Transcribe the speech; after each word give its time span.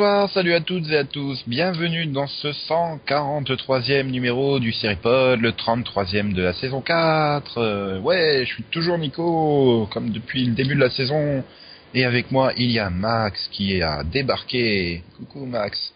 Bonsoir, 0.00 0.30
salut 0.30 0.54
à 0.54 0.62
toutes 0.62 0.88
et 0.88 0.96
à 0.96 1.04
tous. 1.04 1.44
Bienvenue 1.46 2.06
dans 2.06 2.26
ce 2.26 2.48
143e 2.48 4.04
numéro 4.04 4.58
du 4.58 4.72
Seripod, 4.72 5.38
le 5.38 5.50
33e 5.50 6.32
de 6.32 6.40
la 6.40 6.54
saison 6.54 6.80
4. 6.80 7.58
Euh, 7.58 8.00
ouais, 8.00 8.46
je 8.46 8.54
suis 8.54 8.62
toujours 8.62 8.96
Nico, 8.96 9.86
comme 9.92 10.08
depuis 10.08 10.46
le 10.46 10.54
début 10.54 10.74
de 10.74 10.80
la 10.80 10.88
saison. 10.88 11.44
Et 11.92 12.06
avec 12.06 12.30
moi, 12.30 12.54
il 12.56 12.70
y 12.70 12.78
a 12.78 12.88
Max 12.88 13.46
qui 13.48 13.82
a 13.82 14.02
débarqué. 14.02 15.02
Coucou 15.18 15.44
Max. 15.44 15.92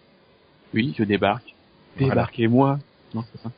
Oui, 0.74 0.94
je 0.98 1.04
débarque. 1.04 1.54
Voilà. 1.96 2.12
Débarquez-moi. 2.14 2.80
Non, 3.14 3.24
c'est 3.32 3.40
ça. 3.40 3.50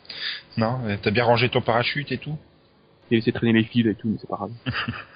Non, 0.57 0.79
euh, 0.87 0.97
t'as 1.03 1.11
bien 1.11 1.25
rangé 1.25 1.49
ton 1.49 1.61
parachute 1.61 2.13
et 2.13 2.19
tout? 2.19 2.39
J'ai 3.11 3.17
laissé 3.17 3.33
traîner 3.33 3.53
les 3.53 3.65
fils 3.65 3.85
et 3.89 3.97
tout, 3.97 4.07
mais 4.07 4.19
c'est 4.21 4.29
pas 4.29 4.37
grave. 4.37 4.53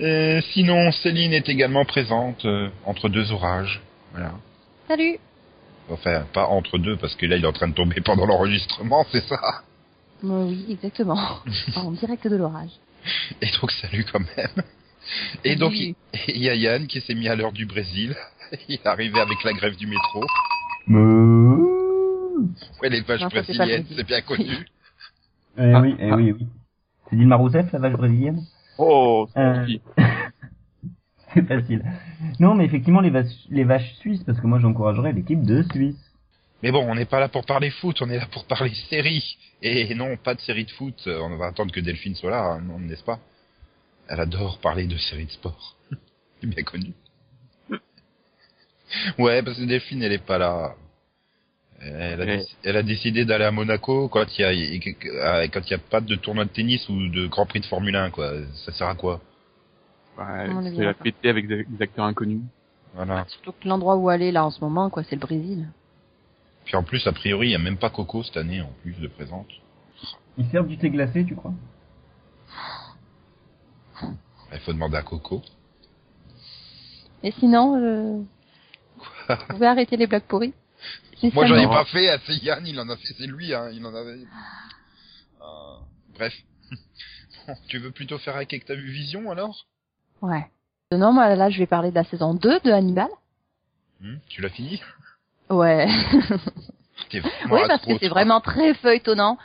Euh, 0.00 0.40
Sinon, 0.52 0.90
Céline 0.92 1.32
est 1.32 1.48
également 1.48 1.84
présente 1.84 2.44
euh, 2.44 2.68
entre 2.84 3.08
deux 3.08 3.30
orages. 3.32 3.80
Voilà. 4.12 4.32
Salut 4.88 5.18
Enfin, 5.88 6.24
pas 6.32 6.46
entre 6.48 6.78
deux, 6.78 6.96
parce 6.96 7.14
que 7.14 7.26
là, 7.26 7.36
il 7.36 7.44
est 7.44 7.46
en 7.46 7.52
train 7.52 7.68
de 7.68 7.74
tomber 7.74 8.00
pendant 8.00 8.26
l'enregistrement, 8.26 9.06
c'est 9.12 9.22
ça? 9.26 9.62
Euh, 10.24 10.46
Oui, 10.48 10.66
exactement. 10.70 11.18
en 11.76 11.92
direct 11.92 12.26
de 12.26 12.36
l'orage. 12.36 12.70
Et 13.40 13.46
donc, 13.60 13.70
salut 13.70 14.04
quand 14.10 14.18
même. 14.36 14.64
Et 15.44 15.54
donc, 15.54 15.72
Salut. 15.72 15.94
il 16.28 16.36
il 16.36 16.42
y 16.42 16.48
a 16.50 16.54
Yann 16.56 16.86
qui 16.88 17.00
s'est 17.00 17.14
mis 17.14 17.28
à 17.28 17.36
l'heure 17.36 17.52
du 17.52 17.66
Brésil. 17.66 18.16
Il 18.68 18.74
est 18.74 18.86
arrivé 18.86 19.20
avec 19.20 19.42
la 19.44 19.52
grève 19.52 19.76
du 19.76 19.86
métro. 19.86 20.24
Ouais, 22.82 22.88
les 22.88 23.00
vaches 23.02 23.20
Non, 23.20 23.28
brésiliennes, 23.28 23.82
Brésil. 23.82 23.94
c'est 23.96 24.06
bien 24.06 24.20
connu. 24.22 24.56
Eh 25.58 25.74
oui, 25.76 25.94
eh 25.98 26.10
ah. 26.10 26.16
oui, 26.16 26.32
oui. 26.32 26.46
C'est 27.08 27.16
Dilma 27.16 27.36
Rousseff, 27.36 27.72
la 27.72 27.78
vache 27.78 27.92
brésilienne? 27.92 28.42
Oh, 28.78 29.28
c'est 29.32 29.40
Euh. 29.40 29.66
C'est 31.34 31.46
facile. 31.46 31.84
Non, 32.40 32.54
mais 32.54 32.64
effectivement, 32.64 33.00
les 33.00 33.10
vaches, 33.10 33.26
les 33.50 33.64
vaches 33.64 33.94
suisses, 33.96 34.22
parce 34.24 34.40
que 34.40 34.46
moi 34.46 34.58
j'encouragerais 34.58 35.12
l'équipe 35.12 35.42
de 35.42 35.62
Suisse. 35.70 35.96
Mais 36.62 36.70
bon, 36.70 36.90
on 36.90 36.94
n'est 36.94 37.04
pas 37.04 37.20
là 37.20 37.28
pour 37.28 37.44
parler 37.44 37.70
foot, 37.70 38.00
on 38.00 38.08
est 38.08 38.16
là 38.16 38.26
pour 38.32 38.46
parler 38.46 38.72
série. 38.88 39.36
Et 39.60 39.94
non, 39.94 40.16
pas 40.16 40.34
de 40.34 40.40
série 40.40 40.64
de 40.64 40.70
foot. 40.70 40.94
On 41.06 41.36
va 41.36 41.46
attendre 41.46 41.72
que 41.72 41.80
Delphine 41.80 42.14
soit 42.14 42.30
là, 42.30 42.42
hein, 42.54 42.62
n'est-ce 42.80 43.04
pas? 43.04 43.18
Elle 44.08 44.20
adore 44.20 44.58
parler 44.60 44.86
de 44.86 44.96
séries 44.96 45.26
de 45.26 45.30
sport. 45.30 45.76
C'est 46.40 46.46
bien 46.46 46.62
connu. 46.62 46.94
Ouais, 49.18 49.42
parce 49.42 49.58
que 49.58 49.64
Delphine, 49.64 50.02
elle 50.02 50.12
est 50.12 50.24
pas 50.24 50.38
là. 50.38 50.74
Elle 51.86 52.20
a, 52.20 52.24
Ouais. 52.24 52.36
déc- 52.38 52.56
elle 52.64 52.76
a 52.76 52.82
décidé 52.82 53.24
d'aller 53.24 53.44
à 53.44 53.50
Monaco 53.52 54.08
quand 54.08 54.24
il 54.38 54.40
y 54.40 54.44
a 54.44 55.48
quand 55.48 55.60
il 55.66 55.70
y 55.70 55.74
a 55.74 55.78
pas 55.78 56.00
de 56.00 56.14
tournoi 56.16 56.44
de 56.44 56.50
tennis 56.50 56.88
ou 56.88 57.08
de 57.08 57.26
Grand 57.26 57.46
Prix 57.46 57.60
de 57.60 57.66
Formule 57.66 57.94
1 57.96 58.10
quoi. 58.10 58.32
Ça 58.64 58.72
sert 58.72 58.88
à 58.88 58.94
quoi? 58.94 59.20
Ouais, 60.18 60.46
est 60.48 60.74
c'est 60.74 60.84
la 60.84 60.94
péter 60.94 61.28
avec 61.28 61.46
des, 61.46 61.64
des 61.64 61.82
acteurs 61.82 62.06
inconnus. 62.06 62.40
Voilà. 62.94 63.26
Surtout 63.28 63.52
que 63.52 63.68
l'endroit 63.68 63.96
où 63.96 64.08
aller 64.08 64.32
là 64.32 64.44
en 64.46 64.50
ce 64.50 64.60
moment, 64.62 64.88
quoi, 64.88 65.02
c'est 65.04 65.16
le 65.16 65.20
Brésil. 65.20 65.68
Puis 66.64 66.74
en 66.76 66.82
plus, 66.82 67.06
a 67.06 67.12
priori, 67.12 67.48
il 67.48 67.50
y 67.52 67.54
a 67.54 67.58
même 67.58 67.76
pas 67.76 67.90
Coco 67.90 68.22
cette 68.22 68.38
année 68.38 68.62
en 68.62 68.70
plus 68.82 68.94
de 68.98 69.06
présente. 69.08 69.46
Ils 70.38 70.46
servent 70.46 70.66
du 70.66 70.78
thé 70.78 70.88
glacé, 70.90 71.24
tu 71.24 71.36
crois? 71.36 71.52
Il 74.52 74.58
faut 74.60 74.72
demander 74.72 74.96
à 74.96 75.02
Coco. 75.02 75.42
Et 77.22 77.32
sinon, 77.32 77.76
euh... 77.76 78.22
vous 79.28 79.46
pouvez 79.48 79.66
arrêter 79.66 79.96
les 79.96 80.06
blagues 80.06 80.22
pourries 80.22 80.54
Moi, 81.32 81.46
j'en 81.46 81.56
ai 81.56 81.66
pas 81.66 81.84
fait, 81.86 82.20
c'est 82.26 82.36
Yann, 82.44 82.66
il 82.66 82.78
en 82.78 82.88
a 82.88 82.96
fait, 82.96 83.14
c'est 83.18 83.26
lui, 83.26 83.54
hein, 83.54 83.70
il 83.72 83.84
en 83.86 83.94
avait. 83.94 84.18
Euh, 85.40 85.76
bref. 86.14 86.32
Bon, 87.46 87.54
tu 87.68 87.78
veux 87.78 87.92
plutôt 87.92 88.18
faire 88.18 88.34
avec 88.34 88.64
ta 88.66 88.74
vision 88.74 89.30
alors? 89.30 89.66
Ouais. 90.20 90.46
Non, 90.90 91.12
moi 91.12 91.34
là, 91.36 91.48
je 91.48 91.58
vais 91.58 91.66
parler 91.66 91.90
de 91.90 91.94
la 91.94 92.02
saison 92.02 92.34
2 92.34 92.58
de 92.60 92.72
Hannibal. 92.72 93.08
Hmm, 94.00 94.16
Tu 94.28 94.42
l'as 94.42 94.48
fini? 94.48 94.82
Ouais. 95.48 95.86
Oui, 97.12 97.60
parce 97.68 97.84
que 97.84 97.98
c'est 98.00 98.08
vraiment 98.08 98.40
très 98.40 98.74
feuilletonnant. 98.74 99.38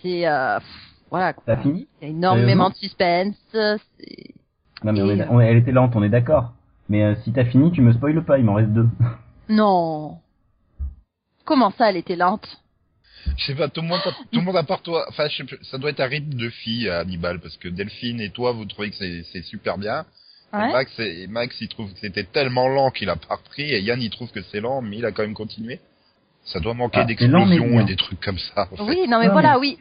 C'est, 0.00 0.26
euh... 0.26 0.58
voilà, 1.10 1.32
quoi. 1.34 1.42
T'as 1.46 1.60
fini? 1.60 1.86
Il 2.00 2.04
y 2.04 2.06
a 2.06 2.10
énormément 2.10 2.70
de 2.70 2.74
suspense. 2.76 3.36
Non, 3.54 4.92
mais 4.92 5.02
on 5.02 5.10
est, 5.10 5.20
euh, 5.20 5.26
on- 5.28 5.40
elle 5.40 5.58
était 5.58 5.72
lente, 5.72 5.92
on 5.94 6.02
est 6.02 6.08
d'accord. 6.08 6.52
Mais 6.88 7.02
euh, 7.04 7.14
si 7.22 7.32
t'as 7.32 7.44
fini, 7.44 7.70
tu 7.72 7.82
me 7.82 7.92
spoiles 7.92 8.24
pas, 8.24 8.38
il 8.38 8.44
m'en 8.44 8.54
reste 8.54 8.70
deux. 8.72 8.88
Non. 9.48 10.18
Comment 11.44 11.70
ça, 11.72 11.90
elle 11.90 11.96
était 11.96 12.16
lente? 12.16 12.46
Je 13.36 13.44
sais 13.46 13.54
pas, 13.54 13.68
tout 13.68 13.82
le 13.82 13.86
monde, 13.88 14.00
tout 14.04 14.38
le 14.40 14.44
monde 14.44 14.56
à 14.56 14.64
part 14.64 14.82
toi, 14.82 15.06
enfin, 15.08 15.28
je 15.28 15.44
sais 15.44 15.58
ça 15.62 15.78
doit 15.78 15.90
être 15.90 16.00
un 16.00 16.06
rythme 16.06 16.34
de 16.34 16.48
fille 16.50 16.88
à 16.88 17.00
Hannibal, 17.00 17.40
parce 17.40 17.56
que 17.56 17.68
Delphine 17.68 18.20
et 18.20 18.30
toi, 18.30 18.52
vous 18.52 18.64
trouvez 18.64 18.90
que 18.90 18.96
c'est, 18.96 19.42
super 19.42 19.78
bien. 19.78 20.04
Et 20.52 20.56
Ouais. 20.56 20.72
Max, 20.72 20.98
et 20.98 21.26
Max, 21.28 21.56
il 21.60 21.68
trouve 21.68 21.92
que 21.92 21.98
c'était 22.00 22.24
tellement 22.24 22.68
lent 22.68 22.90
qu'il 22.90 23.08
a 23.08 23.16
pas 23.16 23.36
repris, 23.36 23.62
et 23.72 23.80
Yann, 23.80 24.02
il 24.02 24.10
trouve 24.10 24.30
que 24.32 24.42
c'est 24.42 24.60
lent, 24.60 24.82
mais 24.82 24.98
il 24.98 25.04
a 25.06 25.12
quand 25.12 25.22
même 25.22 25.34
continué. 25.34 25.80
Ça 26.44 26.58
doit 26.58 26.74
manquer 26.74 27.00
Ah, 27.00 27.04
d'explosions 27.04 27.80
et 27.80 27.84
des 27.84 27.96
trucs 27.96 28.20
comme 28.20 28.38
ça. 28.38 28.66
en 28.72 28.76
fait. 28.76 28.82
Oui, 28.82 29.06
non 29.08 29.20
mais 29.20 29.26
Non, 29.26 29.32
voilà, 29.32 29.52
mais- 29.52 29.58
oui. 29.60 29.78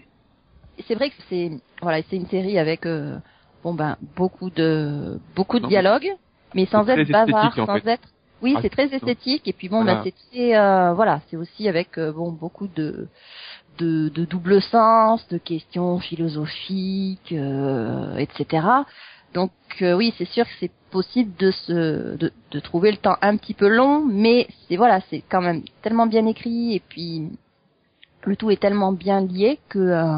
C'est 0.87 0.95
vrai 0.95 1.09
que 1.09 1.15
c'est 1.29 1.51
voilà, 1.81 2.01
c'est 2.09 2.15
une 2.15 2.27
série 2.27 2.57
avec 2.59 2.85
euh, 2.85 3.17
bon 3.63 3.73
ben 3.73 3.97
beaucoup 4.15 4.49
de 4.49 5.19
beaucoup 5.35 5.59
de 5.59 5.67
dialogues, 5.67 6.09
mais 6.55 6.65
sans 6.67 6.87
être 6.87 7.09
bavard, 7.11 7.53
sans 7.55 7.65
fait. 7.79 7.87
être. 7.93 8.07
Oui, 8.41 8.53
Ah, 8.55 8.59
c'est 8.61 8.69
très 8.69 8.93
esthétique 8.93 9.47
et 9.47 9.53
puis 9.53 9.69
bon 9.69 9.83
Voilà. 9.83 9.95
ben 9.95 10.01
c'est 10.03 10.15
très 10.31 10.57
euh, 10.57 10.93
voilà, 10.93 11.21
c'est 11.29 11.37
aussi 11.37 11.67
avec 11.69 11.97
euh, 11.97 12.11
bon 12.11 12.31
beaucoup 12.31 12.67
de 12.67 13.07
de, 13.77 14.09
de 14.09 14.25
double 14.25 14.61
sens, 14.61 15.25
de 15.29 15.37
questions 15.37 15.99
philosophiques, 15.99 17.31
euh, 17.31 18.15
etc. 18.17 18.67
Donc 19.33 19.51
euh, 19.81 19.93
oui, 19.95 20.13
c'est 20.17 20.27
sûr 20.27 20.45
que 20.45 20.51
c'est 20.59 20.71
possible 20.91 21.31
de 21.37 21.51
se 21.51 22.17
de, 22.17 22.31
de 22.51 22.59
trouver 22.59 22.91
le 22.91 22.97
temps 22.97 23.15
un 23.21 23.37
petit 23.37 23.53
peu 23.53 23.67
long, 23.69 24.03
mais 24.05 24.47
c'est 24.67 24.75
voilà, 24.75 24.99
c'est 25.09 25.23
quand 25.29 25.41
même 25.41 25.63
tellement 25.81 26.07
bien 26.07 26.25
écrit 26.25 26.75
et 26.75 26.81
puis 26.81 27.29
le 28.23 28.35
tout 28.35 28.51
est 28.51 28.59
tellement 28.61 28.91
bien 28.91 29.21
lié 29.21 29.59
que 29.69 29.79
euh, 29.79 30.17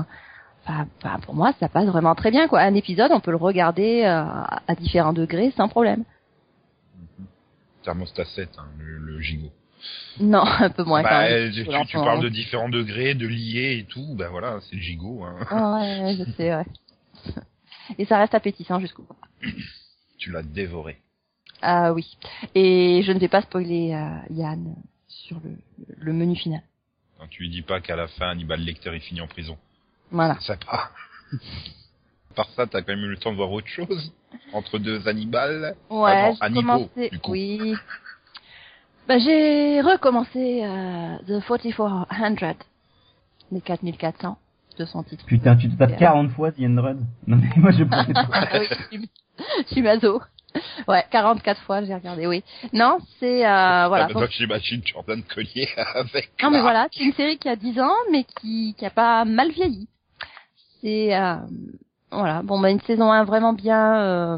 enfin, 0.65 0.87
enfin, 1.03 1.19
pour 1.19 1.35
moi 1.35 1.53
ça 1.59 1.69
passe 1.69 1.85
vraiment 1.85 2.15
très 2.15 2.31
bien 2.31 2.47
quoi. 2.47 2.61
Un 2.61 2.73
épisode, 2.75 3.11
on 3.13 3.19
peut 3.19 3.31
le 3.31 3.37
regarder 3.37 4.03
euh, 4.03 4.23
à 4.67 4.75
différents 4.75 5.13
degrés 5.13 5.53
sans 5.55 5.67
problème. 5.67 6.03
Thermostat 7.83 8.25
7, 8.25 8.49
hein, 8.57 8.67
le, 8.79 8.97
le 8.97 9.19
gigot. 9.21 9.51
Non, 10.19 10.43
un 10.45 10.69
peu 10.69 10.83
moins 10.83 11.03
quand 11.03 11.09
bah, 11.09 11.29
même. 11.29 11.51
euh, 11.51 11.85
tu, 11.85 11.97
parles 11.97 12.23
de 12.23 12.29
différents 12.29 12.69
degrés, 12.69 13.15
de 13.15 13.27
liés 13.27 13.79
et 13.79 13.85
tout, 13.85 14.15
ben 14.15 14.29
voilà, 14.29 14.59
c'est 14.61 14.75
le 14.75 14.81
gigot. 14.81 15.23
Hein. 15.23 15.35
Ah 15.49 15.73
ouais, 15.75 16.15
je 16.17 16.31
sais, 16.31 16.55
ouais. 16.55 16.65
Et 17.97 18.05
ça 18.05 18.17
reste 18.17 18.33
appétissant 18.33 18.79
jusqu'au 18.79 19.03
bout. 19.03 19.17
Tu 20.17 20.31
l'as 20.31 20.43
dévoré. 20.43 20.99
Ah 21.61 21.91
oui. 21.91 22.17
Et 22.55 23.01
je 23.05 23.11
ne 23.11 23.19
vais 23.19 23.27
pas 23.27 23.41
spoiler 23.41 23.93
euh, 23.93 24.33
Yann 24.33 24.75
sur 25.07 25.37
le, 25.43 25.57
le 25.97 26.13
menu 26.13 26.37
final. 26.37 26.61
Quand 27.19 27.27
tu 27.27 27.43
lui 27.43 27.49
dis 27.49 27.61
pas 27.61 27.81
qu'à 27.81 27.97
la 27.97 28.07
fin, 28.07 28.29
Hannibal 28.29 28.61
Lecter 28.61 28.95
est 28.95 29.01
fini 29.01 29.19
en 29.19 29.27
prison. 29.27 29.57
Voilà. 30.11 30.37
C'est 30.39 30.47
sympa. 30.53 30.91
Par 32.35 32.49
ça, 32.51 32.65
t'as 32.67 32.81
quand 32.81 32.93
même 32.95 33.03
eu 33.05 33.09
le 33.09 33.17
temps 33.17 33.31
de 33.31 33.37
voir 33.37 33.51
autre 33.51 33.67
chose 33.67 34.11
entre 34.53 34.79
deux 34.79 35.07
Hannibal. 35.07 35.75
Ouais, 35.89 36.31
j'ai 36.33 36.37
Hannibal, 36.45 36.63
commencé. 36.65 37.09
du 37.09 37.19
coup. 37.19 37.31
Oui. 37.31 37.75
Bah, 39.07 39.19
j'ai 39.19 39.81
recommencé 39.81 40.61
euh, 40.63 41.17
The 41.27 41.43
4400, 41.45 42.07
les 43.51 43.61
4400 43.61 44.37
de 44.79 44.85
son 44.85 45.03
titre. 45.03 45.25
Putain, 45.25 45.55
tu 45.55 45.69
te 45.69 45.77
tapes 45.77 45.91
Et, 45.91 45.95
euh, 45.95 45.97
40 45.97 46.31
fois 46.31 46.51
The 46.51 46.59
Hundred 46.59 46.97
Non 47.27 47.37
mais 47.37 47.49
moi 47.57 47.71
je 47.71 47.83
pensais 47.83 48.13
pas. 48.13 48.27
Ah 48.33 48.59
oui, 48.59 48.67
je 48.69 48.97
suis- 48.97 49.09
je 49.67 49.71
suis 49.73 49.81
maso. 49.81 50.21
Ouais, 50.87 51.03
44 51.11 51.61
fois 51.63 51.83
j'ai 51.83 51.93
regardé, 51.93 52.27
oui. 52.27 52.43
Non, 52.71 52.99
c'est 53.19 53.45
euh, 53.45 53.87
voilà. 53.87 54.05
Ah, 54.09 54.13
bah, 54.13 54.21
donc 54.21 54.29
j'imagine 54.31 54.81
Jordan 54.85 55.21
Collier 55.23 55.67
avec. 55.95 56.31
Non 56.41 56.49
mais 56.51 56.61
voilà, 56.61 56.87
c'est 56.93 57.03
une 57.03 57.13
série 57.13 57.37
qui 57.37 57.49
a 57.49 57.55
10 57.55 57.79
ans 57.81 57.91
mais 58.11 58.23
qui 58.23 58.73
qui 58.77 58.85
a 58.85 58.89
pas 58.89 59.25
mal 59.25 59.51
vieilli. 59.51 59.87
C'est 60.81 61.13
euh, 61.15 61.35
voilà, 62.13 62.41
bon 62.43 62.59
bah 62.59 62.69
une 62.71 62.81
saison 62.81 63.11
1 63.11 63.23
vraiment 63.25 63.53
bien 63.53 63.95
euh, 64.01 64.37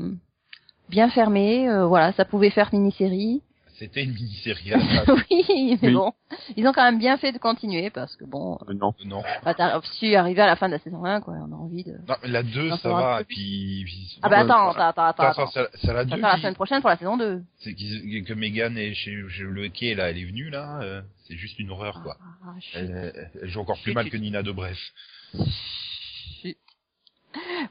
bien 0.90 1.10
fermée, 1.10 1.68
euh, 1.70 1.86
voilà, 1.86 2.12
ça 2.14 2.26
pouvait 2.26 2.50
faire 2.52 2.70
mini-série. 2.74 3.42
C'était 3.78 4.04
une 4.06 4.14
mini-série 4.14 4.72
à 4.72 4.78
la 4.78 4.84
base. 5.04 5.18
oui, 5.30 5.78
mais 5.82 5.90
Oui. 5.90 5.94
bon, 5.94 6.14
ils 6.56 6.66
ont 6.66 6.72
quand 6.72 6.84
même 6.86 6.98
bien 6.98 7.18
fait 7.18 7.34
de 7.34 7.38
continuer 7.38 7.90
parce 7.90 8.16
que 8.16 8.24
bon, 8.24 8.58
Euh, 8.70 8.74
non. 8.74 8.94
non. 9.04 9.22
bah, 9.44 9.54
t'as 9.54 9.82
su 9.82 10.16
arriver 10.16 10.42
à 10.42 10.46
la 10.46 10.56
fin 10.56 10.68
de 10.68 10.72
la 10.74 10.80
saison 10.80 11.04
1 11.04 11.20
quoi, 11.20 11.34
on 11.46 11.52
a 11.52 11.56
envie 11.58 11.84
de 11.84 11.92
Non, 12.08 12.16
mais 12.24 12.30
la 12.30 12.42
2, 12.44 12.70
Non, 12.70 12.78
ça 12.78 12.84
ça 12.84 12.90
va 12.90 13.22
et 13.22 13.26
puis... 13.26 13.84
puis- 13.86 14.18
Ah 14.22 14.30
bah 14.30 14.40
attends, 14.40 14.70
attends, 14.70 14.80
attends, 14.88 15.04
attends. 15.08 15.24
Attends, 15.44 15.48
c'est 15.54 15.68
c'est 15.82 15.88
la 15.94 16.04
Ça 16.04 16.06
2 16.06 16.16
sera 16.18 16.32
la 16.32 16.38
semaine 16.38 16.56
prochaine 16.56 16.80
pour 16.80 16.90
la 16.90 16.96
saison 16.96 17.18
2. 17.18 17.42
C'est 17.60 17.74
qu'ils- 17.74 18.24
que 18.24 18.34
Megan 18.34 18.78
est 18.78 18.94
chez, 18.94 19.22
chez 19.28 19.44
le 19.44 19.68
quai, 19.68 19.94
là, 19.94 20.10
elle 20.10 20.20
est 20.20 20.26
venue, 20.26 20.50
là. 20.50 20.80
euh, 20.82 21.02
c'est 21.28 21.36
juste 21.36 21.60
une 21.60 21.70
horreur, 21.72 22.02
quoi. 22.02 22.16
Ah, 22.46 22.54
chut. 22.62 22.78
Elle, 22.80 23.30
elle 23.42 23.50
joue 23.50 23.60
encore 23.60 23.80
plus 23.84 23.94
mal 23.94 24.10
que 24.10 24.16
Nina 24.16 24.42
Dobrev. 24.42 24.78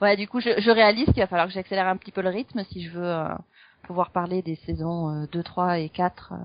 Ouais, 0.00 0.16
du 0.16 0.28
coup, 0.28 0.40
je, 0.40 0.60
je 0.60 0.70
réalise 0.70 1.06
qu'il 1.06 1.20
va 1.20 1.26
falloir 1.26 1.46
que 1.46 1.52
j'accélère 1.52 1.86
un 1.86 1.96
petit 1.96 2.12
peu 2.12 2.22
le 2.22 2.30
rythme 2.30 2.64
si 2.64 2.84
je 2.84 2.90
veux 2.90 3.06
euh, 3.06 3.28
pouvoir 3.84 4.10
parler 4.10 4.42
des 4.42 4.56
saisons 4.56 5.22
euh, 5.22 5.26
2, 5.32 5.42
3 5.42 5.78
et 5.78 5.88
4 5.88 6.32
euh, 6.32 6.36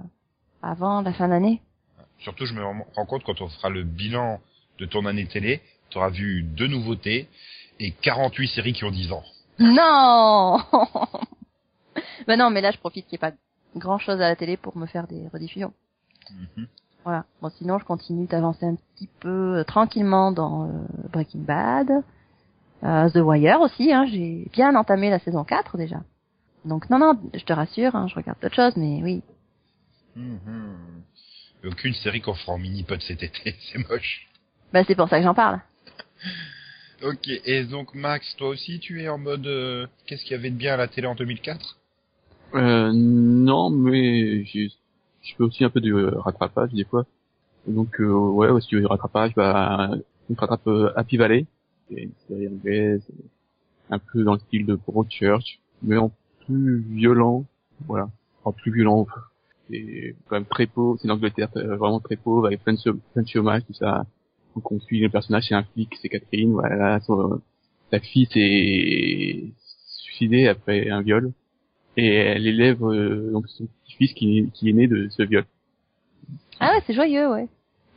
avant 0.61 1.01
la 1.01 1.13
fin 1.13 1.27
d'année. 1.27 1.61
Surtout, 2.19 2.45
je 2.45 2.53
me 2.53 2.63
rends 2.63 3.05
compte 3.05 3.23
quand 3.23 3.41
on 3.41 3.47
fera 3.47 3.69
le 3.69 3.83
bilan 3.83 4.39
de 4.77 4.85
ton 4.85 5.05
année 5.05 5.25
télé, 5.25 5.61
tu 5.89 5.97
auras 5.97 6.09
vu 6.09 6.43
deux 6.43 6.67
nouveautés 6.67 7.27
et 7.79 7.91
48 7.91 8.47
séries 8.49 8.73
qui 8.73 8.83
ont 8.83 8.91
10 8.91 9.11
ans. 9.11 9.23
Non 9.59 10.59
Ben 12.27 12.37
non, 12.37 12.49
mais 12.49 12.61
là, 12.61 12.71
je 12.71 12.77
profite 12.77 13.07
qu'il 13.07 13.17
n'y 13.19 13.27
ait 13.27 13.31
pas 13.31 13.37
grand 13.75 13.97
chose 13.97 14.21
à 14.21 14.29
la 14.29 14.35
télé 14.35 14.57
pour 14.57 14.77
me 14.77 14.85
faire 14.85 15.07
des 15.07 15.27
rediffusions. 15.29 15.73
Mhm. 16.31 16.67
Voilà. 17.03 17.25
Bon, 17.41 17.49
sinon, 17.49 17.79
je 17.79 17.85
continue 17.85 18.27
d'avancer 18.27 18.65
un 18.65 18.75
petit 18.75 19.09
peu 19.19 19.59
euh, 19.59 19.63
tranquillement 19.63 20.31
dans 20.31 20.69
Breaking 21.11 21.41
Bad. 21.41 22.03
Euh, 22.83 23.09
The 23.09 23.17
Wire 23.17 23.59
aussi, 23.61 23.91
hein, 23.91 24.05
j'ai 24.05 24.47
bien 24.53 24.75
entamé 24.75 25.09
la 25.09 25.19
saison 25.19 25.43
4 25.43 25.77
déjà. 25.77 26.01
Donc 26.65 26.89
non, 26.89 26.99
non, 26.99 27.13
je 27.33 27.43
te 27.43 27.53
rassure, 27.53 27.95
hein, 27.95 28.07
je 28.07 28.15
regarde 28.15 28.39
d'autres 28.41 28.55
choses, 28.55 28.75
mais 28.77 29.01
oui. 29.03 29.21
Mhm. 30.15 31.03
Aucune 31.65 31.93
série 31.93 32.21
qu'on 32.21 32.33
fera 32.33 32.53
en 32.53 32.57
mini-pod 32.57 33.01
cet 33.01 33.23
été, 33.23 33.55
c'est 33.71 33.89
moche. 33.89 34.27
Bah, 34.71 34.83
c'est 34.85 34.95
pour 34.95 35.09
ça 35.09 35.17
que 35.17 35.23
j'en 35.23 35.33
parle. 35.33 35.59
Ok, 37.01 37.29
et 37.45 37.63
donc 37.63 37.95
Max, 37.95 38.35
toi 38.35 38.49
aussi 38.49 38.77
tu 38.79 39.01
es 39.01 39.07
en 39.07 39.17
mode 39.17 39.47
euh, 39.47 39.87
qu'est-ce 40.05 40.21
qu'il 40.23 40.33
y 40.33 40.35
avait 40.35 40.49
de 40.49 40.57
bien 40.57 40.73
à 40.73 40.77
la 40.77 40.89
télé 40.89 41.07
en 41.07 41.15
2004 41.15 41.77
Euh, 42.55 42.91
non, 42.93 43.69
mais 43.69 44.43
je 44.43 44.67
fais 45.37 45.43
aussi 45.43 45.63
un 45.63 45.69
peu 45.69 45.79
de 45.79 46.13
rattrapage 46.17 46.73
des 46.73 46.83
fois. 46.83 47.05
Donc 47.67 48.01
euh, 48.01 48.11
ouais, 48.11 48.49
aussi 48.49 48.67
du 48.67 48.85
rattrapage, 48.85 49.33
bah, 49.33 49.91
on 50.29 50.33
rattrape 50.33 50.67
euh, 50.67 50.91
Happy 50.97 51.15
Valley, 51.15 51.45
c'est 51.89 52.03
une 52.03 52.11
série 52.27 52.47
anglaise, 52.47 53.07
un 53.89 53.99
peu 53.99 54.23
dans 54.23 54.33
le 54.33 54.39
style 54.39 54.65
de 54.65 54.75
Broadchurch, 54.75 55.59
mais 55.81 55.97
en 55.97 56.11
plus 56.45 56.79
violent, 56.79 57.45
voilà, 57.85 58.09
en 58.43 58.51
plus 58.51 58.71
violent. 58.71 59.07
C'est 59.69 60.15
quand 60.27 60.35
même 60.37 60.45
très 60.45 60.65
pauvre, 60.65 60.97
c'est 60.99 61.07
l'Angleterre 61.07 61.49
euh, 61.55 61.75
vraiment 61.75 61.99
très 61.99 62.15
pauvre, 62.15 62.47
avec 62.47 62.63
plein 62.63 62.73
de, 62.73 62.91
plein 63.13 63.21
de 63.21 63.27
chômage, 63.27 63.63
tout 63.67 63.73
ça. 63.73 64.05
Donc 64.55 64.71
on 64.71 64.79
suit 64.79 64.99
le 64.99 65.09
personnage, 65.09 65.45
c'est 65.47 65.55
un 65.55 65.63
flic, 65.63 65.95
c'est 66.01 66.09
Catherine, 66.09 66.53
voilà, 66.53 66.99
sa 67.91 67.99
fille 67.99 68.27
s'est 68.27 69.51
suicidée 69.85 70.47
après 70.47 70.89
un 70.89 71.01
viol 71.01 71.31
et 71.97 72.07
elle 72.15 72.47
élève 72.47 72.83
euh, 72.83 73.31
donc 73.31 73.47
son 73.47 73.67
petit-fils 73.83 74.13
qui, 74.13 74.49
qui 74.53 74.69
est 74.69 74.73
né 74.73 74.87
de 74.87 75.07
ce 75.09 75.23
viol. 75.23 75.45
Ah 76.59 76.73
ouais, 76.73 76.83
c'est 76.85 76.93
joyeux, 76.93 77.29
ouais. 77.29 77.47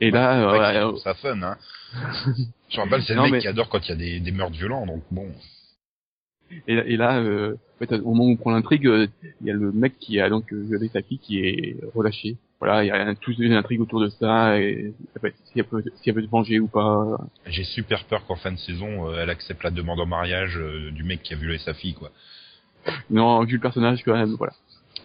Et 0.02 0.10
là, 0.10 0.50
euh, 0.52 0.92
ouais, 0.92 0.98
ça 1.00 1.14
fun, 1.14 1.40
hein. 1.42 1.56
Je 2.70 2.80
rappelle, 2.80 3.02
c'est 3.02 3.14
le 3.14 3.22
mec 3.22 3.32
mais- 3.32 3.38
qui 3.40 3.48
adore 3.48 3.68
quand 3.68 3.86
il 3.86 3.90
y 3.90 3.92
a 3.92 3.96
des, 3.96 4.20
des 4.20 4.32
meurtres 4.32 4.56
violents, 4.56 4.84
donc 4.86 5.02
bon. 5.10 5.28
et, 6.66 6.74
là- 6.74 6.84
et 6.86 6.96
là, 6.96 7.18
euh, 7.20 7.54
en 7.76 7.78
fait, 7.86 7.92
au 8.00 8.10
moment 8.12 8.24
où 8.24 8.30
on 8.32 8.36
prend 8.36 8.50
l'intrigue, 8.50 8.86
euh, 8.86 9.06
il 9.40 9.46
y 9.46 9.50
a 9.50 9.54
le 9.54 9.70
mec 9.72 9.98
qui 9.98 10.18
a 10.20 10.28
donc 10.28 10.52
violé 10.52 10.88
sa 10.88 11.02
fille 11.02 11.18
qui 11.18 11.38
est 11.40 11.76
relâché. 11.94 12.36
Voilà, 12.58 12.84
il 12.84 12.88
y 12.88 12.90
a 12.90 13.14
toute 13.16 13.38
une 13.38 13.52
intrigue 13.54 13.80
autour 13.80 14.00
de 14.00 14.08
ça 14.08 14.58
et 14.60 14.92
si 15.52 15.58
elle 15.58 15.64
peut, 15.64 15.82
si 16.00 16.08
elle 16.08 16.14
peut 16.14 16.22
se 16.22 16.28
venger 16.28 16.58
ou 16.60 16.68
pas. 16.68 17.18
J'ai 17.46 17.64
super 17.64 18.04
peur 18.04 18.24
qu'en 18.26 18.36
fin 18.36 18.52
de 18.52 18.58
saison, 18.58 19.12
elle 19.14 19.30
accepte 19.30 19.62
la 19.64 19.70
demande 19.70 19.98
en 20.00 20.06
mariage 20.06 20.58
du 20.92 21.02
mec 21.04 21.22
qui 21.22 21.34
a 21.34 21.36
violé 21.36 21.58
sa 21.58 21.74
fille, 21.74 21.94
quoi. 21.94 22.10
Non, 23.10 23.42
vu 23.44 23.54
le 23.54 23.60
personnage 23.60 24.02
quand 24.04 24.14
même, 24.14 24.34
voilà. 24.34 24.52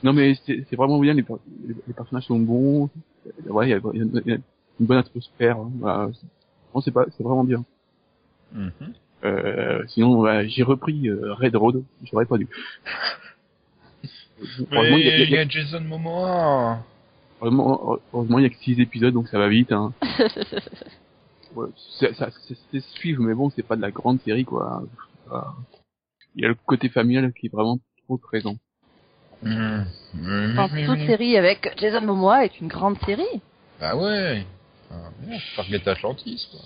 Non 0.04 0.14
mais 0.14 0.36
c'est 0.46 0.76
vraiment 0.76 1.00
bien, 1.00 1.14
les, 1.16 1.24
per- 1.24 1.34
les, 1.68 1.76
les 1.88 1.94
personnages 1.94 2.26
sont 2.26 2.40
bons. 2.40 2.90
Ouais, 3.48 3.68
il 3.68 3.70
y 3.72 3.74
a, 3.74 3.80
il 3.94 4.00
y 4.00 4.04
a- 4.04 4.22
il 4.26 4.32
y 4.32 4.36
a 4.36 4.38
une 4.80 4.86
bonne 4.86 4.98
atmosphère. 4.98 5.58
hein. 5.58 6.12
Non, 6.74 6.82
c'est 6.82 6.92
pas, 6.92 7.06
c'est 7.16 7.24
vraiment 7.24 7.44
bien. 7.44 7.64
Mhm. 8.54 8.72
Euh, 9.26 9.84
sinon, 9.88 10.22
bah, 10.22 10.46
j'ai 10.48 10.64
repris 10.64 11.10
euh, 11.10 11.34
Red 11.34 11.56
Road. 11.56 11.84
J'aurais 12.04 12.26
pas 12.26 12.38
dû. 12.38 12.48
Heureusement, 14.72 14.72
il 14.72 14.84
y 14.84 14.88
a- 14.88 14.92
Mais 14.92 15.00
il 15.02 15.06
y 15.06 15.10
a- 15.10 15.24
il 15.24 15.32
y 15.32 15.38
a 15.38 15.48
Jason 15.48 15.82
Momoa 15.82 16.80
heureusement, 17.42 17.98
heureusement, 18.14 18.38
il 18.40 18.44
y 18.44 18.46
a 18.46 18.50
que 18.50 18.56
6 18.58 18.80
épisodes, 18.80 19.14
donc 19.14 19.28
ça 19.30 19.40
va 19.40 19.48
vite. 19.48 19.72
Hein. 19.72 19.94
Ouais, 21.56 21.68
c'est- 21.98 22.14
ça, 22.16 22.30
c'est 22.46 22.58
c'est 22.72 22.82
suivre, 22.82 23.24
mais 23.24 23.34
bon, 23.34 23.50
c'est 23.50 23.64
pas 23.64 23.78
de 23.78 23.82
la 23.82 23.90
grande 23.90 24.22
série, 24.22 24.44
quoi. 24.46 24.84
Il 26.36 26.42
y 26.44 26.46
a 26.46 26.50
le 26.50 26.56
côté 26.56 26.90
familial 26.90 27.32
qui 27.34 27.48
est 27.48 27.50
vraiment 27.50 27.80
trop 28.06 28.18
présent. 28.18 28.58
Mhm. 29.42 29.86
Oui, 30.20 30.52
Enfin, 30.58 30.68
toute 30.86 31.00
série 31.08 31.38
avec 31.38 31.74
Jason 31.80 32.02
Momoa 32.02 32.44
est 32.46 32.60
une 32.60 32.68
grande 32.68 32.98
série. 33.06 33.42
Ah 33.82 33.96
ouais. 33.96 34.46
Ah, 34.92 35.10
merde, 35.26 35.42
Stargate 35.54 35.88
Atlantis, 35.88 36.48
quoi. 36.52 36.62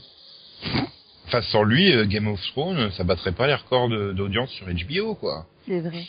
Enfin, 1.28 1.42
sans 1.44 1.64
lui, 1.64 1.92
euh, 1.94 2.06
Game 2.06 2.28
of 2.28 2.42
Thrones, 2.52 2.92
ça 2.92 3.04
battrait 3.04 3.32
pas 3.32 3.48
les 3.48 3.56
records 3.56 3.90
d'audience 4.14 4.52
sur 4.52 4.68
HBO, 4.68 5.16
quoi. 5.16 5.48
C'est 5.66 5.80
vrai. 5.80 6.04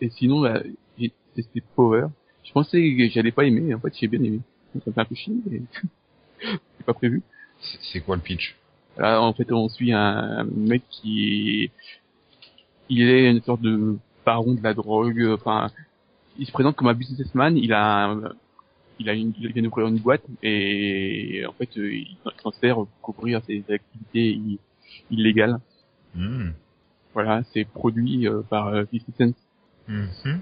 Et 0.00 0.10
sinon, 0.10 0.40
bah, 0.42 0.60
j'ai 0.98 1.12
testé 1.36 1.62
Power. 1.76 2.06
Je 2.44 2.52
pensais 2.52 2.80
que 2.96 3.08
j'allais 3.10 3.30
pas 3.32 3.44
aimer, 3.44 3.72
en 3.74 3.78
fait, 3.80 3.92
j'ai 4.00 4.08
bien 4.08 4.22
aimé. 4.22 4.40
Ça 4.74 4.80
me 4.86 4.92
fait 4.92 5.00
un 5.00 5.04
peu 5.04 5.14
chier, 5.14 5.34
mais 5.48 5.60
c'est 6.78 6.86
pas 6.86 6.94
prévu. 6.94 7.22
C'est 7.60 7.78
c'est 7.92 8.00
quoi 8.00 8.16
le 8.16 8.22
pitch? 8.22 8.56
Là, 8.96 9.20
en 9.22 9.32
fait, 9.32 9.50
on 9.52 9.68
suit 9.68 9.92
un 9.92 10.44
mec 10.44 10.82
qui 10.90 11.62
est, 11.64 11.70
il 12.88 13.02
est 13.08 13.30
une 13.30 13.42
sorte 13.42 13.60
de 13.62 13.96
baron 14.26 14.54
de 14.54 14.62
la 14.62 14.74
drogue. 14.74 15.24
Enfin, 15.34 15.70
il 16.38 16.46
se 16.46 16.52
présente 16.52 16.76
comme 16.76 16.88
un 16.88 16.94
businessman. 16.94 17.56
Il 17.56 17.72
a, 17.72 18.06
un- 18.06 18.32
il 19.02 19.08
a 19.10 19.14
une, 19.14 19.32
il 19.38 19.52
vient 19.52 19.62
d'ouvrir 19.62 19.86
une 19.88 19.98
boîte 19.98 20.22
et 20.42 21.44
en 21.46 21.52
fait, 21.52 21.68
euh, 21.76 21.92
il 21.94 22.16
s'en 22.42 22.52
sert 22.52 22.76
pour 22.76 22.88
couvrir 23.14 23.42
ses 23.46 23.62
activités 23.68 24.40
illégales. 25.10 25.58
Hmm. 26.14 26.50
Voilà, 27.14 27.42
c'est 27.52 27.64
produit 27.64 28.26
euh, 28.26 28.42
par 28.48 28.68
euh, 28.68 28.84
50 28.90 29.16
Cent. 29.18 29.34
Mhm. 29.88 30.40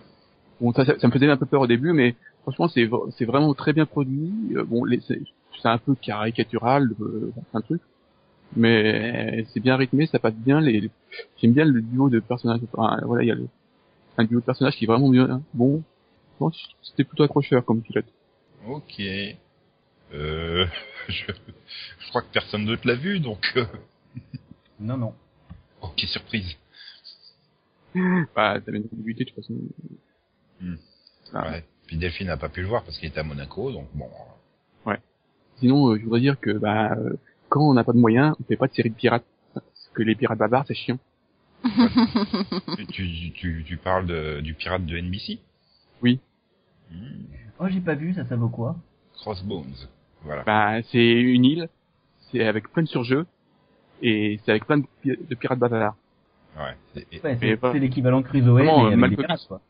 Bon, 0.61 0.73
ça, 0.73 0.85
ça, 0.85 0.99
ça 0.99 1.07
me 1.09 1.13
faisait 1.13 1.29
un 1.29 1.37
peu 1.37 1.47
peur 1.47 1.63
au 1.63 1.67
début, 1.67 1.93
mais 1.93 2.15
franchement, 2.43 2.69
c'est 2.69 3.25
vraiment 3.25 3.55
très 3.55 3.73
bien 3.73 3.87
produit. 3.87 4.33
Euh, 4.55 4.65
bon, 4.65 4.85
c'est 5.07 5.19
un 5.69 5.79
peu 5.79 5.95
caricatural, 5.95 6.91
euh, 7.01 7.33
un 7.55 7.61
truc, 7.61 7.81
mais 8.57 9.45
c'est 9.53 9.61
bien 9.61 9.77
rythmé, 9.77 10.07
ça 10.07 10.19
passe 10.19 10.35
bien. 10.35 10.61
Les, 10.61 10.81
les- 10.81 10.91
j'aime 11.41 11.53
bien 11.53 11.65
le 11.65 11.81
duo 11.81 12.09
de 12.11 12.21
personnages. 12.21 12.61
Enfin, 12.73 13.01
voilà, 13.05 13.23
il 13.25 13.29
y 13.29 13.33
a 13.33 13.35
le, 13.35 13.49
un 14.19 14.25
duo 14.25 14.41
de 14.41 14.45
personnages 14.45 14.77
qui 14.77 14.85
est 14.85 14.87
vraiment 14.87 15.09
bien. 15.09 15.43
Bon, 15.55 15.83
bon, 16.39 16.51
c'était 16.83 17.05
plutôt 17.05 17.23
accrocheur 17.25 17.65
comme 17.65 17.81
pilote. 17.81 18.07
Ok. 18.67 19.01
Euh, 20.13 20.67
je, 21.09 21.25
je 21.27 22.09
crois 22.09 22.23
que 22.23 22.33
personne 22.33 22.67
d'autre 22.67 22.87
l'a 22.87 22.95
vu, 22.95 23.21
donc... 23.21 23.53
euh, 23.57 23.67
Non, 24.79 24.97
non. 24.97 25.15
Ok, 25.83 26.01
surprise. 26.07 26.57
Bah, 27.95 28.61
ça 28.65 28.71
vient 28.71 28.81
de 28.81 29.13
toute 29.25 29.35
façon. 29.35 29.55
Ah. 31.33 31.51
Ouais. 31.51 31.65
Puis 31.87 31.97
Delphine 31.97 32.29
n'a 32.29 32.37
pas 32.37 32.49
pu 32.49 32.61
le 32.61 32.69
voir 32.69 32.85
parce 32.85 32.99
qu'il 32.99 33.09
était 33.09 33.21
à 33.21 33.25
Monaco, 33.25 33.73
donc 33.73 33.89
bon... 33.95 34.09
Sinon, 35.61 35.91
euh, 35.91 35.99
je 35.99 36.05
voudrais 36.05 36.21
dire 36.21 36.41
que 36.41 36.51
bah, 36.53 36.93
euh, 36.95 37.17
quand 37.49 37.61
on 37.61 37.75
n'a 37.75 37.85
pas 37.85 37.93
de 37.93 37.99
moyens, 37.99 38.35
on 38.41 38.45
fait 38.45 38.57
pas 38.57 38.67
de 38.67 38.73
série 38.73 38.91
de 38.91 38.95
pirates. 38.95 39.25
Parce 39.53 39.91
que 39.95 40.03
les 40.03 40.15
pirates 40.15 40.39
bavards, 40.39 40.65
c'est 40.67 40.75
chiant. 40.75 40.99
tu, 41.65 42.87
tu, 42.87 43.33
tu, 43.33 43.65
tu 43.67 43.77
parles 43.77 44.07
de, 44.07 44.41
du 44.41 44.55
pirate 44.55 44.87
de 44.87 44.97
NBC 44.99 45.39
Oui. 46.03 46.19
Oh, 47.61 47.67
j'ai 47.69 47.81
pas 47.81 47.95
vu, 47.95 48.15
ça, 48.15 48.25
ça 48.25 48.37
vaut 48.37 48.49
quoi? 48.49 48.77
Crossbones. 49.15 49.75
Voilà. 50.23 50.43
Bah, 50.45 50.83
c'est 50.91 51.13
une 51.13 51.45
île, 51.45 51.69
c'est 52.31 52.45
avec 52.45 52.71
plein 52.73 52.83
de 52.83 52.89
surjeux, 52.89 53.27
et 54.03 54.41
c'est 54.45 54.51
avec 54.53 54.67
plein 54.67 54.79
de, 54.79 54.87
pi- 55.03 55.17
de 55.29 55.35
pirates 55.35 55.59
bavards. 55.59 55.97
Ouais. 56.57 56.75
Ouais, 57.23 57.37
c'est 57.41 57.57
pas- 57.57 57.73
c'est 57.73 57.79
l'équivalent 57.79 58.21
de 58.21 58.27
Crusoe, 58.27 58.55
mais 58.55 58.69
euh, 58.69 58.73
avec 58.79 58.91
des 58.91 58.97
Malcolm 58.97 59.17
pirates, 59.27 59.47
quoi. 59.47 59.61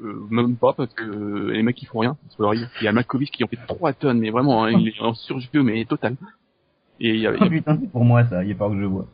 Euh, 0.00 0.26
même 0.30 0.56
pas 0.56 0.72
parce 0.72 0.92
que 0.94 1.04
euh, 1.04 1.52
les 1.52 1.62
mecs 1.62 1.80
ils 1.80 1.86
font 1.86 2.00
rien 2.00 2.16
leur 2.38 2.54
île. 2.54 2.68
Il 2.80 2.84
y 2.84 2.88
a 2.88 2.92
Malkovich 2.92 3.30
qui 3.30 3.44
en 3.44 3.46
fait 3.46 3.58
3 3.68 3.92
tonnes, 3.92 4.18
mais 4.18 4.30
vraiment, 4.30 4.64
hein, 4.64 4.70
il 4.72 4.88
est 4.88 5.00
en 5.00 5.14
surjeu 5.14 5.62
mais 5.62 5.84
total. 5.84 6.16
Et 6.98 7.10
il 7.10 7.20
y 7.20 7.26
a, 7.26 7.32
Oh 7.38 7.44
a- 7.44 7.48
putain, 7.48 7.78
c'est 7.80 7.90
pour 7.90 8.04
moi 8.04 8.24
ça, 8.26 8.42
il 8.42 8.50
est 8.50 8.54
pas 8.54 8.68
que 8.68 8.80
je 8.80 8.84
vois. 8.84 9.06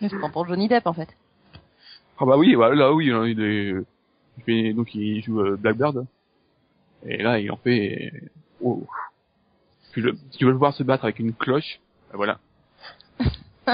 Mais 0.00 0.08
c'est 0.08 0.18
pas 0.18 0.28
pour 0.30 0.46
Johnny 0.48 0.66
Depp 0.68 0.86
en 0.86 0.92
fait. 0.94 1.08
ah 2.18 2.24
bah 2.24 2.36
oui, 2.36 2.54
voilà, 2.54 2.74
là 2.74 2.92
oui, 2.92 3.10
hein, 3.12 3.26
il 3.26 3.40
est, 3.40 3.72
il 4.38 4.42
fait, 4.44 4.72
donc 4.72 4.92
il 4.94 5.22
joue 5.22 5.40
euh, 5.40 5.56
Blackbird. 5.56 6.06
Et 7.06 7.22
là 7.22 7.38
il 7.38 7.50
en 7.50 7.56
fait, 7.56 8.12
oh. 8.60 8.86
Tu, 9.92 10.02
le, 10.02 10.16
tu 10.36 10.44
veux 10.44 10.52
le 10.52 10.58
voir 10.58 10.74
se 10.74 10.82
battre 10.82 11.04
avec 11.04 11.18
une 11.18 11.32
cloche, 11.32 11.80
bah 12.10 12.16
voilà. 12.16 12.38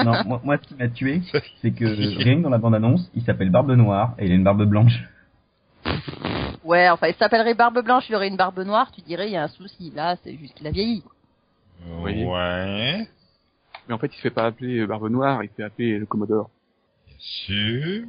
Non, 0.03 0.25
moi, 0.25 0.41
moi, 0.43 0.57
ce 0.57 0.67
qui 0.67 0.75
m'a 0.75 0.89
tué, 0.89 1.21
c'est 1.61 1.71
que 1.71 1.85
rien 2.23 2.37
que 2.37 2.41
dans 2.41 2.49
la 2.49 2.57
bande-annonce, 2.57 3.09
il 3.15 3.23
s'appelle 3.23 3.49
Barbe 3.49 3.71
Noire 3.71 4.13
et 4.19 4.25
il 4.25 4.31
a 4.33 4.35
une 4.35 4.43
barbe 4.43 4.65
blanche. 4.65 5.01
Ouais, 6.65 6.89
enfin, 6.89 7.07
il 7.07 7.15
s'appellerait 7.15 7.53
Barbe 7.53 7.81
Blanche, 7.81 8.09
il 8.09 8.15
aurait 8.15 8.27
une 8.27 8.37
barbe 8.37 8.59
noire, 8.59 8.91
tu 8.91 9.01
dirais, 9.01 9.27
il 9.27 9.33
y 9.33 9.37
a 9.37 9.43
un 9.43 9.47
souci. 9.47 9.91
Là, 9.95 10.15
c'est 10.23 10.35
juste 10.35 10.55
qu'il 10.55 10.65
a 10.65 10.71
vieilli. 10.71 11.03
Oui. 11.99 12.25
Ouais. 12.25 13.07
Mais 13.87 13.93
en 13.93 13.97
fait 13.97 14.07
il 14.07 14.15
se 14.15 14.21
fait 14.21 14.31
pas 14.31 14.47
appeler 14.47 14.85
Barbe 14.87 15.09
Noire, 15.09 15.43
il 15.43 15.49
se 15.49 15.53
fait 15.53 15.63
appeler 15.63 15.99
le 15.99 16.05
Commodore. 16.05 16.49
Sûr. 17.19 18.05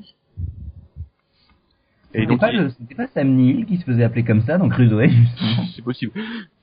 Et 2.17 2.21
C'était 2.21 2.27
donc 2.31 2.41
pas, 2.41 2.51
il- 2.53 2.61
le- 2.61 2.71
c'était 2.71 2.95
pas 2.95 3.07
Sam 3.09 3.29
Neill 3.29 3.67
qui 3.67 3.77
se 3.77 3.85
faisait 3.85 4.03
appeler 4.03 4.25
comme 4.25 4.41
ça 4.43 4.57
dans 4.57 4.69
Crusoe, 4.71 5.07
justement. 5.09 5.67
c'est 5.75 5.83
possible. 5.83 6.13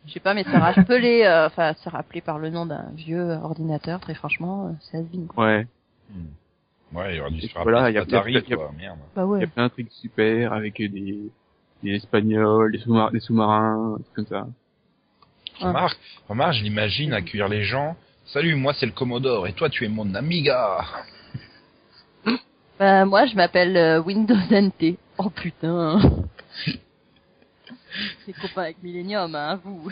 Je 0.08 0.12
sais 0.12 0.20
pas, 0.20 0.34
mais 0.34 0.44
se 0.44 0.50
rappeler, 0.50 1.24
euh, 1.26 1.46
enfin, 1.46 1.74
se 1.76 1.90
rappeler 1.90 2.22
par 2.22 2.40
le 2.40 2.50
nom 2.50 2.66
d'un 2.66 2.86
vieux 2.96 3.32
ordinateur, 3.44 4.00
très 4.00 4.16
franchement, 4.16 4.68
euh, 4.68 4.72
c'est 4.92 5.06
quoi. 5.28 5.46
Ouais. 5.46 5.68
Hmm. 6.12 6.98
Ouais, 6.98 7.16
il 7.16 7.22
aurait 7.22 7.32
dû 7.32 7.42
se 7.42 7.48
faire 7.48 7.64
voilà, 7.64 7.90
y 7.92 7.98
a- 7.98 8.02
Atari, 8.02 8.32
il 8.32 8.36
y 8.36 8.38
a- 8.38 8.42
il 8.46 8.50
y 8.50 8.54
a- 8.54 8.58
quoi, 8.58 8.72
merde. 8.78 8.98
Bah 9.16 9.22
Il 9.24 9.26
y 9.26 9.30
ouais. 9.30 9.44
a 9.44 9.48
plein 9.48 9.64
de 9.66 9.72
trucs 9.72 9.92
super 9.92 10.54
avec 10.54 10.78
des, 10.78 10.90
des 11.84 11.92
Espagnols, 11.92 12.72
des 12.72 12.80
sous-marins, 12.80 13.12
des 13.12 13.20
sous-marins, 13.20 13.98
comme 14.16 14.26
ça. 14.26 14.48
Ah. 15.62 15.68
Remarque, 15.68 16.00
remarque, 16.28 16.54
je 16.56 16.64
l'imagine 16.64 17.14
accueillir 17.14 17.48
les 17.48 17.64
gens. 17.64 17.96
Salut, 18.26 18.56
moi 18.56 18.74
c'est 18.74 18.86
le 18.88 18.92
Commodore, 18.92 19.46
et 19.48 19.54
toi 19.54 19.70
tu 19.70 19.86
es 19.86 19.88
mon 19.88 20.16
amiga. 20.16 20.80
Bah, 22.80 23.06
moi, 23.06 23.26
je 23.28 23.36
m'appelle 23.36 23.78
euh, 23.78 24.02
Windows 24.02 24.36
NT. 24.50 24.98
Oh 25.18 25.30
putain. 25.30 26.00
C'est 28.26 28.34
copain 28.34 28.64
avec 28.64 28.82
Millennium, 28.82 29.34
hein, 29.36 29.60
vous. 29.64 29.90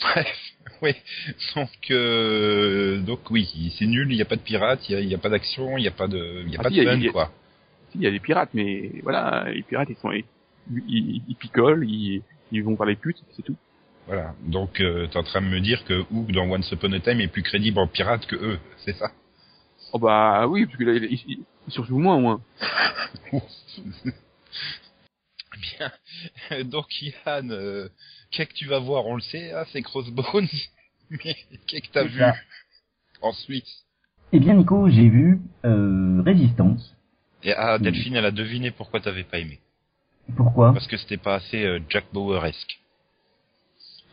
Bref, 0.00 0.36
oui. 0.82 0.92
Donc, 1.54 1.70
euh, 1.90 2.98
donc 3.00 3.30
oui, 3.30 3.72
c'est 3.78 3.86
nul. 3.86 4.10
Il 4.12 4.16
n'y 4.16 4.22
a 4.22 4.26
pas 4.26 4.36
de 4.36 4.42
pirates, 4.42 4.88
il 4.90 5.06
n'y 5.06 5.14
a, 5.14 5.18
pas 5.18 5.30
d'action, 5.30 5.78
il 5.78 5.82
n'y 5.82 5.88
a 5.88 5.92
pas 5.92 6.06
de, 6.06 6.42
il 6.46 6.52
y 6.52 6.56
a 6.56 6.60
Ah, 6.60 6.62
pas 6.64 6.68
si, 6.68 6.76
de 6.76 6.80
il 6.82 6.84
y 6.84 6.88
a- 6.88 6.92
fun, 6.92 6.98
il 6.98 7.04
y 7.04 7.08
a- 7.08 7.12
quoi. 7.12 7.32
Si, 7.90 7.98
il 7.98 8.02
y 8.02 8.06
a 8.06 8.10
les 8.10 8.20
pirates, 8.20 8.50
mais 8.52 8.92
voilà, 9.02 9.46
les 9.50 9.62
pirates, 9.62 9.88
ils 9.90 9.96
sont, 9.96 10.12
ils, 10.12 10.24
ils, 10.86 11.22
ils 11.28 11.36
picolent, 11.36 11.84
ils, 11.88 12.22
ils 12.52 12.62
vont 12.62 12.76
par 12.76 12.86
les 12.86 12.96
putes, 12.96 13.22
c'est 13.34 13.42
tout. 13.42 13.56
Voilà. 14.06 14.34
Donc, 14.42 14.80
euh, 14.80 15.06
t'es 15.08 15.16
en 15.16 15.22
train 15.24 15.40
de 15.40 15.46
me 15.48 15.60
dire 15.60 15.84
que 15.84 16.04
Hook 16.12 16.30
dans 16.32 16.48
Once 16.48 16.70
Upon 16.70 16.92
a 16.92 17.00
Time 17.00 17.20
est 17.20 17.28
plus 17.28 17.42
crédible 17.42 17.78
en 17.78 17.86
pirate 17.88 18.26
que 18.26 18.36
eux, 18.36 18.58
c'est 18.84 18.94
ça? 18.96 19.10
Oh 19.92 19.98
bah 19.98 20.46
oui, 20.46 20.66
parce 20.66 20.76
que 20.78 20.84
là, 20.84 20.92
ils, 20.94 21.44
moins, 21.90 22.16
au 22.16 22.20
moins. 22.20 22.40
Bien. 25.60 25.92
Donc, 26.64 26.86
Yann, 27.02 27.50
euh, 27.50 27.88
qu'est-ce 28.30 28.48
que 28.50 28.54
tu 28.54 28.66
vas 28.66 28.78
voir? 28.78 29.06
On 29.06 29.16
le 29.16 29.22
sait, 29.22 29.52
ah, 29.52 29.64
c'est 29.72 29.82
Crossbones. 29.82 30.48
Mais 31.10 31.36
qu'est-ce 31.66 31.88
que 31.88 31.92
t'as 31.92 32.04
vu 32.04 32.18
ça. 32.18 32.34
en 33.22 33.32
Suisse 33.32 33.84
Eh 34.32 34.40
bien, 34.40 34.54
Nico, 34.54 34.88
j'ai 34.88 35.08
vu 35.08 35.40
euh, 35.64 36.22
Résistance. 36.24 36.94
Et 37.42 37.52
ah, 37.52 37.78
Delphine, 37.78 38.16
elle 38.16 38.24
a 38.24 38.30
deviné 38.30 38.70
pourquoi 38.70 39.00
t'avais 39.00 39.24
pas 39.24 39.38
aimé. 39.38 39.60
Pourquoi? 40.36 40.72
Parce 40.72 40.86
que 40.88 40.96
c'était 40.96 41.16
pas 41.16 41.36
assez 41.36 41.64
euh, 41.64 41.80
Jack 41.88 42.06
Bauer-esque. 42.12 42.80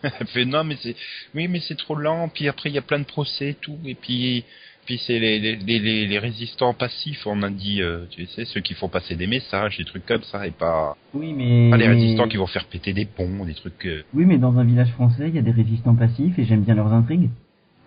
Elle 0.03 0.27
fait 0.27 0.43
non 0.43 0.65
mais 0.65 0.75
c'est 0.83 0.98
oui 1.33 1.48
mais 1.48 1.62
c'est 1.62 1.77
trop 1.77 1.95
lent 1.95 2.27
puis 2.27 2.50
après 2.50 2.69
il 2.69 2.75
y 2.75 2.77
a 2.77 2.81
plein 2.81 3.00
de 3.00 3.05
procès 3.05 3.51
et 3.51 3.53
tout 3.53 3.79
et 3.86 3.95
puis 3.95 4.43
puis 4.85 4.97
c'est 5.05 5.19
les, 5.19 5.39
les, 5.39 5.55
les, 5.55 6.07
les- 6.07 6.19
résistants 6.19 6.73
passifs 6.73 7.25
on 7.25 7.41
a 7.43 7.49
dit 7.49 7.81
euh, 7.81 8.05
tu 8.09 8.25
sais 8.27 8.45
ceux 8.45 8.61
qui 8.61 8.73
font 8.73 8.89
passer 8.89 9.15
des 9.15 9.27
messages 9.27 9.77
des 9.77 9.85
trucs 9.85 10.05
comme 10.05 10.23
ça 10.23 10.45
et 10.47 10.51
pas, 10.51 10.95
Oui, 11.13 11.33
mais... 11.37 11.69
pas 11.69 11.77
les 11.77 11.87
résistants 11.87 12.27
qui 12.27 12.37
vont 12.37 12.47
faire 12.47 12.65
péter 12.65 12.93
des 12.93 13.05
ponts 13.05 13.45
des 13.45 13.53
trucs 13.53 13.85
euh, 13.85 14.03
Oui, 14.13 14.25
mais 14.25 14.37
dans 14.37 14.57
un 14.59 14.63
village 14.63 14.91
français, 14.91 15.29
il 15.29 15.35
y 15.35 15.39
a 15.39 15.41
des 15.41 15.51
résistants 15.51 15.95
passifs 15.95 16.37
et 16.39 16.43
j'aime 16.45 16.61
bien 16.63 16.75
leurs 16.75 16.91
intrigues. 16.93 17.29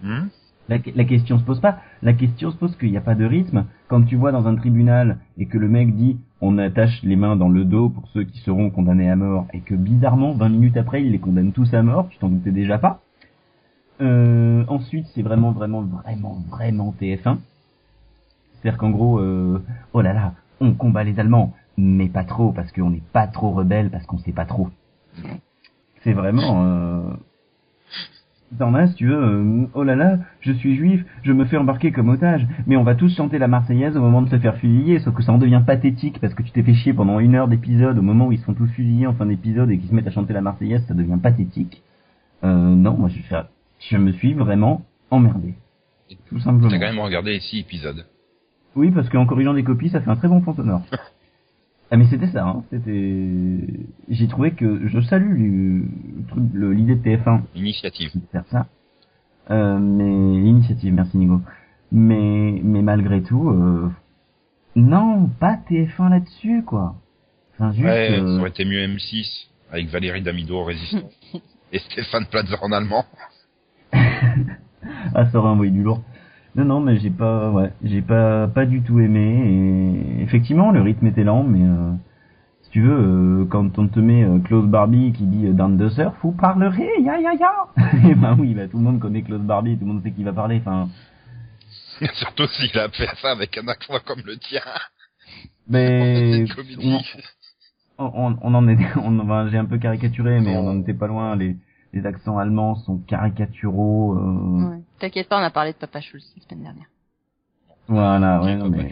hmm? 0.02 0.26
La, 0.68 0.78
la 0.96 1.04
question 1.04 1.38
se 1.38 1.44
pose 1.44 1.60
pas. 1.60 1.78
La 2.02 2.12
question 2.12 2.50
se 2.50 2.56
pose 2.56 2.76
qu'il 2.76 2.90
n'y 2.90 2.96
a 2.96 3.00
pas 3.00 3.14
de 3.14 3.24
rythme. 3.24 3.66
Quand 3.86 4.02
tu 4.02 4.16
vois 4.16 4.32
dans 4.32 4.48
un 4.48 4.56
tribunal 4.56 5.18
et 5.38 5.46
que 5.46 5.58
le 5.58 5.68
mec 5.68 5.94
dit 5.94 6.16
on 6.40 6.58
attache 6.58 7.00
les 7.04 7.14
mains 7.14 7.36
dans 7.36 7.48
le 7.48 7.64
dos 7.64 7.88
pour 7.88 8.08
ceux 8.12 8.24
qui 8.24 8.40
seront 8.40 8.70
condamnés 8.70 9.08
à 9.08 9.14
mort 9.14 9.46
et 9.54 9.60
que 9.60 9.74
bizarrement 9.76 10.32
20 10.32 10.48
minutes 10.48 10.76
après 10.76 11.02
il 11.04 11.12
les 11.12 11.20
condamne 11.20 11.52
tous 11.52 11.72
à 11.72 11.82
mort, 11.82 12.08
tu 12.10 12.18
t'en 12.18 12.28
doutais 12.28 12.50
déjà 12.50 12.78
pas. 12.78 13.00
Euh, 14.00 14.64
ensuite 14.68 15.06
c'est 15.14 15.22
vraiment 15.22 15.52
vraiment 15.52 15.82
vraiment 15.82 16.42
vraiment 16.50 16.94
TF1. 17.00 17.38
C'est-à-dire 18.54 18.78
qu'en 18.78 18.90
gros 18.90 19.18
euh, 19.18 19.62
oh 19.92 20.00
là 20.02 20.12
là 20.12 20.34
on 20.60 20.74
combat 20.74 21.04
les 21.04 21.18
Allemands 21.18 21.54
mais 21.78 22.08
pas 22.08 22.24
trop 22.24 22.52
parce 22.52 22.72
qu'on 22.72 22.90
n'est 22.90 23.02
pas 23.12 23.26
trop 23.26 23.50
rebelle 23.50 23.90
parce 23.90 24.04
qu'on 24.06 24.18
sait 24.18 24.32
pas 24.32 24.44
trop. 24.44 24.68
C'est 26.02 26.12
vraiment 26.12 26.64
euh, 26.64 27.10
T'en 28.58 28.74
as, 28.74 28.88
tu 28.94 29.08
veux, 29.08 29.16
euh, 29.20 29.66
oh 29.74 29.82
là 29.82 29.96
là, 29.96 30.18
je 30.40 30.52
suis 30.52 30.76
juif, 30.76 31.04
je 31.24 31.32
me 31.32 31.44
fais 31.46 31.56
embarquer 31.56 31.90
comme 31.90 32.08
otage, 32.08 32.46
mais 32.68 32.76
on 32.76 32.84
va 32.84 32.94
tous 32.94 33.14
chanter 33.14 33.38
la 33.38 33.48
Marseillaise 33.48 33.96
au 33.96 34.00
moment 34.00 34.22
de 34.22 34.28
se 34.30 34.38
faire 34.38 34.56
fusiller, 34.56 35.00
sauf 35.00 35.14
que 35.14 35.22
ça 35.24 35.32
en 35.32 35.38
devient 35.38 35.62
pathétique 35.66 36.20
parce 36.20 36.32
que 36.32 36.44
tu 36.44 36.52
t'es 36.52 36.62
fait 36.62 36.72
chier 36.74 36.94
pendant 36.94 37.18
une 37.18 37.34
heure 37.34 37.48
d'épisode 37.48 37.98
au 37.98 38.02
moment 38.02 38.28
où 38.28 38.32
ils 38.32 38.38
se 38.38 38.44
font 38.44 38.54
tous 38.54 38.68
fusillés 38.68 39.08
en 39.08 39.14
fin 39.14 39.26
d'épisode 39.26 39.68
et 39.72 39.78
qu'ils 39.78 39.88
se 39.88 39.94
mettent 39.94 40.06
à 40.06 40.12
chanter 40.12 40.32
la 40.32 40.42
Marseillaise, 40.42 40.84
ça 40.86 40.94
devient 40.94 41.18
pathétique. 41.20 41.82
Euh, 42.44 42.74
non, 42.74 42.96
moi 42.96 43.08
je, 43.08 43.20
fais- 43.22 43.36
je 43.78 43.96
me 43.96 44.12
suis 44.12 44.34
vraiment 44.34 44.82
emmerdé. 45.10 45.54
Tout 46.28 46.38
simplement. 46.40 46.68
t'as 46.68 46.78
quand 46.78 46.92
même 46.92 47.00
regardé 47.00 47.32
les 47.32 47.40
six 47.40 47.58
épisodes 47.58 48.06
Oui, 48.74 48.90
parce 48.90 49.08
qu'en 49.08 49.26
corrigeant 49.26 49.54
des 49.54 49.64
copies, 49.64 49.88
ça 49.88 50.00
fait 50.00 50.10
un 50.10 50.16
très 50.16 50.28
bon 50.28 50.40
fond 50.40 50.54
sonore. 50.54 50.82
ah 51.90 51.96
mais 51.96 52.06
c'était 52.06 52.28
ça, 52.28 52.46
hein. 52.46 52.64
c'était... 52.70 53.58
J'ai 54.08 54.28
trouvé 54.28 54.52
que 54.52 54.86
je 54.86 55.00
salue 55.00 55.82
l'idée 56.36 56.94
de 56.94 57.02
TF1 57.02 57.42
initiative 57.54 58.10
de 58.14 58.26
faire 58.30 58.44
ça. 58.50 58.66
Euh, 59.50 59.78
mais 59.78 60.04
l'initiative, 60.04 60.92
merci 60.92 61.16
Nigo. 61.16 61.40
Mais 61.92 62.60
mais 62.64 62.82
malgré 62.82 63.22
tout, 63.22 63.48
euh, 63.48 63.88
non, 64.74 65.28
pas 65.40 65.56
TF1 65.70 66.10
là-dessus 66.10 66.64
quoi. 66.64 66.96
Enfin 67.54 67.72
juste. 67.72 67.84
ouais 67.84 68.08
ça 68.10 68.22
euh, 68.22 68.38
aurait 68.40 68.50
été 68.50 68.64
mieux 68.64 68.84
M6 68.86 69.48
avec 69.70 69.88
Valérie 69.88 70.22
Damido 70.22 70.58
en 70.58 70.64
résistant 70.64 71.08
et 71.72 71.78
Stéphane 71.78 72.26
Plaza 72.26 72.56
en 72.60 72.72
allemand 72.72 73.04
ah 75.14 75.26
ça 75.26 75.38
aurait 75.38 75.50
envoyé 75.50 75.70
du 75.70 75.82
lourd. 75.82 76.02
Non 76.54 76.64
non 76.64 76.80
mais 76.80 76.98
j'ai 76.98 77.10
pas 77.10 77.50
ouais 77.50 77.72
j'ai 77.82 78.02
pas 78.02 78.48
pas 78.48 78.64
du 78.64 78.82
tout 78.82 78.98
aimé 79.00 80.00
et 80.18 80.22
effectivement 80.22 80.70
le 80.72 80.80
rythme 80.80 81.06
était 81.06 81.24
lent 81.24 81.42
mais 81.42 81.62
euh, 81.62 81.92
si 82.62 82.70
tu 82.70 82.80
veux 82.80 82.98
euh, 82.98 83.44
quand 83.44 83.78
on 83.78 83.88
te 83.88 84.00
met 84.00 84.24
euh, 84.24 84.38
Klaus 84.38 84.64
Barbie 84.64 85.12
qui 85.12 85.26
dit 85.26 85.46
euh, 85.46 85.52
dans 85.52 85.68
deux 85.68 85.90
surf 85.90 86.14
vous 86.22 86.32
parlerez 86.32 86.88
ya 87.02 87.20
ya 87.20 87.34
ya 87.34 87.52
et 88.08 88.14
ben 88.14 88.34
oui 88.38 88.54
bah 88.54 88.68
tout 88.68 88.78
le 88.78 88.84
monde 88.84 89.00
connaît 89.00 89.20
Klaus 89.20 89.42
Barbie 89.42 89.76
tout 89.76 89.84
le 89.84 89.92
monde 89.92 90.02
sait 90.02 90.12
qui 90.12 90.24
va 90.24 90.32
parler 90.32 90.62
enfin 90.64 90.88
surtout 92.14 92.46
s'il 92.46 92.78
a 92.78 92.88
fait 92.88 93.14
ça 93.20 93.32
avec 93.32 93.58
un 93.58 93.68
accent 93.68 93.98
comme 94.06 94.22
le 94.24 94.38
tien 94.38 94.62
mais 95.68 96.44
on, 96.78 97.00
on, 97.98 98.38
on 98.40 98.54
en 98.54 98.68
est, 98.68 98.78
on, 98.96 99.18
enfin, 99.20 99.48
j'ai 99.50 99.58
un 99.58 99.64
peu 99.64 99.78
caricaturé, 99.78 100.40
mais 100.40 100.56
on 100.56 100.68
en 100.68 100.80
était 100.80 100.94
pas 100.94 101.06
loin. 101.06 101.36
Les, 101.36 101.56
les 101.96 102.06
accents 102.06 102.38
allemands 102.38 102.74
sont 102.76 102.98
caricaturaux. 102.98 104.16
Euh, 104.16 104.70
Ouais. 104.70 104.82
T'inquiète 104.98 105.28
pas, 105.28 105.38
on 105.40 105.44
a 105.44 105.50
parlé 105.50 105.72
de 105.72 105.76
Papa 105.76 106.00
Schultz 106.00 106.32
la 106.36 106.42
semaine 106.42 106.62
dernière. 106.64 106.86
Voilà, 107.88 108.42
ouais, 108.42 108.56
non, 108.56 108.68
mais 108.68 108.90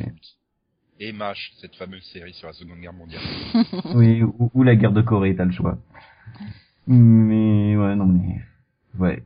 et 1.01 1.13
MASH 1.13 1.53
cette 1.61 1.75
fameuse 1.75 2.05
série 2.13 2.33
sur 2.35 2.47
la 2.47 2.53
Seconde 2.55 2.79
Guerre 2.79 2.93
mondiale 2.93 3.21
oui, 3.97 4.23
ou, 4.23 4.51
ou 4.55 4.63
la 4.63 4.77
guerre 4.77 4.93
de 4.93 5.03
Corée, 5.03 5.35
t'as 5.35 5.45
le 5.45 5.51
choix. 5.51 5.77
Mais 6.87 7.77
ouais, 7.77 7.97
non 7.97 8.07
mais 8.07 8.41
ouais, 8.99 9.25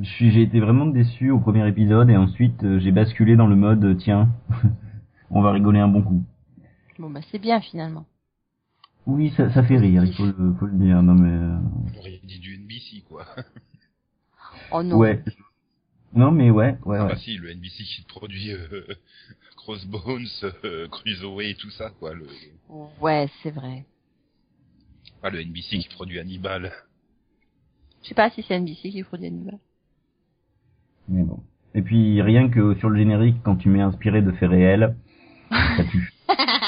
j'ai 0.00 0.42
été 0.42 0.58
vraiment 0.58 0.86
déçu 0.86 1.30
au 1.30 1.38
premier 1.38 1.68
épisode 1.68 2.08
et 2.08 2.16
ensuite 2.16 2.62
euh, 2.64 2.78
j'ai 2.78 2.92
basculé 2.92 3.36
dans 3.36 3.46
le 3.46 3.56
mode 3.56 3.98
tiens, 3.98 4.30
on 5.30 5.42
va 5.42 5.52
rigoler 5.52 5.80
un 5.80 5.88
bon 5.88 6.02
coup. 6.02 6.24
Bon 6.98 7.10
bah 7.10 7.20
c'est 7.30 7.38
bien 7.40 7.60
finalement. 7.60 8.06
Oui, 9.06 9.32
ça, 9.36 9.50
ça 9.52 9.62
fait 9.62 9.78
rire, 9.78 10.04
il 10.04 10.12
faut 10.14 10.26
le, 10.26 10.54
faut 10.58 10.66
le 10.66 10.78
dire. 10.78 11.02
Non 11.02 11.14
mais 11.14 11.30
euh, 11.30 11.56
on 11.94 11.98
aurait 11.98 12.20
dit 12.24 12.38
du 12.40 12.56
NBC 12.58 13.04
quoi 13.08 13.24
Oh 14.72 14.82
non. 14.82 14.98
ouais, 14.98 15.22
non 16.14 16.32
mais 16.32 16.50
ouais, 16.50 16.76
ouais, 16.84 16.98
Ah 16.98 17.04
ouais. 17.04 17.12
bah 17.12 17.16
si, 17.18 17.36
le 17.36 17.50
NBC 17.54 17.84
qui 17.84 18.02
produit 18.08 18.52
euh, 18.52 18.84
Crossbones, 19.56 20.26
euh, 20.64 20.88
Crusoe 20.88 21.40
et 21.42 21.54
tout 21.54 21.70
ça, 21.70 21.90
quoi. 21.90 22.14
Le, 22.14 22.26
Ouais, 23.00 23.28
c'est 23.42 23.50
vrai. 23.50 23.84
pas 25.22 25.30
le 25.30 25.40
NBC 25.40 25.78
qui 25.78 25.88
produit 25.88 26.18
Hannibal. 26.18 26.72
Je 28.02 28.08
sais 28.08 28.14
pas 28.14 28.30
si 28.30 28.42
c'est 28.42 28.58
NBC 28.58 28.90
qui 28.90 29.02
produit 29.04 29.26
Hannibal. 29.28 29.58
Mais 31.08 31.22
bon. 31.22 31.40
Et 31.74 31.82
puis 31.82 32.20
rien 32.22 32.48
que 32.48 32.74
sur 32.76 32.88
le 32.90 32.98
générique, 32.98 33.36
quand 33.44 33.56
tu 33.56 33.68
mets 33.68 33.82
inspiré 33.82 34.22
de 34.22 34.32
faits 34.32 34.50
réels, 34.50 34.96
ça 35.50 35.84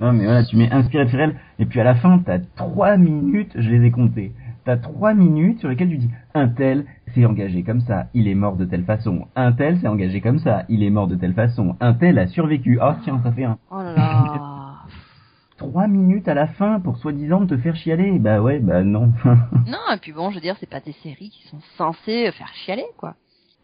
Non 0.00 0.12
mais 0.12 0.24
voilà, 0.24 0.44
tu 0.44 0.56
mets 0.56 0.70
inspiré 0.70 1.04
de 1.04 1.10
réels, 1.10 1.36
et 1.58 1.66
puis 1.66 1.80
à 1.80 1.84
la 1.84 1.94
fin, 1.96 2.18
t'as 2.24 2.38
trois 2.56 2.96
minutes, 2.96 3.52
je 3.56 3.68
les 3.70 3.86
ai 3.86 3.90
comptées. 3.90 4.32
T'as 4.64 4.76
trois 4.76 5.12
minutes 5.12 5.58
sur 5.58 5.68
lesquelles 5.68 5.88
tu 5.88 5.98
dis 5.98 6.10
un 6.34 6.46
tel 6.48 6.84
s'est 7.14 7.24
engagé 7.26 7.64
comme 7.64 7.80
ça, 7.80 8.06
il 8.14 8.28
est 8.28 8.34
mort 8.36 8.56
de 8.56 8.64
telle 8.64 8.84
façon. 8.84 9.26
Un 9.34 9.50
tel 9.52 9.80
s'est 9.80 9.88
engagé 9.88 10.20
comme 10.20 10.38
ça, 10.38 10.62
il 10.68 10.84
est 10.84 10.90
mort 10.90 11.08
de 11.08 11.16
telle 11.16 11.34
façon. 11.34 11.76
Un 11.80 11.94
tel 11.94 12.16
a 12.20 12.28
survécu. 12.28 12.78
Oh 12.80 12.92
tiens, 13.02 13.20
ça 13.24 13.32
fait 13.32 13.42
un. 13.44 13.58
Oh 13.72 13.78
là 13.82 13.92
là. 13.94 14.74
Trois 15.58 15.86
minutes 15.88 16.28
à 16.28 16.34
la 16.34 16.46
fin 16.46 16.78
pour 16.80 16.96
soi-disant 16.98 17.46
te 17.46 17.56
faire 17.56 17.74
chialer. 17.76 18.18
Bah 18.20 18.40
ouais, 18.40 18.60
bah 18.60 18.82
non. 18.84 19.12
non, 19.66 19.92
et 19.94 19.98
puis 20.00 20.12
bon, 20.12 20.30
je 20.30 20.36
veux 20.36 20.40
dire, 20.40 20.56
c'est 20.60 20.68
pas 20.70 20.80
des 20.80 20.92
séries 21.02 21.30
qui 21.30 21.46
sont 21.48 21.60
censées 21.76 22.30
faire 22.32 22.52
chialer, 22.64 22.86
quoi. 22.96 23.14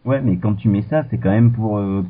ouais, 0.05 0.21
mais 0.21 0.37
quand 0.39 0.55
tu 0.55 0.69
mets 0.69 0.83
ça, 0.83 1.05
c'est 1.11 1.19
quand 1.19 1.31
même 1.31 1.53
pour 1.53 1.79
euh, 1.79 2.05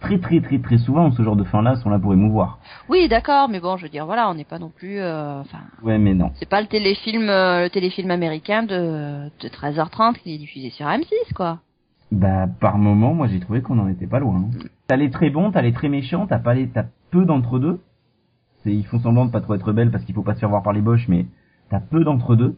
très 0.00 0.18
très 0.18 0.40
très 0.40 0.58
très 0.58 0.78
souvent 0.78 1.10
ce 1.12 1.22
genre 1.22 1.36
de 1.36 1.44
fin 1.44 1.62
là 1.62 1.76
sont 1.76 1.90
là 1.90 1.98
pour 1.98 2.12
émouvoir. 2.12 2.58
Oui, 2.88 3.08
d'accord, 3.08 3.48
mais 3.48 3.60
bon, 3.60 3.76
je 3.76 3.84
veux 3.84 3.88
dire, 3.88 4.06
voilà, 4.06 4.28
on 4.30 4.34
n'est 4.34 4.44
pas 4.44 4.58
non 4.58 4.70
plus, 4.70 4.98
euh, 4.98 5.40
enfin, 5.40 5.58
Ouais, 5.82 5.98
mais 5.98 6.14
non. 6.14 6.30
c'est 6.34 6.48
pas 6.48 6.60
le 6.60 6.66
téléfilm, 6.66 7.28
euh, 7.28 7.64
le 7.64 7.70
téléfilm 7.70 8.10
américain 8.10 8.62
de, 8.62 9.28
de 9.40 9.48
13h30 9.48 10.14
qui 10.22 10.34
est 10.34 10.38
diffusé 10.38 10.70
sur 10.70 10.86
M6, 10.86 11.32
quoi. 11.34 11.58
Bah 12.10 12.46
par 12.60 12.78
moment, 12.78 13.12
moi 13.12 13.26
j'ai 13.28 13.38
trouvé 13.38 13.60
qu'on 13.60 13.78
en 13.78 13.88
était 13.88 14.06
pas 14.06 14.18
loin. 14.18 14.48
T'as 14.86 14.96
les 14.96 15.10
très 15.10 15.28
bons, 15.30 15.50
t'as 15.50 15.60
les 15.62 15.72
très 15.72 15.88
méchants, 15.90 16.26
t'as 16.26 16.38
pas 16.38 16.54
les, 16.54 16.68
t'as 16.68 16.86
peu 17.10 17.24
d'entre 17.26 17.58
deux. 17.58 17.80
C'est 18.64 18.72
ils 18.72 18.86
font 18.86 18.98
semblant 18.98 19.26
de 19.26 19.30
pas 19.30 19.42
trop 19.42 19.54
être 19.54 19.66
rebelles 19.66 19.90
parce 19.90 20.04
qu'il 20.04 20.14
faut 20.14 20.22
pas 20.22 20.34
se 20.34 20.40
faire 20.40 20.48
voir 20.48 20.62
par 20.62 20.72
les 20.72 20.80
boches, 20.80 21.06
mais 21.08 21.26
t'as 21.70 21.80
peu 21.80 22.04
d'entre 22.04 22.34
deux. 22.34 22.56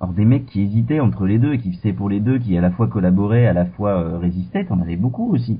Alors 0.00 0.12
des 0.12 0.24
mecs 0.24 0.46
qui 0.46 0.62
hésitaient 0.62 0.98
entre 1.00 1.24
les 1.26 1.38
deux, 1.38 1.56
qui 1.56 1.72
faisaient 1.72 1.92
pour 1.92 2.08
les 2.08 2.18
deux, 2.20 2.38
qui 2.38 2.56
à 2.58 2.60
la 2.60 2.70
fois 2.72 2.88
collaboraient, 2.88 3.46
à 3.46 3.52
la 3.52 3.66
fois 3.66 3.90
euh, 3.90 4.18
résistaient, 4.18 4.64
t'en 4.64 4.80
avais 4.80 4.96
beaucoup 4.96 5.32
aussi. 5.32 5.58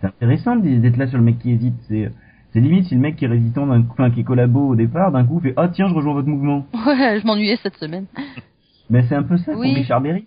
C'est 0.00 0.06
intéressant 0.08 0.56
d'être 0.56 0.96
là 0.96 1.06
sur 1.06 1.18
le 1.18 1.24
mec 1.24 1.38
qui 1.38 1.52
hésite. 1.52 1.74
C'est 1.88 2.10
c'est 2.52 2.60
limite 2.60 2.86
si 2.86 2.94
le 2.94 3.00
mec 3.00 3.16
qui 3.16 3.24
est 3.24 3.28
résistant, 3.28 3.66
d'un 3.66 3.82
coup- 3.82 3.92
enfin 3.92 4.10
qui 4.10 4.20
est 4.20 4.24
collabo 4.24 4.68
au 4.68 4.76
départ, 4.76 5.12
d'un 5.12 5.24
coup 5.26 5.40
fait 5.40 5.52
ah 5.56 5.68
tiens 5.68 5.88
je 5.88 5.94
rejoins 5.94 6.14
votre 6.14 6.28
mouvement. 6.28 6.66
Ouais, 6.86 7.20
je 7.20 7.26
m'ennuyais 7.26 7.56
cette 7.62 7.76
semaine. 7.76 8.06
Mais 8.90 9.02
c'est 9.08 9.16
un 9.16 9.22
peu 9.24 9.36
ça 9.36 9.52
Oui. 9.56 9.68
pour 9.68 9.76
Richard 9.76 10.00
Berry. 10.00 10.26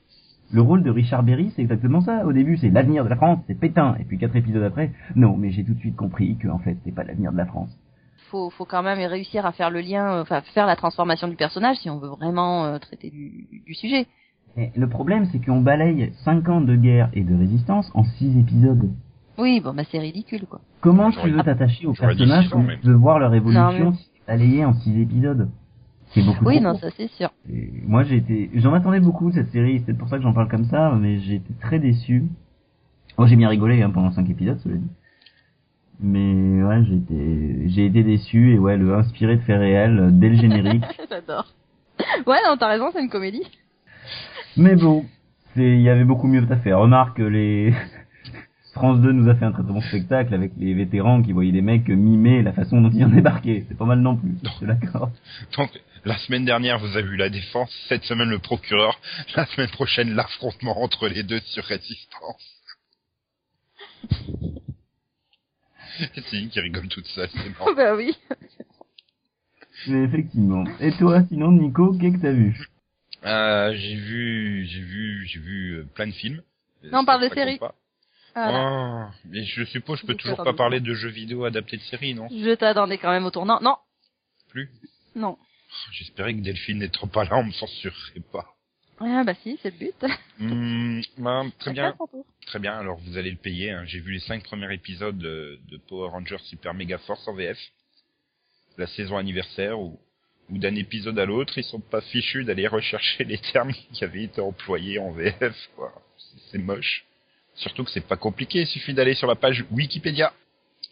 Le 0.52 0.62
rôle 0.62 0.82
de 0.84 0.90
Richard 0.90 1.22
Berry, 1.24 1.52
c'est 1.56 1.62
exactement 1.62 2.02
ça. 2.02 2.26
Au 2.26 2.34
début, 2.34 2.58
c'est 2.58 2.70
l'avenir 2.70 3.04
de 3.04 3.10
la 3.10 3.16
France, 3.16 3.40
c'est 3.48 3.58
Pétain. 3.58 3.96
Et 4.00 4.04
puis 4.04 4.18
quatre 4.18 4.36
épisodes 4.36 4.64
après, 4.64 4.92
non, 5.16 5.38
mais 5.38 5.52
j'ai 5.52 5.64
tout 5.64 5.76
de 5.76 5.80
suite 5.80 5.96
compris 5.96 6.38
que 6.38 6.48
en 6.48 6.58
fait, 6.58 6.76
c'est 6.84 6.94
pas 6.94 7.04
l'avenir 7.04 7.32
de 7.32 7.38
la 7.38 7.46
France. 7.46 7.70
faut, 8.32 8.50
faut 8.50 8.66
quand 8.66 8.82
même 8.84 9.00
réussir 9.00 9.46
à 9.46 9.52
faire 9.52 9.70
le 9.70 9.80
lien, 9.80 10.12
euh, 10.16 10.22
enfin 10.24 10.42
faire 10.54 10.66
la 10.66 10.76
transformation 10.76 11.28
du 11.28 11.36
personnage 11.36 11.78
si 11.78 11.90
on 11.90 12.00
veut 12.00 12.10
vraiment 12.10 12.66
euh, 12.66 12.80
traiter 12.80 13.10
du, 13.12 13.48
du 13.66 13.74
sujet. 13.76 14.08
Et 14.58 14.72
le 14.76 14.90
problème, 14.90 15.26
c'est 15.32 15.40
qu'on 15.44 15.62
balaye 15.62 16.12
5 16.26 16.50
ans 16.50 16.62
de 16.62 16.76
guerre 16.76 17.10
et 17.14 17.24
de 17.24 17.36
résistance 17.36 17.90
en 17.94 18.04
6 18.04 18.38
épisodes. 18.40 18.90
Oui, 19.40 19.60
bon 19.62 19.74
bah 19.74 19.84
c'est 19.90 20.00
ridicule 20.00 20.46
quoi. 20.50 20.60
Comment 20.82 21.12
tu 21.12 21.30
veux 21.30 21.42
t'attacher 21.44 21.88
aux 21.88 21.94
personnages 21.94 22.46
six 22.46 22.52
quand 22.52 22.64
tu 22.66 22.88
veux 22.88 22.94
voir 22.94 23.20
leur 23.20 23.34
évolution 23.34 23.70
Non, 23.86 23.92
mais- 23.92 23.96
si 23.98 24.10
c'est 24.14 24.28
balayé 24.28 24.66
en 24.66 24.74
6 24.74 25.00
épisodes 25.02 25.50
C'est 26.14 26.22
beaucoup 26.24 26.46
Oui, 26.46 26.56
trop 26.56 26.64
non, 26.66 26.72
court. 26.72 26.82
ça 26.82 26.90
c'est 26.98 27.08
sûr. 27.12 27.30
Et 27.52 27.72
moi 27.86 28.04
j'ai 28.04 28.18
été, 28.18 28.50
j'en 28.56 28.74
attendais 28.74 29.00
beaucoup 29.00 29.32
cette 29.32 29.50
série, 29.52 29.80
c'est 29.80 29.86
peut-être 29.86 29.98
pour 29.98 30.10
ça 30.10 30.18
que 30.18 30.24
j'en 30.24 30.34
parle 30.34 30.50
comme 30.50 30.66
ça, 30.66 30.92
mais 31.00 31.20
j'ai 31.20 31.36
été 31.36 31.54
très 31.62 31.80
déçu. 31.80 32.26
Moi 33.18 33.28
j'ai 33.28 33.36
bien 33.36 33.50
rigolé 33.50 33.82
hein, 33.82 33.90
pendant 33.92 34.12
5 34.12 34.30
épisodes, 34.30 34.60
cela 34.60 34.76
dit. 34.76 34.90
Mais 36.02 36.64
ouais, 36.64 36.84
j'ai 36.86 36.96
été, 36.96 37.64
j'ai 37.70 37.86
été 37.86 38.04
déçu 38.04 38.54
et 38.54 38.58
ouais, 38.60 38.78
le 38.78 38.94
inspiré 38.96 39.36
de 39.36 39.42
faits 39.42 39.60
réels 39.60 40.00
euh, 40.00 40.10
dès 40.12 40.30
le 40.30 40.36
générique. 40.36 40.84
J'adore. 41.10 41.54
Ouais, 42.26 42.38
non, 42.48 42.56
t'as 42.58 42.68
raison, 42.70 42.90
c'est 42.94 43.02
une 43.02 43.10
comédie. 43.10 43.44
mais 44.56 44.76
bon, 44.78 45.04
c'est, 45.56 45.76
il 45.76 45.82
y 45.82 45.90
avait 45.90 46.06
beaucoup 46.06 46.28
mieux 46.28 46.46
à 46.50 46.56
faire. 46.56 46.80
Remarque 46.80 47.18
que 47.18 47.24
les 47.24 47.74
France 48.74 49.02
2 49.02 49.12
nous 49.12 49.30
a 49.30 49.36
fait 49.36 49.46
un 49.46 49.52
très 49.52 49.64
bon 49.64 49.82
spectacle 49.82 50.34
avec 50.34 50.52
les 50.58 50.74
vétérans 50.74 51.22
qui 51.24 51.32
voyaient 51.32 51.52
des 51.52 51.62
mecs 51.62 51.88
mimer 51.88 52.44
la 52.44 52.54
façon 52.54 52.80
dont 52.82 52.92
ils 52.92 53.04
en 53.04 53.10
débarquaient. 53.10 53.66
C'est 53.68 53.78
pas 53.78 53.86
mal 53.86 54.00
non 54.00 54.16
plus, 54.16 54.32
je 54.44 54.50
suis 54.52 54.66
d'accord. 54.66 55.10
Donc, 55.58 55.72
la 56.06 56.18
semaine 56.20 56.46
dernière, 56.46 56.80
vous 56.80 56.96
avez 56.96 57.08
eu 57.10 57.16
la 57.18 57.30
défense, 57.30 57.72
cette 57.90 58.04
semaine, 58.04 58.30
le 58.30 58.40
procureur, 58.40 59.00
la 59.36 59.46
semaine 59.48 59.70
prochaine, 59.70 60.14
l'affrontement 60.14 60.82
entre 60.82 61.08
les 61.08 61.24
deux 61.24 61.40
sur 61.42 61.64
résistance. 61.66 62.56
C'est 66.14 66.34
une 66.40 66.50
qui 66.50 66.60
rigole 66.62 66.88
toute 66.88 67.08
seule, 67.08 67.28
c'est 67.34 67.50
marrant. 67.60 67.74
bah 67.76 67.94
oui. 67.96 68.16
Mais 69.88 70.04
effectivement. 70.04 70.64
Et 70.80 70.92
toi, 70.94 71.24
sinon, 71.28 71.52
Nico, 71.52 71.94
qu'est-ce 72.00 72.16
que 72.18 72.22
t'as 72.22 72.32
vu? 72.32 72.68
Euh, 73.26 73.74
j'ai 73.76 73.96
vu, 73.96 74.66
j'ai 74.66 74.80
vu, 74.82 75.26
j'ai 75.28 75.40
vu 75.40 75.72
euh, 75.74 75.86
plein 75.96 76.08
de 76.08 76.12
films. 76.14 76.42
Non, 76.92 77.00
on 77.00 77.06
parle 77.06 77.28
de 77.30 77.34
séries. 77.34 77.58
pas. 77.58 77.76
Voilà. 78.36 79.10
Oh, 79.12 79.16
mais 79.26 79.44
je 79.44 79.64
suppose 79.66 80.00
je 80.00 80.06
peux 80.06 80.16
toujours 80.16 80.44
pas 80.44 80.54
parler 80.54 80.80
de 80.80 80.94
jeux 80.94 81.10
vidéo 81.10 81.46
adaptés 81.46 81.78
de 81.78 81.82
séries, 81.84 82.14
non? 82.14 82.28
Je 82.30 82.54
t'attendais 82.56 82.98
quand 82.98 83.12
même 83.12 83.26
au 83.26 83.32
tournant. 83.32 83.60
Non, 83.62 83.76
Plus? 84.50 84.70
Non. 85.16 85.38
J'espérais 85.92 86.34
que 86.34 86.40
Delphine 86.42 86.80
n'étant 86.80 87.08
pas 87.08 87.24
là, 87.26 87.38
on 87.38 87.44
me 87.44 87.52
censurerait 87.52 88.22
pas. 88.32 88.46
Ah 89.02 89.24
bah 89.24 89.34
si, 89.44 89.58
c'est 89.62 89.72
le 89.72 89.78
but. 89.78 90.06
Bah, 91.18 91.44
très 91.60 91.72
bien, 91.74 91.96
très 92.48 92.60
bien. 92.60 92.74
Alors 92.78 92.98
vous 93.00 93.18
allez 93.18 93.32
le 93.32 93.38
payer. 93.38 93.72
hein. 93.72 93.84
J'ai 93.86 94.00
vu 94.00 94.14
les 94.14 94.20
cinq 94.20 94.44
premiers 94.44 94.74
épisodes 94.74 95.18
de, 95.18 95.60
de 95.70 95.78
Power 95.78 96.10
Rangers 96.10 96.40
Super 96.46 96.74
Mega 96.74 96.98
Force 97.00 97.26
en 97.28 97.34
VF, 97.34 97.58
la 98.78 98.88
saison 98.88 99.18
anniversaire 99.18 99.80
où, 99.80 100.00
où 100.50 100.58
d'un 100.58 100.76
épisode 100.76 101.18
à 101.20 101.26
l'autre, 101.26 101.58
ils 101.58 101.64
sont 101.64 101.80
pas 101.80 102.02
fichus 102.02 102.44
d'aller 102.46 102.68
rechercher 102.68 103.24
les 103.26 103.38
termes 103.38 103.72
qui 103.94 104.04
avaient 104.04 104.24
été 104.24 104.42
employés 104.42 105.00
en 105.00 105.12
VF. 105.12 105.70
quoi. 105.76 105.94
C'est 106.52 106.58
moche. 106.58 107.06
Surtout 107.56 107.84
que 107.84 107.92
c'est 107.92 108.08
pas 108.08 108.18
compliqué. 108.18 108.62
Il 108.62 108.68
suffit 108.68 108.94
d'aller 108.94 109.16
sur 109.16 109.28
la 109.28 109.36
page 109.36 109.66
Wikipédia 109.72 110.34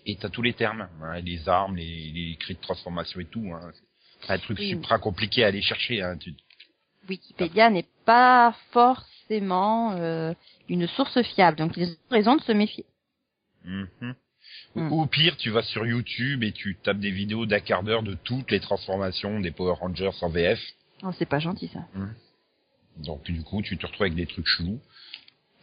et 0.06 0.16
t'as 0.16 0.30
tous 0.30 0.42
les 0.42 0.54
termes, 0.54 0.88
hein, 1.02 1.20
les 1.22 1.48
armes, 1.50 1.76
les, 1.76 2.12
les 2.14 2.36
cris 2.38 2.56
de 2.56 2.60
transformation 2.62 3.20
et 3.20 3.26
tout. 3.26 3.46
Hein. 3.54 3.72
C'est 4.22 4.34
un 4.34 4.40
truc 4.40 4.58
Oui. 4.60 4.70
super 4.70 5.00
compliqué 5.00 5.44
à 5.44 5.48
aller 5.48 5.62
chercher. 5.62 6.02
Hein. 6.02 6.18
Tu- 6.18 6.34
Wikipédia 7.08 7.70
n'est 7.70 7.86
pas 8.06 8.54
forcément 8.72 9.94
euh, 9.94 10.34
une 10.68 10.88
source 10.88 11.22
fiable, 11.24 11.58
donc 11.58 11.78
ils 11.78 11.90
ont 11.92 11.96
raison 12.12 12.36
de 12.36 12.42
se 12.42 12.52
méfier. 12.52 12.86
Mhm. 13.64 14.16
Hmm. 14.76 14.92
Ou 14.92 15.06
pire, 15.08 15.36
tu 15.38 15.50
vas 15.50 15.62
sur 15.64 15.86
YouTube 15.86 16.44
et 16.44 16.52
tu 16.52 16.76
tapes 16.84 17.00
des 17.00 17.12
vidéos 17.12 17.46
d'un 17.46 17.60
quart 17.60 17.84
d'heure 17.84 18.04
de 18.04 18.14
toutes 18.14 18.52
les 18.52 18.60
transformations 18.60 19.40
des 19.40 19.52
Power 19.52 19.76
Rangers 19.80 20.12
en 20.22 20.30
VF. 20.30 20.60
Oh, 21.04 21.12
c'est 21.18 21.26
pas 21.28 21.40
gentil 21.40 21.68
ça. 21.68 21.86
Donc 22.98 23.24
du 23.24 23.42
coup, 23.44 23.62
tu 23.62 23.78
te 23.78 23.86
retrouves 23.86 24.04
avec 24.04 24.16
des 24.16 24.26
trucs 24.26 24.48
chelous. 24.48 24.80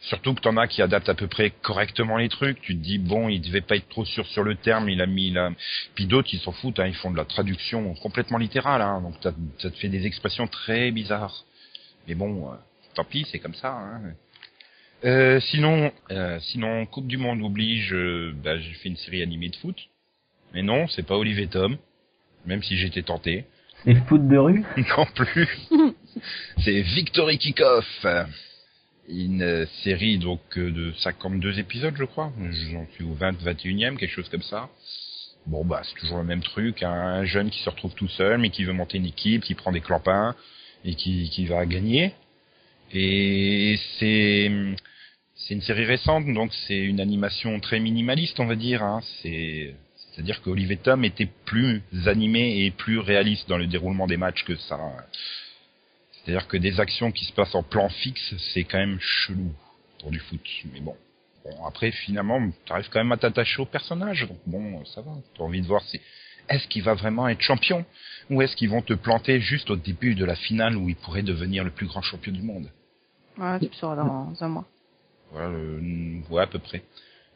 Surtout 0.01 0.35
que 0.35 0.41
t'en 0.41 0.55
as 0.57 0.67
qui 0.67 0.81
adaptent 0.83 1.09
à 1.09 1.15
peu 1.15 1.27
près 1.27 1.49
correctement 1.49 2.17
les 2.17 2.29
trucs. 2.29 2.61
Tu 2.61 2.75
te 2.77 2.81
dis 2.83 2.99
bon, 2.99 3.27
il 3.29 3.41
devait 3.41 3.61
pas 3.61 3.75
être 3.75 3.89
trop 3.89 4.05
sûr 4.05 4.25
sur 4.27 4.43
le 4.43 4.55
terme, 4.55 4.87
il 4.89 5.01
a 5.01 5.07
mis 5.07 5.31
là. 5.31 5.51
Puis 5.95 6.05
d'autres, 6.05 6.29
ils 6.33 6.39
s'en 6.39 6.51
foutent, 6.51 6.79
hein, 6.79 6.85
ils 6.87 6.93
font 6.95 7.09
de 7.11 7.17
la 7.17 7.25
traduction 7.25 7.93
complètement 7.95 8.37
littérale. 8.37 8.81
Hein, 8.81 9.01
donc 9.01 9.19
t'as- 9.19 9.33
ça 9.57 9.71
te 9.71 9.77
fait 9.77 9.89
des 9.89 10.05
expressions 10.05 10.47
très 10.47 10.91
bizarres. 10.91 11.45
Mais 12.07 12.13
bon, 12.13 12.51
euh, 12.51 12.55
tant 12.93 13.03
pis, 13.03 13.25
c'est 13.31 13.39
comme 13.39 13.55
ça. 13.55 13.71
Hein. 13.71 14.01
Euh, 15.05 15.39
sinon, 15.39 15.91
euh, 16.11 16.39
sinon, 16.39 16.85
Coupe 16.85 17.07
du 17.07 17.17
Monde 17.17 17.41
oblige. 17.41 17.93
euh, 17.93 18.31
bah, 18.43 18.57
j'ai 18.59 18.73
fait 18.73 18.89
une 18.89 18.97
série 18.97 19.21
animée 19.23 19.49
de 19.49 19.55
foot. 19.55 19.77
Mais 20.53 20.61
non, 20.61 20.87
c'est 20.87 21.03
pas 21.05 21.15
Olivier 21.17 21.47
Tom. 21.47 21.77
Même 22.45 22.61
si 22.61 22.77
j'étais 22.77 23.01
tenté. 23.01 23.45
C'est 23.83 23.95
foot 24.05 24.27
de 24.27 24.37
rue? 24.37 24.63
Non 24.97 25.05
plus. 25.15 25.49
c'est 26.63 26.81
Victory 26.81 27.37
Kickoff. 27.39 28.05
Une 29.07 29.43
euh, 29.43 29.65
série 29.83 30.17
donc 30.17 30.41
euh, 30.57 30.71
de 30.71 30.91
52 30.93 31.59
épisodes, 31.59 31.93
je 31.97 32.05
crois. 32.05 32.31
J'en 32.71 32.87
suis 32.93 33.03
au 33.03 33.13
20, 33.13 33.33
21e, 33.43 33.97
quelque 33.97 34.11
chose 34.11 34.29
comme 34.29 34.41
ça. 34.41 34.69
Bon 35.45 35.63
bah 35.63 35.81
c'est 35.83 35.99
toujours 35.99 36.17
le 36.17 36.23
même 36.23 36.41
truc, 36.41 36.81
hein. 36.81 36.91
un 36.91 37.25
jeune 37.25 37.51
qui 37.51 37.61
se 37.61 37.69
retrouve 37.69 37.93
tout 37.93 38.07
seul 38.07 38.39
mais 38.39 38.49
qui 38.49 38.63
veut 38.63 38.73
monter 38.73 38.97
une 38.97 39.05
équipe, 39.05 39.43
qui 39.43 39.53
prend 39.53 39.71
des 39.71 39.81
clampins 39.81 40.35
et 40.83 40.95
qui, 40.95 41.29
qui 41.29 41.45
va 41.45 41.65
gagner. 41.67 42.13
Et 42.91 43.79
c'est 43.99 44.51
c'est 45.35 45.53
une 45.53 45.61
série 45.61 45.85
récente, 45.85 46.25
donc 46.33 46.51
c'est 46.67 46.79
une 46.79 46.99
animation 46.99 47.59
très 47.59 47.79
minimaliste, 47.79 48.39
on 48.39 48.47
va 48.47 48.55
dire. 48.55 48.81
Hein. 48.81 49.01
C'est 49.21 49.75
c'est-à-dire 50.15 50.41
que 50.41 50.49
Olivier 50.49 50.77
Tom 50.77 51.03
était 51.03 51.29
plus 51.45 51.81
animé 52.05 52.65
et 52.65 52.71
plus 52.71 52.99
réaliste 52.99 53.49
dans 53.49 53.57
le 53.57 53.67
déroulement 53.67 54.07
des 54.07 54.17
matchs 54.17 54.45
que 54.45 54.55
ça. 54.55 54.79
C'est-à-dire 56.25 56.47
que 56.47 56.57
des 56.57 56.79
actions 56.79 57.11
qui 57.11 57.25
se 57.25 57.33
passent 57.33 57.53
en 57.53 57.63
plan 57.63 57.87
fixe, 57.87 58.33
c'est 58.53 58.63
quand 58.63 58.79
même 58.79 58.99
chelou 58.99 59.53
pour 59.99 60.09
du 60.11 60.19
foot. 60.19 60.41
Mais 60.73 60.79
bon. 60.79 60.95
Bon, 61.43 61.65
après, 61.65 61.91
finalement, 61.91 62.41
t'arrives 62.65 62.89
quand 62.89 62.99
même 62.99 63.11
à 63.11 63.17
t'attacher 63.17 63.61
au 63.61 63.65
personnage. 63.65 64.27
Donc 64.27 64.39
bon, 64.47 64.83
ça 64.85 65.01
va. 65.01 65.11
T'as 65.37 65.43
envie 65.43 65.61
de 65.61 65.67
voir 65.67 65.83
si 65.83 66.01
est-ce 66.49 66.67
qu'il 66.67 66.81
va 66.81 66.95
vraiment 66.95 67.27
être 67.27 67.41
champion 67.41 67.85
ou 68.31 68.41
est-ce 68.41 68.55
qu'ils 68.55 68.69
vont 68.69 68.81
te 68.81 68.93
planter 68.93 69.39
juste 69.39 69.69
au 69.69 69.75
début 69.75 70.15
de 70.15 70.25
la 70.25 70.35
finale 70.35 70.75
où 70.75 70.89
il 70.89 70.95
pourrait 70.95 71.21
devenir 71.21 71.63
le 71.63 71.69
plus 71.69 71.85
grand 71.85 72.01
champion 72.01 72.31
du 72.31 72.41
monde? 72.41 72.71
Ouais, 73.37 73.59
tu 73.59 73.65
le 73.65 73.73
sauras 73.73 73.95
dans 73.95 74.33
un 74.43 74.47
mois. 74.47 74.65
Voilà, 75.31 75.49
le- 75.49 76.21
ouais, 76.29 76.41
à 76.41 76.47
peu 76.47 76.59
près. 76.59 76.81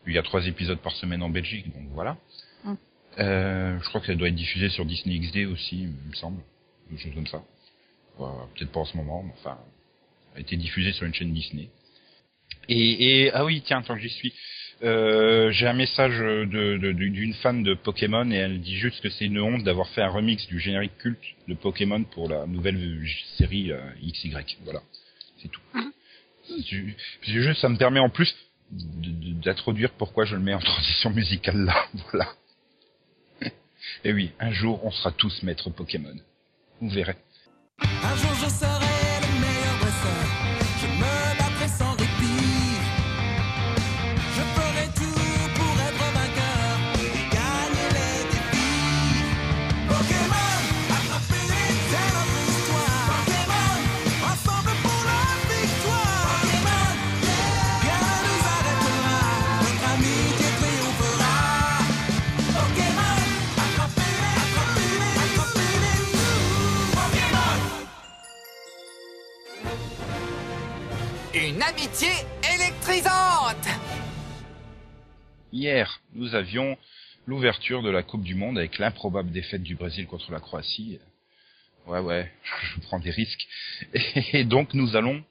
Il 0.07 0.13
y 0.13 0.17
a 0.17 0.23
trois 0.23 0.45
épisodes 0.47 0.79
par 0.79 0.93
semaine 0.93 1.21
en 1.21 1.29
Belgique, 1.29 1.71
donc 1.71 1.87
voilà. 1.91 2.17
Mm. 2.63 2.73
Euh, 3.19 3.79
je 3.79 3.89
crois 3.89 4.01
que 4.01 4.07
ça 4.07 4.15
doit 4.15 4.29
être 4.29 4.35
diffusé 4.35 4.69
sur 4.69 4.85
Disney 4.85 5.19
XD 5.19 5.45
aussi, 5.45 5.83
il 5.83 6.09
me 6.09 6.15
semble. 6.15 6.41
Quelque 6.89 7.03
chose 7.03 7.13
comme 7.13 7.27
ça. 7.27 7.43
Peut-être 8.55 8.71
pas 8.71 8.81
en 8.81 8.85
ce 8.85 8.97
moment, 8.97 9.23
mais 9.23 9.33
enfin, 9.39 9.57
a 10.35 10.39
été 10.39 10.57
diffusé 10.57 10.91
sur 10.93 11.05
une 11.05 11.13
chaîne 11.13 11.33
Disney. 11.33 11.69
Et, 12.67 13.23
et 13.25 13.31
ah 13.33 13.45
oui, 13.45 13.61
tiens, 13.65 13.81
tant 13.81 13.95
que 13.95 14.01
j'y 14.01 14.09
suis, 14.09 14.33
euh, 14.83 15.51
j'ai 15.51 15.67
un 15.67 15.73
message 15.73 16.17
de 16.19 16.45
de- 16.45 16.77
de- 16.77 16.91
d'une 16.93 17.33
fan 17.35 17.63
de 17.63 17.73
Pokémon 17.73 18.29
et 18.31 18.35
elle 18.35 18.59
dit 18.61 18.77
juste 18.77 19.01
que 19.01 19.09
c'est 19.09 19.25
une 19.25 19.39
honte 19.39 19.63
d'avoir 19.63 19.89
fait 19.89 20.01
un 20.01 20.09
remix 20.09 20.45
du 20.47 20.59
générique 20.59 20.97
culte 20.97 21.23
de 21.47 21.53
Pokémon 21.53 22.03
pour 22.03 22.29
la 22.29 22.45
nouvelle 22.45 23.05
série 23.37 23.71
euh, 23.71 23.79
XY. 24.03 24.33
Voilà, 24.63 24.81
c'est 25.41 25.49
tout. 25.49 25.61
Du- 26.69 26.95
Puis 27.21 27.31
juste, 27.31 27.61
ça 27.61 27.69
me 27.69 27.77
permet 27.77 27.99
en 27.99 28.09
plus 28.09 28.35
d'introduire 28.71 29.91
pourquoi 29.91 30.25
je 30.25 30.35
le 30.35 30.41
mets 30.41 30.53
en 30.53 30.59
transition 30.71 31.09
musicale 31.11 31.65
là. 31.65 31.85
Voilà. 32.11 32.33
Et 34.03 34.13
oui, 34.13 34.31
un 34.39 34.51
jour, 34.51 34.83
on 34.85 34.91
sera 34.91 35.11
tous 35.11 35.43
maîtres 35.43 35.69
Pokémon. 35.69 36.15
Vous 36.81 36.89
verrez. 36.89 37.15
Un 37.81 38.15
jour 38.17 38.33
je 38.41 38.49
serai 38.49 38.88
amitié 71.79 72.09
électrisante 72.55 73.67
Hier, 75.51 75.99
nous 76.13 76.35
avions 76.35 76.77
l'ouverture 77.25 77.81
de 77.83 77.89
la 77.89 78.03
Coupe 78.03 78.23
du 78.23 78.35
Monde 78.35 78.57
avec 78.57 78.77
l'improbable 78.79 79.31
défaite 79.31 79.63
du 79.63 79.75
Brésil 79.75 80.05
contre 80.07 80.31
la 80.31 80.39
Croatie. 80.39 80.99
Ouais, 81.87 81.99
ouais, 81.99 82.31
je 82.75 82.81
prends 82.81 82.99
des 82.99 83.09
risques. 83.11 83.47
Et 84.33 84.43
donc, 84.43 84.73
nous 84.73 84.95
allons 84.95 85.23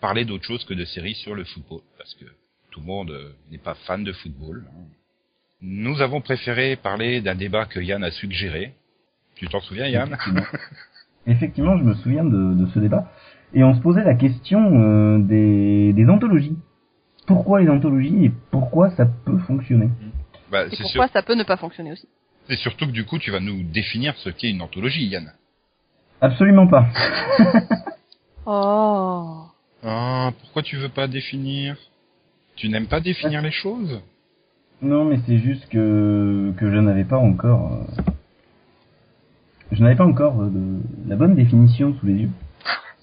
parler 0.00 0.24
d'autre 0.24 0.44
chose 0.44 0.64
que 0.64 0.74
de 0.74 0.84
séries 0.84 1.14
sur 1.16 1.34
le 1.34 1.44
football, 1.44 1.80
parce 1.98 2.14
que 2.14 2.24
tout 2.70 2.80
le 2.80 2.86
monde 2.86 3.10
euh, 3.10 3.32
n'est 3.50 3.58
pas 3.58 3.74
fan 3.74 4.04
de 4.04 4.12
football. 4.12 4.64
hein. 4.68 4.84
Nous 5.60 6.00
avons 6.00 6.20
préféré 6.20 6.76
parler 6.76 7.20
d'un 7.20 7.34
débat 7.36 7.66
que 7.66 7.78
Yann 7.80 8.02
a 8.02 8.10
suggéré. 8.10 8.74
Tu 9.36 9.46
t'en 9.48 9.60
souviens, 9.60 9.86
Yann? 9.86 10.08
Effectivement. 10.12 10.46
Effectivement, 11.26 11.78
je 11.78 11.84
me 11.84 11.94
souviens 11.94 12.24
de, 12.24 12.54
de 12.54 12.66
ce 12.72 12.78
débat. 12.80 13.12
Et 13.54 13.62
on 13.64 13.74
se 13.74 13.80
posait 13.80 14.04
la 14.04 14.14
question 14.14 14.80
euh, 14.80 15.18
des, 15.18 15.92
des 15.92 16.08
anthologies. 16.08 16.56
Pourquoi 17.26 17.60
les 17.60 17.68
anthologies 17.68 18.24
et 18.26 18.32
pourquoi 18.50 18.90
ça 18.90 19.06
peut 19.06 19.38
fonctionner? 19.38 19.88
Bah, 20.50 20.66
Et 20.66 20.70
c'est, 20.70 20.82
pourquoi 20.82 21.06
sûr- 21.06 21.12
ça 21.12 21.22
peut 21.22 21.34
ne 21.34 21.44
pas 21.44 21.56
fonctionner 21.56 21.92
aussi? 21.92 22.08
c'est 22.48 22.56
surtout 22.56 22.86
que 22.86 22.90
du 22.92 23.04
coup, 23.04 23.18
tu 23.18 23.30
vas 23.30 23.38
nous 23.40 23.62
définir 23.62 24.16
ce 24.16 24.28
qu'est 24.28 24.50
une 24.50 24.62
anthologie, 24.62 25.06
Yann. 25.06 25.32
Absolument 26.20 26.66
pas. 26.66 26.86
Oh. 28.44 29.44
Ah, 29.84 30.32
pourquoi 30.40 30.62
tu 30.62 30.76
veux 30.76 30.88
pas 30.88 31.06
définir? 31.06 31.76
Tu 32.56 32.68
n'aimes 32.68 32.88
pas 32.88 33.00
définir 33.00 33.40
les 33.40 33.52
choses? 33.52 34.00
Non, 34.80 35.04
mais 35.04 35.20
c'est 35.26 35.38
juste 35.38 35.68
que, 35.68 36.52
que 36.56 36.68
je 36.70 36.76
n'avais 36.78 37.04
pas 37.04 37.18
encore... 37.18 37.72
euh, 37.72 38.02
je 39.70 39.80
n'avais 39.82 39.94
pas 39.94 40.04
encore 40.06 40.40
euh, 40.42 40.50
de, 40.50 40.80
la 41.08 41.14
bonne 41.14 41.36
définition 41.36 41.94
sous 42.00 42.06
les 42.06 42.14
yeux. 42.14 42.30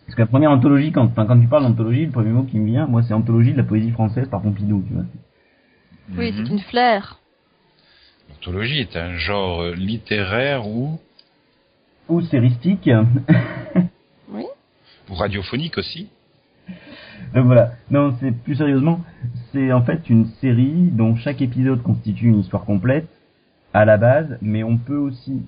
Parce 0.10 0.16
que 0.16 0.22
la 0.22 0.28
première 0.28 0.50
anthologie, 0.50 0.92
quand, 0.92 1.08
quand 1.10 1.40
tu 1.40 1.46
parles 1.46 1.62
d'anthologie, 1.66 2.08
le 2.08 2.12
premier 2.12 2.32
mot 2.32 2.42
qui 2.42 2.58
me 2.58 2.66
vient, 2.66 2.88
moi, 2.88 3.04
c'est 3.04 3.14
anthologie 3.14 3.52
de 3.52 3.58
la 3.58 3.64
poésie 3.64 3.92
française 3.92 4.28
par 4.28 4.42
Pompidou, 4.42 4.84
tu 4.88 4.94
vois. 4.96 5.04
Oui, 6.18 6.32
Mhm. 6.32 6.46
c'est 6.48 6.52
une 6.54 6.60
flair. 6.62 7.20
L'anthologie 8.30 8.80
est 8.80 8.98
un 8.98 9.18
genre 9.18 9.62
euh, 9.62 9.76
littéraire 9.76 10.68
ou, 10.68 11.00
Ou 12.08 12.22
séristique. 12.22 12.90
Oui. 14.32 14.46
ou 15.12 15.14
radiophonique 15.14 15.78
aussi. 15.78 16.08
Donc 17.36 17.46
voilà. 17.46 17.74
Non, 17.92 18.16
c'est 18.20 18.32
plus 18.32 18.56
sérieusement, 18.56 19.02
c'est 19.52 19.72
en 19.72 19.84
fait 19.84 20.10
une 20.10 20.26
série 20.42 20.90
dont 20.92 21.16
chaque 21.18 21.42
épisode 21.44 21.84
constitue 21.84 22.30
une 22.30 22.40
histoire 22.40 22.66
complète 22.66 23.08
à 23.76 23.86
la 23.86 23.98
base, 23.98 24.40
mais 24.42 24.64
on 24.64 24.78
peut 24.80 24.98
aussi 24.98 25.44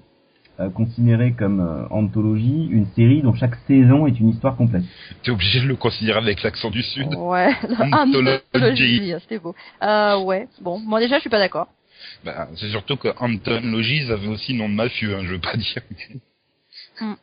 euh, 0.62 0.70
considérer 0.70 1.34
comme 1.34 1.60
euh, 1.60 1.88
anthologie 1.90 2.68
une 2.72 2.86
série 2.96 3.22
dont 3.22 3.34
chaque 3.34 3.56
saison 3.68 4.08
est 4.08 4.20
une 4.20 4.30
histoire 4.30 4.56
complète. 4.56 4.84
T'es 5.24 5.32
obligé 5.32 5.60
de 5.62 5.66
le 5.68 5.76
considérer 5.76 6.20
avec 6.20 6.44
l'accent 6.44 6.70
du 6.70 6.82
Sud. 6.84 7.14
Ouais, 7.16 7.54
Anthologie. 7.92 8.40
anthologie, 8.54 9.14
c'était 9.22 9.40
beau. 9.40 9.56
Euh, 9.84 10.20
ouais, 10.20 10.48
bon, 10.62 10.80
moi 10.80 11.00
déjà 11.00 11.16
je 11.18 11.22
suis 11.22 11.30
pas 11.30 11.40
d'accord. 11.40 11.68
Bah, 12.24 12.48
c'est 12.56 12.70
surtout 12.70 12.98
que 12.98 13.10
Anton 13.20 13.62
Logis 13.64 14.12
avait 14.12 14.28
aussi 14.28 14.54
nom 14.54 14.68
de 14.70 14.74
mafieux, 14.76 15.16
hein, 15.16 15.22
je 15.24 15.34
veux 15.34 15.40
pas 15.40 15.56
dire. 15.56 15.82
Hmm. 17.00 17.14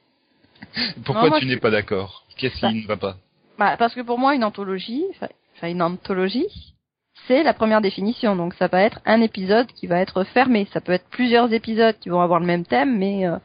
Pourquoi 1.05 1.25
Non, 1.25 1.29
moi, 1.31 1.39
tu 1.41 1.47
n'es 1.47 1.53
suis- 1.53 1.61
pas 1.61 1.71
d'accord? 1.71 2.25
Qu'est-ce 2.37 2.61
Bah. 2.61 2.71
qui 2.71 2.83
ne 2.83 2.87
va 2.87 2.97
pas? 2.97 3.17
Bah, 3.59 3.77
parce 3.79 3.95
que 3.95 4.01
pour 4.01 4.19
moi 4.19 4.35
une 4.35 4.45
anthologie, 4.45 5.05
enfin 5.11 5.29
enfin, 5.57 5.69
une 5.69 5.83
anthologie, 5.83 6.47
c'est 7.27 7.43
la 7.43 7.55
première 7.55 7.81
définition. 7.81 8.37
Donc 8.37 8.55
ça 8.55 8.67
va 8.69 8.83
être 8.83 9.01
un 9.05 9.21
épisode 9.21 9.67
qui 9.69 9.87
va 9.87 9.99
être 10.01 10.25
fermé. 10.25 10.67
Ça 10.73 10.81
peut 10.81 10.93
être 10.93 11.09
plusieurs 11.11 11.53
épisodes 11.53 11.97
qui 11.99 12.09
vont 12.09 12.21
avoir 12.21 12.41
le 12.41 12.47
même 12.47 12.65
thème, 12.65 12.97
mais 12.99 13.27
euh, 13.27 13.37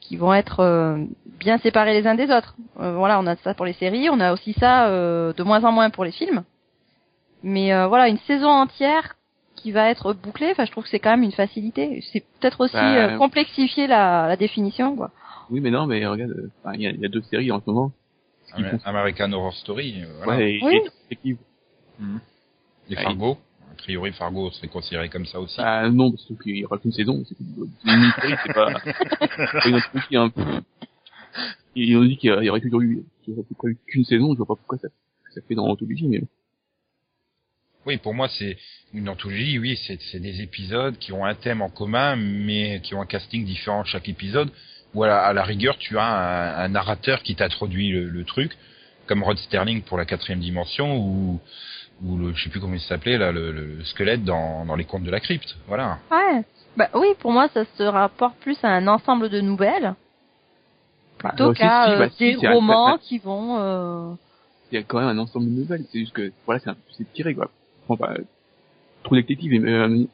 qui 0.00 0.16
vont 0.16 0.32
être 0.32 0.60
euh, 0.60 1.04
bien 1.38 1.58
séparés 1.58 1.92
les 2.00 2.06
uns 2.06 2.14
des 2.14 2.30
autres. 2.30 2.54
Euh, 2.80 2.94
voilà, 2.96 3.20
on 3.20 3.26
a 3.26 3.36
ça 3.36 3.54
pour 3.54 3.66
les 3.66 3.74
séries, 3.74 4.08
on 4.10 4.20
a 4.20 4.32
aussi 4.32 4.54
ça 4.54 4.88
euh, 4.88 5.32
de 5.34 5.42
moins 5.42 5.64
en 5.64 5.72
moins 5.72 5.90
pour 5.90 6.04
les 6.04 6.12
films. 6.12 6.44
Mais 7.42 7.72
euh, 7.72 7.86
voilà, 7.86 8.08
une 8.08 8.18
saison 8.18 8.48
entière 8.50 9.16
qui 9.56 9.72
va 9.72 9.90
être 9.90 10.14
bouclée, 10.14 10.48
enfin 10.52 10.64
je 10.64 10.70
trouve 10.70 10.84
que 10.84 10.90
c'est 10.90 10.98
quand 11.00 11.10
même 11.10 11.22
une 11.22 11.32
facilité. 11.32 12.02
C'est 12.12 12.24
peut-être 12.40 12.60
aussi 12.62 12.74
Bah, 12.74 12.94
euh, 12.94 13.18
complexifier 13.18 13.86
la, 13.86 14.26
la 14.26 14.36
définition, 14.36 14.96
quoi. 14.96 15.10
Oui, 15.50 15.60
mais 15.60 15.70
non, 15.70 15.86
mais 15.86 16.06
regarde, 16.06 16.30
euh, 16.30 16.70
il 16.74 16.80
y, 16.82 16.86
a- 16.86 16.90
il 16.90 17.00
y 17.00 17.04
a 17.04 17.08
deux 17.08 17.22
séries 17.22 17.50
en 17.52 17.60
ce 17.60 17.64
moment. 17.66 17.92
American 18.84 19.32
Horror 19.32 19.52
Story, 19.54 20.02
voilà. 20.24 20.38
Ouais, 20.38 20.52
et, 20.54 20.60
Oui. 20.64 20.80
et. 21.10 21.36
Et. 22.90 22.96
Fargo. 22.96 23.38
A 23.72 23.74
priori, 23.82 24.12
Fargo 24.12 24.50
serait 24.50 24.68
considéré 24.68 25.08
comme 25.08 25.24
ça 25.24 25.40
aussi. 25.40 25.56
Ah 25.58 25.88
non, 25.88 26.10
parce 26.10 26.26
qu'il 26.42 26.56
y 26.56 26.64
aura 26.64 26.76
qu'une 26.78 26.92
saison. 26.92 27.24
C'est 27.26 27.36
une 27.40 28.12
série, 28.20 28.34
c'est 28.44 28.52
pas, 28.52 28.74
c'est 28.84 29.52
pas 29.52 29.68
une 29.68 29.76
anthologie. 29.76 30.16
Hein. 30.16 30.32
Ils 31.74 31.96
ont 31.96 32.04
dit 32.04 32.16
qu'il 32.16 32.30
y 32.30 32.50
aurait 32.50 32.60
eu, 32.60 33.04
qu'une 33.86 34.04
saison. 34.04 34.32
Je 34.32 34.38
vois 34.38 34.46
pas 34.46 34.56
pourquoi 34.56 34.78
ça, 34.78 34.88
ça 35.34 35.40
fait 35.46 35.54
dans 35.54 35.66
l'anthologie, 35.66 36.08
mais 36.08 36.20
Oui, 37.86 37.96
pour 37.96 38.12
moi, 38.12 38.28
c'est 38.28 38.58
une 38.92 39.08
anthologie. 39.08 39.58
Oui, 39.58 39.78
c'est 39.86 40.20
des 40.20 40.42
épisodes 40.42 40.98
qui 40.98 41.12
ont 41.12 41.24
un 41.24 41.34
thème 41.34 41.62
en 41.62 41.70
commun, 41.70 42.16
mais 42.16 42.80
qui 42.82 42.94
ont 42.94 43.00
un 43.00 43.06
casting 43.06 43.44
différent 43.44 43.84
chaque 43.84 44.08
épisode. 44.08 44.50
Ou 44.92 45.04
à 45.04 45.06
la, 45.06 45.22
à 45.22 45.32
la 45.32 45.44
rigueur, 45.44 45.78
tu 45.78 45.96
as 45.96 46.04
un, 46.04 46.64
un 46.64 46.68
narrateur 46.68 47.22
qui 47.22 47.36
t'introduit 47.36 47.90
le, 47.92 48.08
le 48.08 48.24
truc, 48.24 48.58
comme 49.06 49.22
Rod 49.22 49.38
Sterling 49.38 49.82
pour 49.82 49.96
la 49.96 50.04
quatrième 50.04 50.40
dimension, 50.40 50.98
ou 50.98 51.40
ou 52.04 52.16
le, 52.16 52.32
je 52.34 52.44
sais 52.44 52.50
plus 52.50 52.60
comment 52.60 52.74
il 52.74 52.80
s'appelait 52.80 53.18
là, 53.18 53.30
le, 53.32 53.52
le 53.52 53.84
squelette 53.84 54.24
dans, 54.24 54.64
dans 54.64 54.76
les 54.76 54.84
contes 54.84 55.02
de 55.04 55.10
la 55.10 55.20
crypte. 55.20 55.56
Voilà. 55.68 55.98
Ouais. 56.10 56.42
Bah 56.76 56.88
oui, 56.94 57.08
pour 57.18 57.32
moi, 57.32 57.48
ça 57.52 57.64
se 57.76 57.82
rapporte 57.82 58.36
plus 58.38 58.56
à 58.62 58.68
un 58.68 58.86
ensemble 58.86 59.28
de 59.28 59.40
nouvelles 59.40 59.94
plutôt 61.18 61.50
euh, 61.50 61.54
si, 61.54 61.60
qu'à 61.60 61.86
si, 61.86 61.92
euh, 61.92 61.98
bah, 61.98 62.08
des 62.18 62.48
romans 62.48 62.98
qui 62.98 63.18
vont. 63.18 63.56
euh, 63.58 64.14
il 64.72 64.76
y 64.76 64.78
a 64.78 64.82
quand 64.84 65.00
même 65.00 65.08
un 65.08 65.18
ensemble 65.18 65.46
de 65.46 65.50
nouvelles. 65.50 65.84
C'est 65.92 65.98
juste 65.98 66.12
que 66.12 66.32
voilà, 66.46 66.60
c'est 66.60 66.70
un- 66.70 66.76
c'est 66.96 67.12
tiré 67.12 67.34
quoi. 67.34 67.50
Bon, 67.88 67.96
bah, 67.96 68.14
True 69.02 69.16
Detective 69.20 69.52
est 69.52 69.68
euh, 69.68 70.04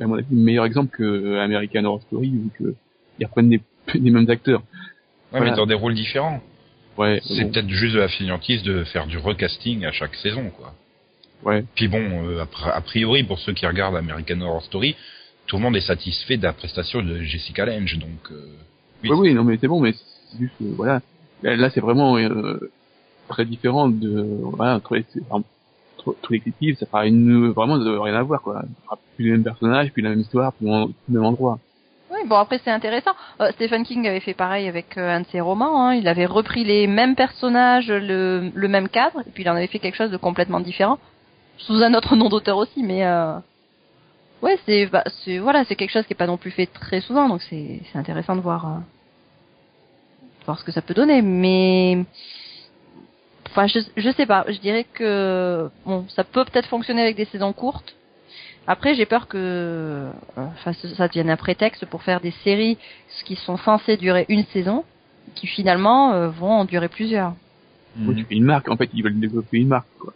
à 0.00 0.06
mon 0.06 0.14
avis 0.14 0.26
le 0.30 0.36
meilleur 0.42 0.64
exemple 0.64 0.96
que 0.96 1.02
euh, 1.02 1.40
American 1.42 1.84
Horror 1.84 2.00
Story 2.02 2.30
vu 2.30 2.48
que 2.58 2.74
ils 3.18 3.26
reprennent 3.26 3.50
des, 3.50 3.60
des 3.94 4.10
mêmes 4.10 4.28
acteurs. 4.30 4.60
Ouais, 4.60 5.38
Voilà. 5.38 5.50
mais 5.50 5.56
dans 5.56 5.66
des 5.66 5.74
rôles 5.74 5.94
différents. 5.94 6.40
Ouais. 6.96 7.20
C'est 7.22 7.44
bon, 7.44 7.50
peut-être 7.52 7.68
juste 7.68 7.94
de 7.94 8.00
la 8.00 8.08
fainéantise 8.08 8.62
de 8.62 8.82
faire 8.84 9.06
du 9.06 9.18
recasting 9.18 9.84
à 9.84 9.92
chaque 9.92 10.14
saison, 10.16 10.50
quoi. 10.50 10.74
Ouais. 11.42 11.64
Puis 11.74 11.88
bon, 11.88 12.00
euh, 12.26 12.44
a- 12.64 12.70
a 12.76 12.80
priori, 12.80 13.22
pour 13.24 13.38
ceux 13.38 13.52
qui 13.52 13.66
regardent 13.66 13.96
American 13.96 14.40
Horror 14.40 14.62
Story, 14.62 14.96
tout 15.46 15.56
le 15.56 15.62
monde 15.62 15.76
est 15.76 15.80
satisfait 15.80 16.36
de 16.36 16.42
la 16.42 16.52
prestation 16.52 17.02
de 17.02 17.20
Jessica 17.22 17.64
Lange, 17.64 17.98
donc... 17.98 18.30
Euh, 18.30 18.44
oui, 19.02 19.10
Oui, 19.10 19.16
oui, 19.20 19.34
non, 19.34 19.44
mais 19.44 19.56
c'est 19.60 19.66
bon, 19.68 19.80
mais 19.80 19.92
c'est 19.92 20.38
juste, 20.38 20.52
que, 20.58 20.64
voilà. 20.76 21.00
Là, 21.42 21.56
là, 21.56 21.70
c'est 21.70 21.80
vraiment 21.80 22.18
euh, 22.18 22.70
très 23.28 23.44
différent 23.46 23.88
de, 23.88 24.26
voilà, 24.42 24.76
entre 24.76 24.96
les, 24.96 25.04
entre- 25.30 25.46
tous 26.22 26.32
les 26.32 26.40
clips, 26.40 26.78
ça 26.78 26.86
fera 26.86 27.06
une, 27.06 27.48
vraiment 27.48 27.78
de 27.78 27.90
rien 27.96 28.14
à 28.14 28.22
voir, 28.22 28.42
quoi. 28.42 28.62
Plus 29.16 29.24
les 29.26 29.30
mêmes 29.32 29.44
personnages, 29.44 29.90
plus 29.92 30.02
la 30.02 30.10
même 30.10 30.20
histoire, 30.20 30.52
plus 30.52 30.66
le 30.66 30.88
même 31.08 31.24
endroit. 31.24 31.58
Oui, 32.12 32.26
bon 32.26 32.36
après 32.36 32.60
c'est 32.64 32.70
intéressant. 32.70 33.12
Euh, 33.40 33.50
Stephen 33.52 33.84
King 33.84 34.06
avait 34.08 34.20
fait 34.20 34.34
pareil 34.34 34.66
avec 34.68 34.98
euh, 34.98 35.16
un 35.16 35.20
de 35.20 35.26
ses 35.28 35.40
romans. 35.40 35.86
hein. 35.88 35.94
Il 35.94 36.08
avait 36.08 36.26
repris 36.26 36.64
les 36.64 36.86
mêmes 36.86 37.14
personnages, 37.14 37.88
le, 37.88 38.50
le 38.52 38.68
même 38.68 38.88
cadre, 38.88 39.20
et 39.20 39.30
puis 39.32 39.42
il 39.44 39.48
en 39.50 39.54
avait 39.54 39.68
fait 39.68 39.78
quelque 39.78 39.94
chose 39.96 40.10
de 40.10 40.16
complètement 40.16 40.60
différent, 40.60 40.98
sous 41.66 41.82
un 41.82 41.94
autre 41.94 42.16
nom 42.16 42.28
d'auteur 42.28 42.56
aussi. 42.56 42.82
Mais 42.82 43.04
euh, 43.06 43.34
ouais, 44.42 44.58
c'est 44.66 44.86
bah, 44.86 45.04
c'est 45.24 45.38
voilà, 45.38 45.64
c'est 45.64 45.76
quelque 45.76 45.92
chose 45.92 46.06
qui 46.06 46.12
est 46.12 46.16
pas 46.16 46.26
non 46.26 46.36
plus 46.36 46.50
fait 46.50 46.66
très 46.66 47.00
souvent, 47.00 47.28
donc 47.28 47.42
c'est 47.42 47.80
c'est 47.92 47.98
intéressant 47.98 48.36
de 48.36 48.40
voir 48.40 48.66
euh, 48.66 48.78
de 50.40 50.44
voir 50.44 50.58
ce 50.58 50.64
que 50.64 50.72
ça 50.72 50.82
peut 50.82 50.94
donner. 50.94 51.22
Mais 51.22 51.98
enfin, 53.48 53.66
je 53.66 53.80
je 53.96 54.10
sais 54.10 54.26
pas. 54.26 54.44
Je 54.48 54.58
dirais 54.58 54.84
que 54.92 55.70
bon, 55.84 56.06
ça 56.08 56.24
peut 56.24 56.44
peut-être 56.44 56.68
fonctionner 56.68 57.02
avec 57.02 57.16
des 57.16 57.26
saisons 57.26 57.52
courtes. 57.52 57.94
Après, 58.66 58.94
j'ai 58.94 59.06
peur 59.06 59.26
que 59.26 60.10
enfin, 60.36 60.72
ça 60.96 61.08
devienne 61.08 61.30
un 61.30 61.36
prétexte 61.36 61.86
pour 61.86 62.02
faire 62.02 62.20
des 62.20 62.30
séries 62.44 62.78
qui 63.24 63.36
sont 63.36 63.56
censées 63.56 63.96
durer 63.96 64.26
une 64.28 64.44
saison, 64.46 64.84
qui 65.34 65.46
finalement 65.46 66.12
euh, 66.12 66.28
vont 66.28 66.52
en 66.52 66.64
durer 66.64 66.88
plusieurs. 66.88 67.34
Fais 67.96 68.34
une 68.34 68.44
marque, 68.44 68.68
en 68.68 68.76
fait, 68.76 68.90
ils 68.94 69.02
veulent 69.02 69.18
développer 69.18 69.58
une 69.58 69.68
marque, 69.68 69.88
quoi. 69.98 70.12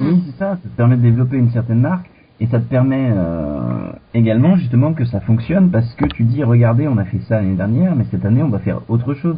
Oui, 0.00 0.22
c'est 0.26 0.38
ça, 0.38 0.50
ça 0.56 0.56
te 0.62 0.76
permet 0.76 0.96
de 0.96 1.02
développer 1.02 1.36
une 1.36 1.50
certaine 1.50 1.80
marque 1.80 2.08
et 2.40 2.46
ça 2.46 2.58
te 2.60 2.64
permet 2.68 3.10
euh, 3.10 3.90
également 4.14 4.56
justement 4.56 4.94
que 4.94 5.04
ça 5.04 5.20
fonctionne 5.20 5.70
parce 5.70 5.92
que 5.94 6.04
tu 6.06 6.22
dis 6.24 6.44
regardez 6.44 6.86
on 6.86 6.96
a 6.98 7.04
fait 7.04 7.18
ça 7.28 7.36
l'année 7.40 7.56
dernière 7.56 7.96
mais 7.96 8.04
cette 8.10 8.24
année 8.24 8.42
on 8.42 8.48
va 8.48 8.60
faire 8.60 8.80
autre 8.88 9.14
chose. 9.14 9.36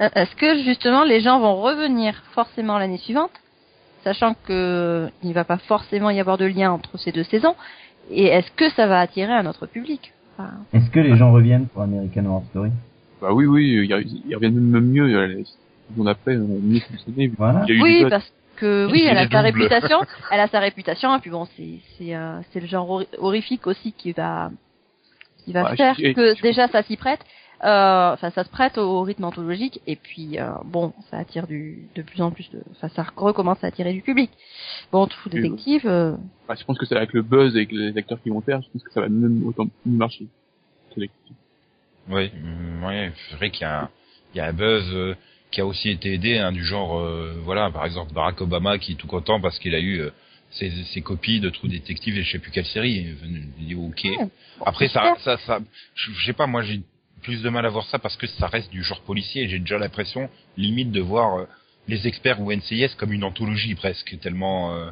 Euh, 0.00 0.08
Est-ce 0.16 0.34
que 0.34 0.62
justement 0.64 1.04
les 1.04 1.20
gens 1.20 1.38
vont 1.38 1.54
revenir 1.62 2.14
forcément 2.32 2.76
l'année 2.78 2.98
suivante, 2.98 3.30
sachant 4.02 4.34
que 4.46 5.08
il 5.22 5.32
va 5.32 5.44
pas 5.44 5.58
forcément 5.58 6.10
y 6.10 6.18
avoir 6.18 6.36
de 6.38 6.44
lien 6.46 6.72
entre 6.72 6.98
ces 6.98 7.12
deux 7.12 7.22
saisons, 7.22 7.54
et 8.10 8.24
est-ce 8.26 8.50
que 8.52 8.68
ça 8.70 8.86
va 8.88 8.98
attirer 9.00 9.32
un 9.32 9.46
autre 9.46 9.66
public? 9.66 10.12
Enfin, 10.36 10.50
Est-ce 10.72 10.90
que 10.90 10.98
les 10.98 11.14
gens 11.16 11.30
reviennent 11.32 11.66
pour 11.66 11.82
American 11.82 12.26
Horror 12.26 12.42
Story? 12.50 12.70
Bah 13.22 13.28
oui, 13.32 13.46
oui, 13.46 13.86
ils, 13.88 14.22
ils 14.28 14.34
reviennent 14.34 14.58
même 14.58 14.84
mieux, 14.90 15.04
euh, 15.16 15.26
les 15.28 15.44
secondes 15.92 16.08
après, 16.08 16.34
euh, 16.34 16.44
mieux 16.60 16.80
fonctionné. 16.80 17.28
vu 17.28 17.34
Voilà. 17.38 17.60
qu'il 17.60 17.76
y 17.76 17.78
a 17.78 17.80
eu 17.80 17.82
Oui, 17.84 18.06
parce 18.10 18.24
que 18.24 18.32
Il 18.62 18.92
oui, 18.92 19.04
elle 19.08 19.18
a 19.18 19.28
sa 19.28 19.40
réputation, 19.40 19.98
elle 20.30 20.40
a 20.40 20.48
sa 20.48 20.60
réputation, 20.60 21.16
et 21.16 21.20
puis 21.20 21.30
bon, 21.30 21.46
c'est 21.56 21.80
c'est 21.98 22.14
euh, 22.14 22.40
c'est 22.52 22.60
le 22.60 22.66
genre 22.66 22.88
hor- 22.90 23.06
horrifique 23.18 23.66
aussi 23.66 23.92
qui 23.92 24.12
va 24.12 24.50
qui 25.44 25.52
va 25.52 25.64
Ouais, 25.64 25.76
faire 25.76 25.94
je- 25.98 26.12
que 26.12 26.34
je- 26.34 26.42
déjà 26.42 26.68
ça 26.68 26.82
s'y 26.82 26.96
prête. 26.96 27.20
Euh, 27.64 28.12
Enfin, 28.12 28.30
ça 28.30 28.44
se 28.44 28.50
prête 28.50 28.76
au 28.78 29.02
rythme 29.02 29.24
anthologique, 29.24 29.80
et 29.86 29.96
puis 29.96 30.38
euh, 30.38 30.50
bon, 30.64 30.92
ça 31.10 31.18
attire 31.18 31.46
du 31.46 31.88
de 31.94 32.02
plus 32.02 32.20
en 32.20 32.30
plus 32.30 32.50
de, 32.50 32.60
enfin, 32.72 32.88
ça 32.88 33.06
recommence 33.16 33.62
à 33.64 33.68
attirer 33.68 33.92
du 33.92 34.02
public. 34.02 34.30
Bon, 34.92 35.06
tout 35.06 35.16
Oui, 35.32 35.40
détective, 35.40 35.86
euh, 35.86 36.14
Bah, 36.46 36.56
je 36.58 36.64
pense 36.64 36.76
que 36.78 36.84
c'est 36.84 36.96
avec 36.96 37.12
le 37.14 37.22
buzz 37.22 37.54
et 37.54 37.60
avec 37.60 37.72
les 37.72 37.96
acteurs 37.96 38.20
qui 38.22 38.28
vont 38.28 38.40
faire, 38.42 38.60
je 38.60 38.68
pense 38.70 38.82
que 38.82 38.92
ça 38.92 39.00
va 39.00 39.08
même 39.08 39.46
autant 39.46 39.64
mieux 39.86 39.96
marcher. 39.96 40.26
Oui, 42.08 42.30
mm, 42.34 42.84
ouais, 42.84 43.12
c'est 43.30 43.36
vrai 43.36 43.50
qu'il 43.50 43.62
y 43.62 43.64
a, 43.64 43.82
un- 43.84 43.90
il 44.34 44.38
y 44.38 44.40
a 44.40 44.46
un 44.46 44.52
buzz 44.52 44.84
euh, 44.92 45.14
qui 45.54 45.60
a 45.60 45.66
aussi 45.66 45.88
été 45.88 46.12
aidé, 46.12 46.36
hein, 46.38 46.50
du 46.52 46.64
genre, 46.64 46.98
euh, 46.98 47.32
voilà, 47.44 47.70
par 47.70 47.86
exemple 47.86 48.12
Barack 48.12 48.40
Obama 48.40 48.76
qui 48.78 48.92
est 48.92 48.94
tout 48.96 49.06
content 49.06 49.40
parce 49.40 49.58
qu'il 49.60 49.74
a 49.74 49.78
eu 49.78 50.00
euh, 50.00 50.10
ses, 50.50 50.70
ses 50.92 51.00
copies 51.00 51.38
de 51.40 51.48
True 51.48 51.68
Detective 51.68 52.18
et 52.18 52.24
je 52.24 52.32
sais 52.32 52.38
plus 52.40 52.50
quelle 52.50 52.66
série. 52.66 53.06
Je 53.22 53.64
dis 53.64 53.74
ok. 53.76 54.04
Ouais, 54.04 54.26
Après 54.66 54.88
ça, 54.88 55.14
ça, 55.20 55.38
ça, 55.38 55.60
je 55.94 56.26
sais 56.26 56.32
pas, 56.32 56.46
moi 56.48 56.62
j'ai 56.62 56.80
plus 57.22 57.40
de 57.40 57.48
mal 57.48 57.64
à 57.64 57.68
voir 57.70 57.86
ça 57.86 57.98
parce 58.00 58.16
que 58.16 58.26
ça 58.26 58.48
reste 58.48 58.70
du 58.70 58.82
genre 58.82 59.00
policier. 59.02 59.48
J'ai 59.48 59.60
déjà 59.60 59.78
l'impression, 59.78 60.28
limite, 60.56 60.90
de 60.90 61.00
voir 61.00 61.38
euh, 61.38 61.44
les 61.88 62.06
experts 62.08 62.40
ou 62.40 62.50
NCIS 62.52 62.96
comme 62.98 63.12
une 63.12 63.24
anthologie 63.24 63.74
presque, 63.76 64.18
tellement, 64.20 64.74
euh, 64.74 64.90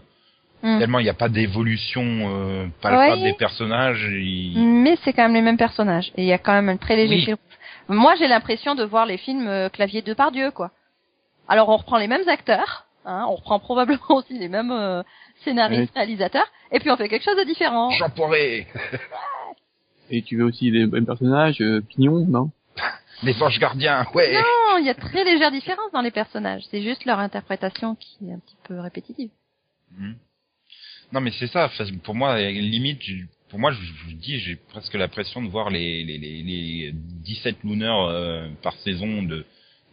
Hmm. 0.64 0.79
tellement 0.79 1.01
il 1.01 1.03
n'y 1.03 1.09
a 1.09 1.14
pas 1.14 1.29
d'évolution 1.29 2.05
euh, 2.05 2.66
pas 2.81 2.96
Ouais. 2.96 3.20
des 3.20 3.33
personnages. 3.33 4.05
et- 4.12 4.53
Mais 4.57 4.96
c'est 5.03 5.12
quand 5.12 5.25
même 5.25 5.35
les 5.35 5.42
mêmes 5.42 5.57
personnages. 5.57 6.12
Et 6.16 6.22
il 6.22 6.29
y 6.29 6.33
a 6.33 6.38
quand 6.38 6.53
même 6.53 6.68
un 6.68 6.77
très 6.77 6.94
léger 6.94 7.33
Oui. 7.33 7.38
Moi, 7.88 8.14
j'ai 8.18 8.29
l'impression 8.29 8.75
de 8.75 8.85
voir 8.85 9.07
les 9.07 9.16
films 9.18 9.49
euh, 9.49 9.68
clavier 9.68 10.03
de 10.03 10.14
Pardieu, 10.14 10.51
quoi. 10.51 10.71
Alors, 11.49 11.68
on 11.68 11.77
reprend 11.77 11.99
les 11.99 12.07
mêmes 12.07 12.29
acteurs, 12.29 12.87
hein, 13.05 13.27
on 13.29 13.35
reprend 13.35 13.59
probablement 13.61 14.11
aussi 14.11 14.38
les 14.38 14.49
mêmes 14.49 14.73
euh, 14.73 15.03
scénaristes, 15.45 15.92
réalisateurs, 15.95 16.47
et 16.71 16.79
puis 16.79 16.90
on 16.90 16.97
fait 16.97 17.09
quelque 17.09 17.25
chose 17.25 17.37
de 17.37 17.45
différent. 17.45 17.90
Jean 17.90 18.11
Et 20.11 20.23
tu 20.23 20.37
veux 20.37 20.45
aussi 20.45 20.71
les 20.71 20.87
mêmes 20.87 21.07
personnages, 21.07 21.61
euh, 21.61 21.81
Pignon, 21.81 22.27
non? 22.27 22.51
Les 23.23 23.40
anges 23.42 23.59
gardiens, 23.59 24.05
ouais. 24.14 24.33
Non, 24.35 24.79
il 24.79 24.85
y 24.85 24.90
a 24.90 24.95
très 24.95 25.25
légère 25.25 25.53
différence 25.53 25.92
dans 25.92 26.01
les 26.01 26.11
personnages. 26.11 26.62
C'est 26.71 26.83
juste 26.83 27.05
leur 27.05 27.21
interprétation 27.21 27.95
qui 27.95 28.29
est 28.29 28.33
un 28.33 28.38
petit 28.38 28.57
peu 28.64 28.81
répétitive. 28.81 29.31
Mhm. 29.97 30.16
Non 31.12 31.21
mais 31.21 31.31
c'est 31.38 31.47
ça, 31.47 31.71
pour 32.03 32.14
moi 32.14 32.40
limite 32.40 33.03
pour 33.53 33.61
moi 33.61 33.71
je 33.71 33.85
je 34.09 34.15
dis 34.15 34.38
j'ai 34.38 34.57
presque 34.57 34.95
l'impression 34.95 35.43
de 35.43 35.49
voir 35.51 35.69
les 35.69 36.05
les 36.05 36.17
les, 36.17 36.43
les 36.43 36.93
17 36.95 37.59
luneurs 37.65 38.09
euh, 38.09 38.49
par 38.62 38.75
saison 38.77 39.23
de 39.23 39.45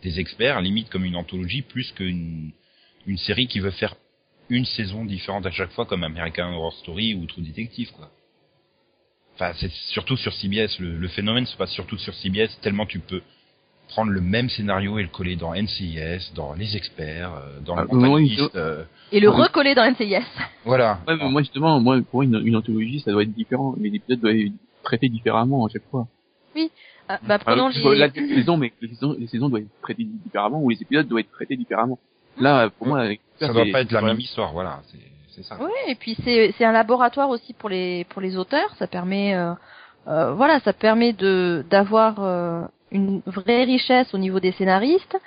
des 0.01 0.17
experts 0.21 0.61
limite 0.61 0.89
comme 0.89 1.03
une 1.03 1.17
anthologie 1.17 1.61
plus 1.61 1.91
qu'une 1.91 2.51
une 3.05 3.17
série 3.17 3.47
qui 3.47 3.59
veut 3.59 3.71
faire 3.71 3.95
une 4.47 4.63
saison 4.63 5.03
différente 5.03 5.45
à 5.45 5.51
chaque 5.51 5.71
fois 5.71 5.85
comme 5.85 6.05
American 6.05 6.53
Horror 6.53 6.73
Story 6.75 7.13
ou 7.15 7.25
True 7.25 7.41
Detective 7.41 7.91
quoi. 7.91 8.09
Enfin 9.35 9.51
c'est 9.59 9.71
surtout 9.91 10.15
sur 10.15 10.33
CBS 10.33 10.79
le 10.79 11.07
phénomène 11.09 11.45
se 11.45 11.57
passe 11.57 11.73
surtout 11.73 11.97
sur 11.97 12.15
CBS 12.15 12.57
tellement 12.61 12.85
tu 12.85 12.99
peux 12.99 13.21
prendre 13.89 14.11
le 14.11 14.21
même 14.21 14.49
scénario 14.49 14.97
et 14.99 15.03
le 15.03 15.09
coller 15.09 15.35
dans 15.35 15.53
NCIS, 15.53 16.31
dans 16.35 16.53
les 16.53 16.75
experts, 16.77 17.33
euh, 17.33 17.59
dans 17.65 17.75
Ah, 17.77 17.83
le 17.83 18.49
euh, 18.55 18.83
Et 19.11 19.19
le 19.19 19.29
Oui. 19.29 19.35
recoller 19.35 19.75
dans 19.75 19.83
NCIS. 19.83 20.23
voilà. 20.63 20.99
Ouais, 21.07 21.15
mais 21.17 21.29
moi 21.29 21.41
justement, 21.41 21.79
moi 21.79 21.99
pour 22.09 22.23
une, 22.23 22.41
une 22.45 22.55
anthologie, 22.55 22.99
ça 23.01 23.11
doit 23.11 23.23
être 23.23 23.33
différent. 23.33 23.75
Les 23.79 23.89
épisodes 23.93 24.19
doivent 24.19 24.35
être 24.35 24.53
traités 24.83 25.09
différemment 25.09 25.65
à 25.65 25.69
chaque 25.69 25.87
fois. 25.91 26.07
Ah, 27.11 27.19
bah, 27.27 27.39
prenons 27.39 27.53
Alors, 27.63 27.71
je 27.71 27.81
vois 27.81 27.95
les... 27.95 28.11
saisons, 28.35 28.57
mais 28.57 28.71
les 28.81 28.89
saisons, 28.89 29.15
les 29.17 29.27
saisons 29.27 29.49
doivent 29.49 29.63
être 29.63 29.81
traitées 29.81 30.03
différemment 30.05 30.61
ou 30.61 30.69
les 30.69 30.79
épisodes 30.81 31.07
doivent 31.07 31.21
être 31.21 31.31
traités 31.31 31.57
différemment. 31.57 31.97
Là, 32.39 32.69
pour 32.69 32.87
moi, 32.87 33.07
Ça 33.39 33.47
c'est- 33.47 33.53
doit 33.53 33.65
pas 33.71 33.81
être 33.81 33.91
la 33.91 34.01
même 34.01 34.19
histoire, 34.19 34.53
voilà, 34.53 34.81
c'est 34.91 34.99
c'est 35.35 35.43
ça. 35.43 35.57
Oui, 35.59 35.71
et 35.87 35.95
puis 35.95 36.15
c'est 36.23 36.53
c'est 36.57 36.65
un 36.65 36.71
laboratoire 36.71 37.29
aussi 37.29 37.53
pour 37.53 37.69
les 37.69 38.03
pour 38.09 38.21
les 38.21 38.37
auteurs. 38.37 38.75
Ça 38.77 38.85
permet 38.87 39.33
euh, 39.33 39.53
euh, 40.07 40.33
voilà, 40.33 40.59
ça 40.59 40.73
permet 40.73 41.13
de 41.13 41.65
d'avoir 41.69 42.19
euh, 42.19 42.61
une 42.91 43.21
vraie 43.25 43.63
richesse 43.63 44.13
au 44.13 44.17
niveau 44.17 44.39
des 44.39 44.51
scénaristes, 44.53 45.17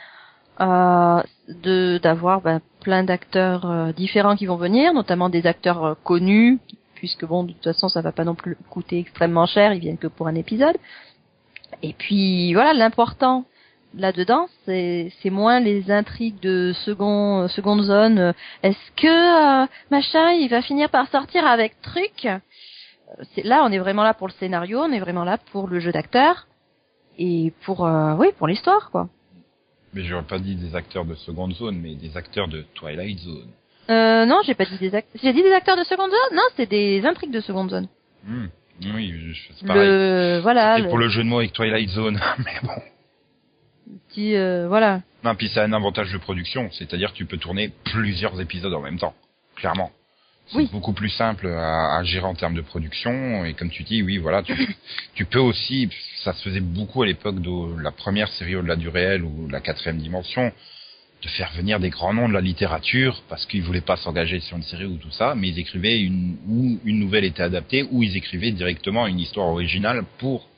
euh, 0.61 1.23
de 1.49 1.99
d'avoir 2.03 2.41
ben, 2.41 2.61
plein 2.81 3.05
d'acteurs 3.05 3.71
euh, 3.71 3.93
différents 3.93 4.37
qui 4.37 4.47
vont 4.47 4.57
venir, 4.57 4.93
notamment 4.93 5.29
des 5.29 5.47
acteurs 5.47 5.85
euh, 5.85 5.95
connus, 6.05 6.59
puisque 6.95 7.25
bon 7.25 7.45
de 7.45 7.53
toute 7.53 7.65
façon 7.65 7.89
ça 7.89 8.01
va 8.01 8.13
pas 8.13 8.25
non 8.25 8.35
plus 8.35 8.57
coûter 8.69 8.99
extrêmement 8.99 9.47
cher, 9.47 9.73
ils 9.73 9.81
viennent 9.81 9.99
que 9.99 10.09
pour 10.09 10.27
un 10.29 10.35
épisode. 10.35 10.77
Et 11.83 11.95
puis 11.95 12.53
voilà, 12.55 12.75
l'important 12.75 13.45
là-dedans, 13.97 14.49
c'est 14.65 15.13
c'est 15.23 15.31
moins 15.31 15.59
les 15.61 15.91
intrigues 15.91 16.41
de 16.41 16.73
second 16.85 17.49
seconde 17.49 17.83
zone. 17.83 18.19
euh, 18.19 18.33
Est-ce 18.63 18.91
que 18.97 19.63
euh, 19.65 19.67
machin, 19.91 20.33
il 20.33 20.49
va 20.49 20.63
finir 20.63 20.91
par 20.91 21.09
sortir 21.09 21.47
avec 21.47 21.81
truc? 21.83 22.27
Euh, 22.27 22.39
là, 23.45 23.63
on 23.65 23.73
est 23.73 23.79
vraiment 23.79 24.05
là 24.05 24.15
pour 24.15 24.29
le 24.29 24.33
scénario, 24.35 24.81
on 24.81 24.93
est 24.93 25.01
vraiment 25.01 25.25
là 25.25 25.39
pour 25.53 25.69
le 25.69 25.81
jeu 25.81 25.93
d'acteur 25.93 26.47
et 27.19 27.53
pour 27.65 27.87
euh, 27.87 28.15
oui 28.15 28.29
pour 28.39 28.47
l'histoire 28.47 28.91
quoi. 28.91 29.09
Mais 29.95 30.05
j'aurais 30.05 30.23
pas 30.23 30.39
dit 30.39 30.55
des 30.55 30.75
acteurs 30.75 31.05
de 31.05 31.15
seconde 31.15 31.53
zone, 31.55 31.79
mais 31.79 31.95
des 31.95 32.17
acteurs 32.17 32.49
de 32.49 32.65
Twilight 32.75 33.19
Zone. 33.19 33.51
Euh, 33.91 34.25
non, 34.25 34.41
j'ai 34.45 34.55
pas 34.55 34.65
dit 34.65 34.79
des 34.79 34.95
acteurs. 34.95 35.21
J'ai 35.23 35.33
dit 35.33 35.43
des 35.43 35.53
acteurs 35.53 35.77
de 35.77 35.85
seconde 35.85 36.11
zone? 36.11 36.37
Non, 36.37 36.43
c'est 36.57 36.69
des 36.69 37.05
intrigues 37.05 37.33
de 37.33 37.41
seconde 37.41 37.71
zone. 37.71 37.89
Hmm. 38.25 38.47
Oui, 38.95 39.37
c'est 39.59 39.67
pareil. 39.67 39.87
Le 39.87 40.41
voilà, 40.43 40.79
le 40.79 40.89
pour 40.89 40.99
le 40.99 41.09
jeu 41.09 41.23
de 41.23 41.29
mots 41.29 41.39
avec 41.39 41.53
Twilight 41.53 41.91
Zone, 41.91 42.19
mais 42.39 42.55
bon. 42.63 42.83
petit 44.09 44.35
euh, 44.35 44.67
voilà. 44.69 45.03
Non, 45.25 45.35
puis 45.35 45.49
ça 45.49 45.63
a 45.63 45.67
un 45.67 45.73
avantage 45.73 46.11
de 46.13 46.19
production, 46.19 46.71
c'est-à-dire 46.73 47.13
que 47.13 47.17
tu 47.17 47.27
peux 47.27 47.37
tourner 47.37 47.71
plusieurs 47.85 48.41
épisodes 48.41 48.73
en 48.73 48.81
même 48.81 48.99
temps, 48.99 49.15
clairement. 49.57 49.91
C'est 50.49 50.57
Oui. 50.59 50.69
beaucoup 50.73 50.93
plus 50.93 51.09
simple 51.09 51.47
à, 51.49 51.97
à 51.97 52.05
gérer 52.05 52.27
en 52.27 52.35
termes 52.35 52.55
de 52.55 52.61
production, 52.61 53.45
et 53.45 53.55
comme 53.55 53.71
tu 53.71 53.85
dis, 53.85 54.03
oui, 54.03 54.19
voilà, 54.19 54.43
tu, 54.43 54.55
tu 55.15 55.25
peux 55.25 55.39
aussi, 55.39 55.89
ça 56.25 56.33
se 56.35 56.43
faisait 56.43 56.61
beaucoup 56.61 57.03
à 57.03 57.07
l'époque 57.07 57.41
de 57.41 57.81
la 57.83 57.91
première 57.93 58.29
série 58.29 58.57
au-delà 58.57 58.77
du 58.77 58.89
réel 58.89 59.23
ou 59.23 59.49
la 59.49 59.61
quatrième 59.61 59.99
dimension, 59.99 60.53
de 61.23 61.29
faire 61.29 61.53
venir 61.53 61.79
des 61.79 61.91
grands 61.91 62.13
noms 62.13 62.29
de 62.29 62.35
la 62.35 62.41
littérature, 62.41 63.23
parce 63.29 63.47
qu'ils 63.47 63.63
voulaient 63.63 63.81
pas 63.81 63.97
s'engager 63.97 64.41
sur 64.41 64.57
une 64.57 64.65
série 64.65 64.87
ou 64.87 64.97
tout 64.97 65.13
ça, 65.13 65.35
mais 65.37 65.49
ils 65.49 65.59
écrivaient 65.61 66.01
une, 66.01 66.37
ou 66.49 66.81
une 66.85 66.99
nouvelle 66.99 67.25
était 67.25 67.45
adaptée, 67.45 67.87
ou 67.93 68.03
ils 68.03 68.17
écrivaient 68.17 68.51
directement 68.51 69.07
une 69.07 69.21
histoire 69.21 69.47
originale 69.47 70.05
pour 70.19 70.49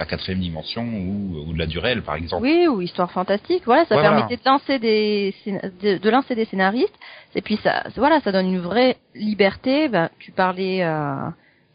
la 0.00 0.06
quatrième 0.06 0.40
dimension 0.40 0.82
ou 0.82 1.50
au-delà 1.50 1.66
du 1.66 1.78
réel, 1.78 2.00
par 2.02 2.14
exemple. 2.14 2.42
Oui, 2.42 2.66
ou 2.66 2.80
histoire 2.80 3.12
fantastique. 3.12 3.64
Voilà, 3.66 3.84
ça 3.84 4.00
permettait 4.00 4.38
de 4.38 4.42
lancer 4.46 4.78
des 4.78 5.34
de, 5.82 5.98
de 5.98 6.10
lancer 6.10 6.34
des 6.34 6.46
scénaristes. 6.46 6.98
Et 7.34 7.42
puis 7.42 7.58
ça, 7.62 7.84
voilà, 7.96 8.18
ça 8.22 8.32
donne 8.32 8.46
une 8.46 8.60
vraie 8.60 8.96
liberté. 9.14 9.88
Ben, 9.88 10.08
tu 10.18 10.32
parlais, 10.32 10.82
euh, 10.82 11.28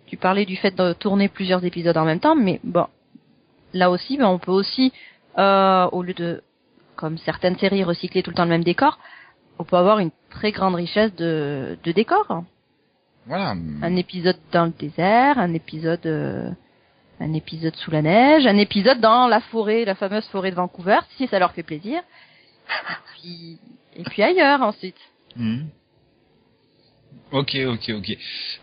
tu 0.08 0.18
parlais 0.18 0.46
du 0.46 0.56
fait 0.56 0.76
de 0.76 0.94
tourner 0.94 1.28
plusieurs 1.30 1.64
épisodes 1.64 1.96
en 1.98 2.04
même 2.04 2.20
temps, 2.20 2.36
mais 2.36 2.60
bon, 2.64 2.88
là 3.74 3.92
aussi, 3.92 4.18
ben, 4.18 4.26
on 4.26 4.40
peut 4.40 4.52
aussi, 4.52 4.92
euh, 5.38 5.88
au 5.92 6.02
lieu 6.02 6.16
de, 6.16 6.42
comme 6.96 7.20
certaines 7.20 7.60
séries, 7.60 7.84
recycler 7.84 8.24
tout 8.24 8.32
le 8.32 8.36
temps 8.36 8.46
le 8.46 8.50
même 8.50 8.64
décor, 8.64 8.98
on 9.60 9.64
peut 9.66 9.78
avoir 9.78 10.00
une 10.00 10.12
très 10.32 10.52
grande 10.52 10.74
richesse 10.74 11.16
de, 11.16 11.78
de 11.84 11.92
décors. 11.92 12.44
Voilà. 13.28 13.54
Un 13.84 13.96
épisode 13.96 14.38
dans 14.52 14.66
le 14.66 14.74
désert, 14.78 15.38
un 15.38 15.54
épisode, 15.54 16.06
euh, 16.08 16.50
un 17.20 17.34
épisode 17.34 17.76
sous 17.76 17.92
la 17.92 18.02
neige, 18.02 18.46
un 18.46 18.58
épisode 18.58 19.00
dans 19.00 19.28
la 19.28 19.40
forêt, 19.40 19.86
la 19.86 19.96
fameuse 19.96 20.26
forêt 20.28 20.52
de 20.52 20.56
Vancouver, 20.56 21.00
si 21.18 21.28
ça 21.28 21.40
leur 21.40 21.54
fait 21.54 21.64
plaisir. 21.64 22.02
Et 23.24 24.04
puis, 24.04 24.24
ailleurs 24.24 24.62
ensuite. 24.62 24.98
Mhm. 25.36 25.68
Ok, 27.32 27.56
ok, 27.56 27.90
ok. 27.90 28.18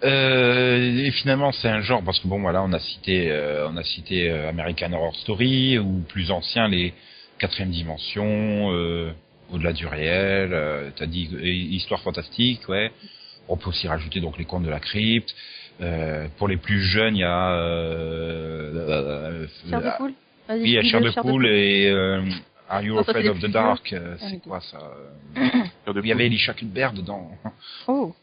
Euh, 0.04 1.04
et 1.04 1.10
finalement, 1.10 1.52
c'est 1.52 1.68
un 1.68 1.80
genre 1.80 2.02
parce 2.02 2.20
que 2.20 2.28
bon, 2.28 2.40
voilà, 2.40 2.62
on 2.62 2.72
a 2.72 2.78
cité, 2.78 3.30
euh, 3.30 3.68
on 3.68 3.76
a 3.76 3.82
cité 3.82 4.30
euh, 4.30 4.48
American 4.48 4.92
Horror 4.92 5.14
Story 5.16 5.78
ou 5.78 6.02
plus 6.08 6.30
ancien 6.30 6.68
les 6.68 6.94
quatrième 7.38 7.70
dimension, 7.70 8.72
euh, 8.72 9.12
au-delà 9.50 9.72
du 9.72 9.86
réel. 9.86 10.50
Euh, 10.52 10.90
T'as 10.96 11.06
dit 11.06 11.28
euh, 11.32 11.44
histoire 11.44 12.00
fantastique, 12.00 12.68
ouais. 12.68 12.92
On 13.48 13.56
peut 13.56 13.70
aussi 13.70 13.88
rajouter 13.88 14.20
donc 14.20 14.38
les 14.38 14.44
contes 14.44 14.62
de 14.62 14.70
la 14.70 14.78
crypte. 14.78 15.34
Euh, 15.80 16.28
pour 16.38 16.48
les 16.48 16.56
plus 16.56 16.80
jeunes, 16.82 17.16
il 17.16 17.20
y 17.20 17.24
a 17.24 17.50
euh, 17.52 19.46
Chair 19.68 19.80
de 19.80 19.86
euh, 19.86 19.90
poule. 19.96 20.12
Oui, 20.50 20.60
il 20.64 20.70
y 20.70 20.78
a 20.78 20.82
Chair 20.82 21.00
de 21.00 21.10
poule 21.10 21.46
et 21.46 21.90
euh, 21.90 22.22
Are 22.68 22.82
You 22.82 22.98
Afraid 22.98 23.26
of 23.26 23.40
the 23.40 23.46
Dark 23.46 23.92
euh, 23.92 24.16
Ah, 24.20 24.26
C'est 24.30 24.42
quoi 24.42 24.60
ça 24.60 24.78
euh, 25.38 25.92
Il 26.02 26.06
y 26.06 26.12
avait. 26.12 26.26
Elisha 26.26 26.54
Cuthbert 26.54 26.92
dedans. 26.92 27.30
Oh, 27.88 28.14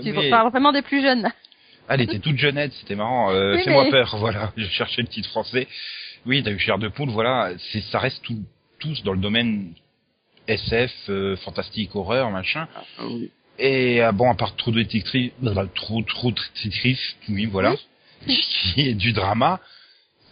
tu 0.00 0.12
Mais- 0.12 0.30
parles 0.30 0.50
vraiment 0.50 0.72
des 0.72 0.82
plus 0.82 1.02
jeunes. 1.02 1.28
Ah, 1.88 1.94
elle 1.94 2.02
était 2.02 2.20
toute 2.20 2.36
jeunette, 2.36 2.72
c'était 2.74 2.94
marrant. 2.94 3.32
Euh, 3.32 3.56
Oui, 3.56 3.64
Fais-moi 3.64 3.84
mais- 3.84 3.90
peur, 3.90 4.16
voilà. 4.18 4.52
Je 4.56 4.66
cherchais 4.66 5.02
le 5.02 5.08
titre 5.08 5.28
français. 5.30 5.66
Oui, 6.26 6.42
t'as 6.44 6.52
eu 6.52 6.58
Chair 6.58 6.78
de 6.78 6.88
poule, 6.88 7.08
voilà. 7.10 7.50
C'est, 7.72 7.80
ça 7.90 7.98
reste 7.98 8.22
tout, 8.22 8.38
tous 8.78 9.02
dans 9.02 9.12
le 9.12 9.18
domaine 9.18 9.72
SF, 10.46 10.92
euh, 11.08 11.36
fantastique, 11.36 11.94
horreur, 11.96 12.30
machin. 12.30 12.68
Ah, 12.76 12.82
oui. 13.06 13.30
Et 13.58 14.02
euh, 14.02 14.12
bon, 14.12 14.30
à 14.30 14.34
part 14.34 14.56
trop 14.56 14.70
de 14.70 14.82
détectrices, 14.82 15.32
trop, 15.74 16.02
trop 16.02 16.30
de 16.30 16.36
détectrices, 16.54 17.16
oui, 17.28 17.46
voilà. 17.46 17.74
Qui 18.26 18.80
est 18.88 18.94
du 18.94 19.12
drama. 19.12 19.60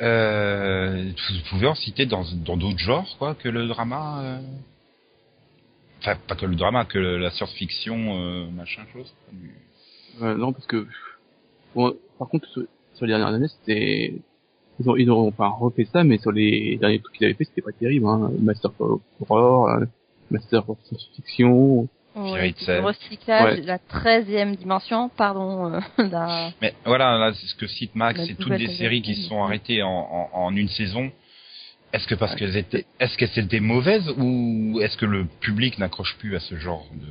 Euh, 0.00 1.10
vous 1.30 1.40
pouvez 1.50 1.66
en 1.66 1.74
citer 1.74 2.06
dans, 2.06 2.24
dans 2.44 2.56
d'autres 2.56 2.78
genres, 2.78 3.16
quoi, 3.18 3.34
que 3.34 3.48
le 3.48 3.66
drama. 3.66 4.20
euh, 4.22 4.40
Enfin, 6.00 6.16
pas 6.28 6.36
que 6.36 6.46
le 6.46 6.54
drama, 6.54 6.84
que 6.84 6.96
le- 6.98 7.18
la 7.18 7.30
science-fiction, 7.32 7.96
euh, 8.16 8.46
machin 8.50 8.82
chose. 8.92 9.12
Euh, 10.22 10.36
non, 10.36 10.52
parce 10.52 10.66
que 10.66 10.86
bon, 11.74 11.96
par 12.20 12.28
contre 12.28 12.46
sur, 12.50 12.62
sur 12.94 13.06
les 13.06 13.12
dernières 13.12 13.34
années, 13.34 13.48
c'était 13.48 14.14
ils 14.78 14.88
ont 14.88 14.94
ils 14.96 15.10
ont 15.10 15.32
pas 15.32 15.48
refait 15.48 15.88
ça, 15.92 16.04
mais 16.04 16.18
sur 16.18 16.30
les 16.30 16.76
derniers 16.76 17.00
trucs 17.00 17.16
qu'ils 17.16 17.24
avaient 17.24 17.34
fait, 17.34 17.44
c'était 17.44 17.62
pas 17.62 17.72
terrible. 17.72 18.06
Hein. 18.06 18.30
Master 18.40 18.70
of 18.78 19.00
Horror, 19.28 19.70
euh, 19.70 19.84
Master 20.30 20.70
of 20.70 20.78
Science-Fiction. 20.84 21.88
Ouais, 22.16 22.52
le 22.66 22.80
recyclage, 22.80 23.58
Ouais. 23.58 23.62
la 23.64 23.78
treizième 23.78 24.56
dimension, 24.56 25.08
pardon, 25.08 25.72
euh, 25.74 25.80
la- 25.98 26.50
Mais 26.60 26.74
voilà, 26.84 27.16
là, 27.18 27.32
c'est 27.32 27.46
ce 27.46 27.54
que 27.54 27.66
cite 27.66 27.94
Max, 27.94 28.20
c'est 28.26 28.34
toutes 28.34 28.54
des 28.54 28.68
séries 28.68 29.02
qui 29.02 29.14
se 29.14 29.28
sont 29.28 29.36
ouais. 29.36 29.42
arrêtées 29.42 29.82
en, 29.82 29.88
en, 29.88 30.30
en 30.32 30.56
une 30.56 30.68
saison. 30.68 31.12
Est-ce 31.92 32.06
que 32.06 32.14
parce 32.14 32.34
qu'elles 32.34 32.56
étaient, 32.56 32.84
est-ce 33.00 33.16
qu'elles 33.16 33.38
étaient 33.38 33.60
mauvaises 33.60 34.12
ou 34.18 34.80
est-ce 34.82 34.96
que 34.96 35.06
le 35.06 35.26
public 35.40 35.78
n'accroche 35.78 36.16
plus 36.18 36.34
à 36.36 36.40
ce 36.40 36.56
genre 36.56 36.86
de 36.92 37.06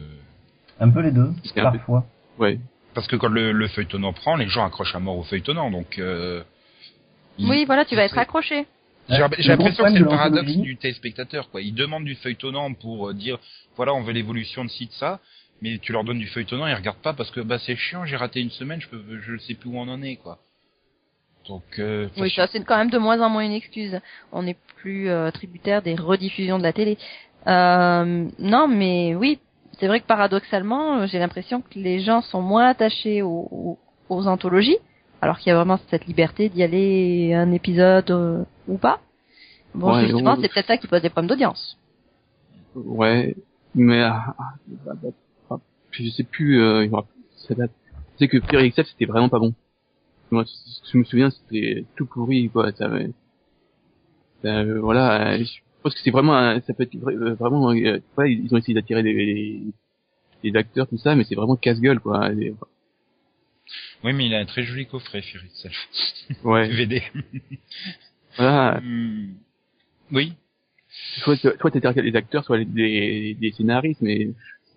Un 0.80 0.90
peu 0.90 1.02
les 1.02 1.12
deux, 1.12 1.32
parfois. 1.56 2.06
Ouais. 2.38 2.60
Parce 2.94 3.08
que 3.08 3.16
quand 3.16 3.30
le, 3.30 3.52
le 3.54 3.68
feuilletonnant 3.70 4.12
prend, 4.14 4.36
les 4.36 4.48
gens 4.48 4.66
accrochent 4.66 4.96
à 4.96 5.00
mort 5.00 5.18
au 5.18 5.24
feuilletonnant, 5.24 5.72
donc. 5.72 5.98
Euh, 6.00 6.44
il- 7.38 7.48
Oui, 7.50 7.66
voilà, 7.66 7.86
tu 7.86 7.96
vas 7.96 8.04
être 8.04 8.18
accroché. 8.18 8.66
J'ai 9.10 9.18
l'impression 9.20 9.84
que 9.86 9.92
c'est 9.92 10.00
le 10.00 10.06
paradoxe 10.06 10.52
du 10.58 10.78
téléspectateur, 10.78 11.50
quoi. 11.50 11.62
Ils 11.62 11.74
demandent 11.74 12.06
du 12.06 12.16
feuilletonnant 12.16 12.74
pour 12.74 13.10
euh, 13.10 13.14
dire, 13.14 13.40
voilà, 13.76 13.94
on 13.94 14.02
veut 14.02 14.14
l'évolution 14.14 14.66
de 14.66 14.70
ci, 14.70 14.88
de 14.88 14.92
ça, 14.94 15.20
mais 15.62 15.78
tu 15.80 15.92
leur 15.92 16.04
donnes 16.04 16.20
du 16.20 16.28
feuilletonnant, 16.28 16.68
ils 16.68 16.74
regardent 16.74 17.02
pas 17.02 17.14
parce 17.14 17.32
que, 17.32 17.40
bah, 17.42 17.58
c'est 17.60 17.76
chiant, 17.76 18.06
j'ai 18.06 18.16
raté 18.16 18.42
une 18.42 18.52
semaine, 18.52 18.82
je 18.82 18.90
peux, 18.90 19.02
je 19.22 19.38
sais 19.38 19.54
plus 19.54 19.70
où 19.70 19.78
on 19.78 19.88
en 19.88 20.02
est, 20.02 20.18
quoi. 20.18 20.40
Donc, 21.48 21.64
euh, 21.80 22.10
Oui, 22.18 22.30
ça 22.36 22.48
c'est 22.48 22.64
quand 22.64 22.78
même 22.78 22.90
de 22.90 22.98
moins 22.98 23.22
en 23.22 23.30
moins 23.30 23.44
une 23.44 23.54
excuse. 23.54 24.00
On 24.32 24.44
n'est 24.44 24.58
plus 24.78 25.10
euh, 25.10 25.32
tributaire 25.32 25.82
des 25.82 25.96
rediffusions 25.96 26.58
de 26.58 26.64
la 26.64 26.74
télé. 26.74 26.98
Euh, 27.48 28.28
non, 28.40 28.68
mais 28.68 29.16
oui, 29.16 29.40
c'est 29.80 29.88
vrai 29.88 30.02
que 30.02 30.06
paradoxalement, 30.06 30.98
euh, 30.98 31.08
j'ai 31.08 31.20
l'impression 31.20 31.62
que 31.62 31.80
les 31.80 32.02
gens 32.02 32.22
sont 32.22 32.42
moins 32.42 32.68
attachés 32.68 33.22
aux, 33.22 33.48
aux, 33.52 33.80
aux 34.10 34.28
anthologies, 34.28 34.78
alors 35.22 35.38
qu'il 35.40 35.50
y 35.50 35.52
a 35.52 35.56
vraiment 35.56 35.80
cette 35.90 36.06
liberté 36.06 36.50
d'y 36.50 36.64
aller 36.64 37.34
un 37.34 37.52
épisode 37.52 38.12
euh, 38.12 38.44
ou 38.68 38.78
pas. 38.78 39.02
Bon, 39.74 39.94
Ouais, 39.94 40.08
justement, 40.08 40.34
on- 40.38 40.42
c'est 40.42 40.52
peut-être 40.52 40.68
ça 40.68 40.78
qui 40.78 40.88
pose 40.88 41.02
des 41.02 41.10
problèmes 41.10 41.30
d'audience. 41.30 41.78
Ouais, 42.76 43.36
mais 43.74 44.02
ah, 44.02 44.36
ah, 44.38 44.54
ah, 45.50 45.58
je 45.92 46.10
sais 46.10 46.24
plus, 46.24 46.62
euh, 46.62 46.88
sais 48.18 48.28
que 48.28 48.38
Pierre 48.38 48.62
XF 48.62 48.88
c'était 48.88 49.06
vraiment 49.06 49.30
pas 49.30 49.40
bon. 49.40 49.54
Moi, 50.32 50.44
ce 50.46 50.82
que 50.82 50.88
je 50.94 50.98
me 50.98 51.04
souviens, 51.04 51.30
c'était 51.30 51.86
tout 51.96 52.06
pourri, 52.06 52.50
quoi. 52.50 52.72
Ça, 52.74 52.90
ça, 54.44 54.64
voilà, 54.64 55.34
euh, 55.34 55.44
je 55.44 55.60
pense 55.82 55.94
que 55.94 56.00
c'est 56.04 56.12
vraiment, 56.12 56.60
ça 56.62 56.74
peut 56.74 56.84
être 56.84 56.96
euh, 56.96 57.34
vraiment, 57.36 57.72
euh, 57.72 58.00
ouais, 58.18 58.34
ils 58.34 58.54
ont 58.54 58.58
essayé 58.58 58.74
d'attirer 58.74 59.04
des, 59.04 59.14
des, 59.14 59.64
des 60.52 60.58
acteurs, 60.58 60.88
tout 60.88 60.98
ça, 60.98 61.16
mais 61.16 61.24
c'est 61.24 61.36
vraiment 61.36 61.56
casse-gueule, 61.56 62.00
quoi. 62.00 62.32
Et, 62.34 62.54
oui, 64.04 64.14
mais 64.14 64.26
il 64.28 64.34
a 64.34 64.40
un 64.40 64.46
très 64.46 64.64
joli 64.64 64.86
coffret, 64.86 65.22
Fear 65.22 65.44
Itself. 65.46 65.90
ouais, 66.44 66.68
VD. 66.76 67.04
voilà. 68.38 68.80
Hmm. 68.82 69.36
Oui. 70.12 70.34
Soit, 71.20 71.36
soit 71.36 71.72
t'attirer 71.72 72.02
les 72.02 72.16
acteurs, 72.16 72.44
soit 72.44 72.64
des, 72.64 73.36
des 73.40 73.52
scénaristes, 73.52 74.02
mais 74.02 74.30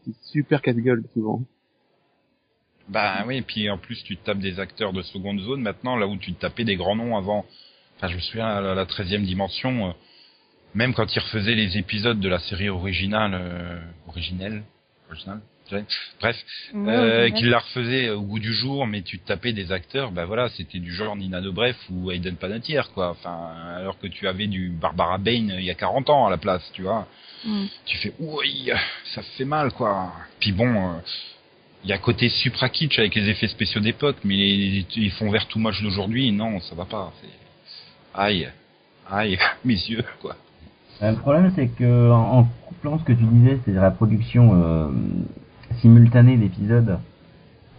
c'est 0.04 0.14
super 0.32 0.60
casse-gueule, 0.60 1.04
souvent. 1.14 1.42
Bah 2.88 3.24
oui, 3.26 3.36
et 3.36 3.42
puis 3.42 3.70
en 3.70 3.78
plus 3.78 4.02
tu 4.02 4.16
te 4.16 4.24
tapes 4.24 4.40
des 4.40 4.58
acteurs 4.58 4.92
de 4.92 5.02
seconde 5.02 5.38
zone 5.40 5.62
maintenant, 5.62 5.96
là 5.96 6.08
où 6.08 6.16
tu 6.16 6.32
te 6.32 6.40
tapais 6.40 6.64
des 6.64 6.74
grands 6.76 6.96
noms 6.96 7.16
avant. 7.16 7.46
Enfin, 7.96 8.08
je 8.08 8.16
me 8.16 8.20
souviens 8.20 8.46
à 8.46 8.60
la, 8.60 8.74
la 8.74 8.84
13e 8.84 9.24
dimension, 9.24 9.90
euh, 9.90 9.92
même 10.74 10.92
quand 10.94 11.14
ils 11.14 11.20
refaisaient 11.20 11.54
les 11.54 11.76
épisodes 11.78 12.18
de 12.18 12.28
la 12.28 12.40
série 12.40 12.68
originale, 12.68 13.32
euh, 13.34 13.80
originelle, 14.08 14.64
originale, 15.08 15.40
bref, 16.20 16.36
euh, 16.74 17.30
qu'ils 17.30 17.50
la 17.50 17.58
refaisaient 17.58 18.10
au 18.10 18.22
goût 18.22 18.38
du 18.38 18.52
jour, 18.52 18.86
mais 18.86 19.02
tu 19.02 19.18
tapais 19.18 19.52
des 19.52 19.72
acteurs, 19.72 20.10
bah 20.12 20.24
voilà, 20.24 20.48
c'était 20.50 20.78
du 20.78 20.92
genre 20.92 21.16
Nina 21.16 21.40
Dobrev 21.40 21.76
ou 21.90 22.10
Aiden 22.10 22.36
Panettiere, 22.36 22.90
quoi. 22.92 23.10
Enfin, 23.10 23.52
alors 23.76 23.98
que 23.98 24.06
tu 24.06 24.26
avais 24.28 24.46
du 24.46 24.70
Barbara 24.70 25.18
Bain 25.18 25.48
il 25.58 25.64
y 25.64 25.70
a 25.70 25.74
40 25.74 26.10
ans 26.10 26.26
à 26.26 26.30
la 26.30 26.38
place, 26.38 26.68
tu 26.72 26.82
vois 26.82 27.06
Mm. 27.44 27.64
tu 27.86 27.96
fais 27.98 28.12
oui, 28.18 28.70
ça 29.14 29.22
fait 29.22 29.44
mal 29.44 29.72
quoi. 29.72 30.12
Puis 30.40 30.52
bon, 30.52 30.68
euh, 30.68 30.98
il 31.84 31.90
y 31.90 31.92
a 31.92 31.98
côté 31.98 32.28
supra 32.28 32.68
kitsch 32.68 32.98
avec 32.98 33.14
les 33.14 33.28
effets 33.30 33.48
spéciaux 33.48 33.80
d'époque, 33.80 34.16
mais 34.24 34.36
ils 34.36 35.10
font 35.12 35.30
vers 35.30 35.46
tout 35.46 35.58
moche 35.58 35.82
d'aujourd'hui, 35.82 36.32
non, 36.32 36.60
ça 36.60 36.74
va 36.74 36.84
pas. 36.84 37.12
C'est 37.20 38.20
aïe, 38.20 38.50
aïe, 39.10 39.38
mes 39.64 39.74
yeux 39.74 40.04
quoi. 40.20 40.36
Euh, 41.02 41.12
Le 41.12 41.16
problème, 41.16 41.50
c'est 41.56 41.68
que 41.68 42.10
en 42.10 42.40
en 42.40 42.44
couplant 42.66 42.98
ce 42.98 43.04
que 43.04 43.12
tu 43.12 43.24
disais, 43.24 43.58
c'est-à-dire 43.64 43.82
la 43.82 43.90
production 43.90 44.62
euh, 44.62 44.88
simultanée 45.80 46.36
d'épisodes 46.36 46.98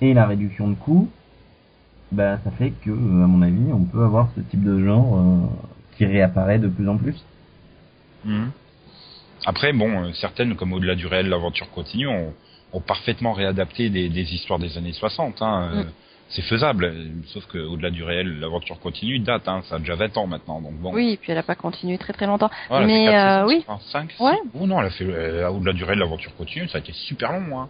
et 0.02 0.14
la 0.14 0.26
réduction 0.26 0.70
de 0.70 0.76
coûts, 0.76 1.10
bah 2.12 2.40
ça 2.44 2.52
fait 2.52 2.72
que, 2.72 2.90
euh, 2.90 3.24
à 3.24 3.28
mon 3.28 3.42
avis, 3.42 3.72
on 3.72 3.84
peut 3.86 4.04
avoir 4.04 4.30
ce 4.36 4.42
type 4.42 4.64
de 4.64 4.84
genre 4.84 5.18
euh, 5.18 5.48
qui 5.98 6.06
réapparaît 6.06 6.60
de 6.60 6.68
plus 6.68 6.90
en 6.90 6.98
plus. 6.98 7.16
Mhm. 8.26 8.52
Après, 9.46 9.74
bon, 9.74 10.04
euh, 10.04 10.14
certaines, 10.14 10.56
comme 10.56 10.74
Au-delà 10.74 10.96
du 10.96 11.08
réel, 11.08 11.30
l'aventure 11.30 11.70
continue, 11.72 12.08
ont, 12.08 12.34
ont 12.74 12.82
parfaitement 12.82 13.34
réadapté 13.34 13.90
des, 13.90 14.10
des 14.10 14.34
histoires 14.34 14.60
des 14.60 14.78
années 14.78 14.94
60. 14.94 15.42
Hein. 15.42 15.86
C'est 16.32 16.44
faisable, 16.44 16.94
sauf 17.28 17.46
que 17.48 17.58
Au-delà 17.58 17.92
du 17.92 18.04
réel, 18.04 18.40
l'aventure 18.40 18.80
continue 18.80 19.20
date, 19.20 19.48
hein, 19.48 19.64
ça 19.68 19.76
a 19.76 19.80
déjà 19.80 19.96
20 19.96 20.18
ans 20.18 20.28
maintenant, 20.28 20.62
donc 20.62 20.76
bon. 20.76 20.94
Oui, 20.94 21.12
et 21.12 21.18
puis 21.18 21.32
elle 21.32 21.38
a 21.38 21.44
pas 21.44 21.56
continué 21.56 21.98
très 21.98 22.14
très 22.14 22.26
longtemps. 22.26 22.50
Voilà, 22.70 22.86
mais 22.86 23.10
euh, 23.10 23.46
oui, 23.48 23.66
5, 23.92 24.16
Ouais. 24.20 24.38
Ou 24.54 24.66
non, 24.66 24.80
elle 24.80 24.88
a 24.88 24.92
fait 24.92 25.06
euh, 25.06 25.50
Au-delà 25.50 25.74
du 25.74 25.84
réel, 25.84 26.00
l'aventure 26.00 26.34
continue, 26.38 26.70
ça 26.70 26.78
a 26.78 26.82
été 26.82 26.94
super 26.94 27.34
long, 27.34 27.60
hein. 27.60 27.70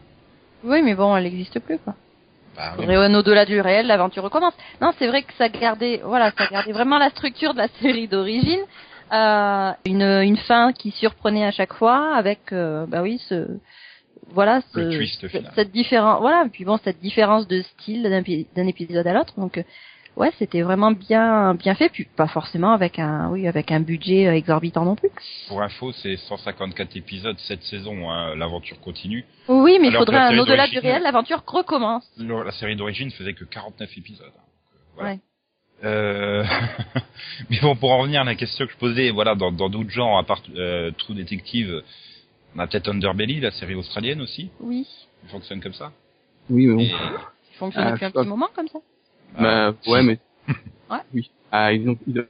Oui, 0.64 0.82
mais 0.82 0.96
bon, 0.96 1.16
elle 1.16 1.24
n'existe 1.24 1.60
plus 1.60 1.80
quoi. 1.80 1.96
Bah, 2.56 2.74
oui. 2.78 2.86
Au-delà 2.96 3.46
du 3.46 3.60
réel, 3.62 3.88
l'aventure 3.88 4.24
recommence. 4.24 4.54
Non, 4.82 4.92
c'est 5.00 5.08
vrai 5.08 5.24
que 5.24 5.34
ça 5.38 5.50
gardait, 5.50 6.02
voilà, 6.04 6.32
ça 6.38 6.48
gardait 6.48 6.74
vraiment 6.74 6.98
la 6.98 7.10
structure 7.10 7.54
de 7.54 7.60
la 7.60 7.68
série 7.82 8.08
d'origine, 8.08 8.62
euh, 9.14 9.72
une 9.86 10.04
une 10.04 10.38
fin 10.38 10.74
qui 10.74 10.92
surprenait 10.92 11.46
à 11.46 11.52
chaque 11.52 11.74
fois 11.74 12.16
avec, 12.16 12.52
euh, 12.52 12.86
bah 12.88 13.02
oui, 13.02 13.20
ce, 13.30 13.48
voilà, 14.30 14.62
ce, 14.74 14.96
twist 14.96 15.26
cette 15.56 15.72
différence, 15.72 16.20
voilà, 16.22 16.46
puis 16.52 16.66
bon, 16.66 16.78
cette 16.84 17.00
différence 17.00 17.48
de 17.48 17.62
style 17.62 18.04
d'un 18.56 18.68
épisode 18.68 19.08
à 19.08 19.14
l'autre, 19.14 19.34
donc. 19.38 19.64
Ouais, 20.22 20.32
c'était 20.38 20.62
vraiment 20.62 20.92
bien 20.92 21.56
bien 21.56 21.74
fait, 21.74 21.90
puis 21.90 22.06
pas 22.06 22.28
forcément 22.28 22.74
avec 22.74 23.00
un 23.00 23.30
oui 23.32 23.48
avec 23.48 23.72
un 23.72 23.80
budget 23.80 24.28
euh, 24.28 24.36
exorbitant 24.36 24.86
non 24.86 24.96
plus. 24.96 25.10
Pour 25.48 25.64
info, 25.64 25.92
c'est 25.94 26.16
154 26.16 26.96
épisodes 26.96 27.38
cette 27.40 27.64
saison, 27.64 28.12
hein, 28.12 28.36
l'aventure 28.36 28.80
continue. 28.82 29.26
Oui, 29.48 29.80
mais 29.82 29.88
il 29.88 29.94
faudrait 29.96 30.38
au-delà 30.38 30.68
du 30.68 30.78
réel, 30.78 31.02
l'aventure 31.02 31.42
recommence. 31.48 32.08
Le- 32.20 32.44
La 32.44 32.52
série 32.52 32.76
d'origine 32.76 33.10
faisait 33.12 33.34
que 33.34 33.46
49 33.46 33.90
épisodes. 33.98 34.28
hein. 34.28 34.42
Donc, 34.42 34.74
euh, 34.76 34.78
voilà. 34.96 35.10
Ouais. 35.14 35.20
Euh... 35.84 36.44
Mais 37.50 37.60
bon, 37.62 37.76
pour 37.76 37.92
en 37.92 37.98
revenir 38.02 38.22
à 38.22 38.24
la 38.24 38.36
question 38.36 38.68
que 38.68 38.72
je 38.74 38.78
posais, 38.78 39.10
voilà, 39.10 39.34
dans 39.34 39.52
dans 39.52 39.70
d'autres 39.70 39.90
genres, 39.90 40.20
à 40.20 40.24
part 40.24 40.44
euh, 40.56 40.92
True 41.00 41.16
Detective, 41.16 41.82
on 42.56 42.60
a 42.60 42.68
peut-être 42.68 42.90
Underbelly, 42.90 43.40
la 43.40 43.50
série 43.50 43.74
australienne 43.74 44.22
aussi, 44.22 44.52
Oui, 44.60 44.88
qui 45.24 45.28
fonctionne 45.32 45.62
comme 45.62 45.74
ça. 45.74 45.92
Oui, 46.52 46.68
mais 46.68 46.76
bon. 46.76 46.82
Et... 46.82 46.92
il 47.54 47.58
fonctionne 47.58 47.86
Ah, 47.88 47.92
depuis 47.94 48.06
un 48.06 48.12
petit 48.12 48.28
moment 48.28 48.50
comme 48.56 48.68
ça. 48.68 48.78
Bah, 49.40 49.74
ouais, 49.88 50.04
mais. 50.04 50.20
Ouais. 50.90 50.98
Oui. 51.14 51.32
Ah, 51.52 51.72
ils 51.72 51.88
ont, 51.90 51.98
ils 52.08 52.20
ont- 52.20 52.26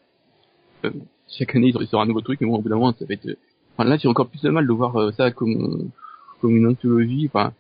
euh, 0.85 0.91
chaque 1.27 1.55
année, 1.55 1.67
ils 1.69 1.87
sortent 1.87 2.03
un 2.03 2.05
nouveau 2.07 2.21
truc, 2.21 2.39
mais 2.41 2.47
bon, 2.47 2.55
au 2.57 2.61
bout 2.61 2.69
d'un 2.69 2.75
moment, 2.75 2.93
ça 2.97 3.05
va 3.05 3.13
être, 3.15 3.25
euh, 3.27 3.35
enfin, 3.77 3.89
là, 3.89 3.97
j'ai 3.97 4.07
encore 4.07 4.27
plus 4.29 4.41
de 4.41 4.49
mal 4.51 4.67
de 4.67 4.71
voir 4.73 4.95
euh, 4.97 5.11
ça 5.13 5.31
comme, 5.31 5.89
comme 6.41 6.55
une 6.55 6.67
anthologie, 6.67 7.25
enfin, 7.33 7.53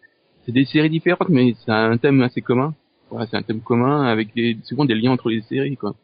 c'est 0.45 0.51
des 0.51 0.65
séries 0.65 0.89
différentes, 0.91 1.29
mais 1.29 1.55
c'est 1.65 1.71
un 1.71 1.97
thème 1.97 2.21
assez 2.21 2.41
commun. 2.41 2.75
Voilà, 3.09 3.25
c'est 3.27 3.37
un 3.37 3.41
thème 3.41 3.61
commun 3.61 4.03
avec 4.03 4.33
des, 4.35 4.57
souvent 4.63 4.85
des 4.85 4.95
liens 4.95 5.11
entre 5.11 5.29
les 5.29 5.41
séries, 5.41 5.75
quoi. 5.77 5.95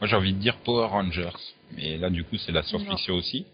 Moi, 0.00 0.08
j'ai 0.08 0.16
envie 0.16 0.32
de 0.32 0.38
dire 0.38 0.56
Power 0.64 0.86
Rangers, 0.86 1.30
mais 1.76 1.96
là, 1.96 2.10
du 2.10 2.24
coup, 2.24 2.36
c'est 2.36 2.50
la 2.52 2.62
science-fiction 2.62 3.14
aussi. 3.14 3.46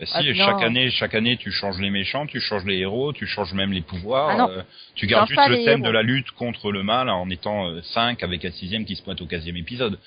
Euh, 0.00 0.04
si, 0.06 0.12
Ah, 0.14 0.22
non. 0.22 0.34
chaque 0.34 0.62
année, 0.62 0.90
chaque 0.90 1.14
année, 1.14 1.36
tu 1.36 1.50
changes 1.52 1.78
les 1.78 1.90
méchants, 1.90 2.26
tu 2.26 2.40
changes 2.40 2.64
les 2.64 2.78
héros, 2.78 3.12
tu 3.12 3.26
changes 3.26 3.52
même 3.52 3.72
les 3.72 3.82
pouvoirs. 3.82 4.30
Ah 4.30 4.48
euh, 4.50 4.62
tu 4.94 5.06
gardes 5.06 5.28
juste 5.28 5.40
le 5.48 5.56
thème 5.64 5.80
héros. 5.80 5.88
de 5.88 5.90
la 5.90 6.02
lutte 6.02 6.30
contre 6.32 6.72
le 6.72 6.82
mal 6.82 7.10
en 7.10 7.28
étant 7.28 7.68
euh, 7.68 7.82
5 7.82 8.22
avec 8.22 8.44
un 8.44 8.50
sixième 8.50 8.84
qui 8.84 8.96
se 8.96 9.02
pointe 9.02 9.20
au 9.20 9.26
15 9.26 9.46
épisode. 9.48 9.98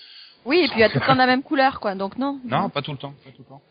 Oui, 0.45 0.57
et 0.63 0.67
puis 0.67 0.77
il 0.77 0.79
y 0.81 0.83
a 0.83 0.89
tout 0.89 0.99
le 0.99 1.05
temps 1.05 1.15
la 1.15 1.27
même 1.27 1.43
couleur, 1.43 1.79
quoi. 1.79 1.95
Donc 1.95 2.17
non. 2.17 2.39
Non, 2.45 2.69
pas 2.69 2.81
tout 2.81 2.91
le 2.91 2.97
temps, 2.97 3.13
pas 3.23 3.31
tout 3.31 3.43
le 3.43 3.45
temps, 3.45 3.61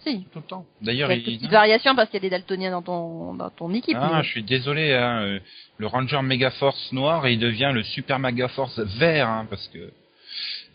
Si. 0.00 0.24
tout 0.32 0.40
le 0.40 0.44
temps. 0.44 0.66
Il 0.80 0.84
y 0.84 0.86
D'ailleurs, 0.88 1.08
a 1.10 1.14
une 1.14 1.22
petite 1.22 1.50
variation 1.50 1.94
parce 1.96 2.10
qu'il 2.10 2.18
y 2.18 2.26
a 2.26 2.28
des 2.28 2.30
daltoniens 2.30 2.70
dans 2.70 2.82
ton 2.82 3.34
dans 3.34 3.48
ton 3.50 3.72
équipe. 3.72 3.96
Ah, 3.98 4.10
mais- 4.16 4.22
je 4.22 4.28
suis 4.28 4.42
désolé, 4.44 4.92
hein, 4.92 5.22
euh, 5.22 5.38
le 5.78 5.86
Ranger 5.86 6.20
Megaforce 6.22 6.92
noir, 6.92 7.26
il 7.28 7.38
devient 7.38 7.70
le 7.72 7.82
Super 7.82 8.18
Megaforce 8.18 8.78
vert, 8.78 9.28
hein, 9.28 9.46
parce 9.48 9.66
que 9.68 9.90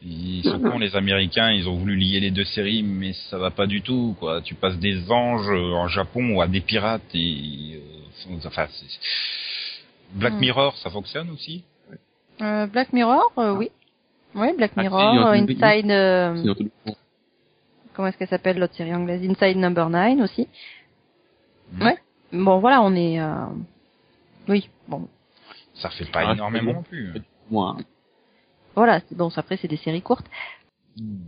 ils 0.01 0.43
sont 0.43 0.59
cons 0.59 0.79
les 0.79 0.95
Américains, 0.95 1.51
ils 1.51 1.67
ont 1.67 1.75
voulu 1.75 1.95
lier 1.95 2.19
les 2.19 2.31
deux 2.31 2.45
séries, 2.45 2.83
mais 2.83 3.13
ça 3.29 3.37
va 3.37 3.51
pas 3.51 3.67
du 3.67 3.81
tout, 3.81 4.15
quoi. 4.19 4.41
Tu 4.41 4.55
passes 4.55 4.77
des 4.77 5.11
anges 5.11 5.49
euh, 5.49 5.73
en 5.73 5.87
Japon 5.87 6.35
ou 6.35 6.41
à 6.41 6.47
des 6.47 6.61
pirates 6.61 7.01
et 7.13 7.75
euh, 7.75 8.35
enfin, 8.45 8.67
c'est- 8.71 8.99
Black 10.13 10.33
Hmm. 10.33 10.39
Mirror, 10.39 10.77
ça 10.77 10.89
fonctionne 10.89 11.29
aussi? 11.29 11.63
Euh, 12.41 12.65
Black 12.67 12.93
Mirror, 12.93 13.31
euh, 13.37 13.53
oui. 13.53 13.69
Oui, 14.35 14.47
Black 14.55 14.71
Ah, 14.77 14.81
Mirror, 14.81 15.27
euh, 15.27 15.33
Inside, 15.33 15.91
euh, 15.91 16.53
comment 17.93 18.07
est-ce 18.07 18.17
qu'elle 18.17 18.27
s'appelle 18.27 18.57
l'autre 18.59 18.75
série 18.75 18.93
anglaise? 18.93 19.21
Inside 19.27 19.57
Number 19.57 19.89
9 19.89 20.19
aussi. 20.21 20.47
Hmm. 21.73 21.83
Ouais. 21.83 21.97
Bon, 22.31 22.59
voilà, 22.59 22.81
on 22.81 22.95
est, 22.95 23.19
euh... 23.19 23.45
oui, 24.47 24.69
bon, 24.87 25.07
Ça 25.73 25.89
fait 25.89 26.05
pas 26.05 26.21
Ah, 26.29 26.33
énormément 26.33 26.73
non 26.73 26.83
plus. 26.83 27.11
Moi, 27.49 27.75
voilà, 28.75 29.01
bon, 29.11 29.29
après 29.35 29.57
c'est 29.57 29.67
des 29.67 29.77
séries 29.77 30.01
courtes. 30.01 30.25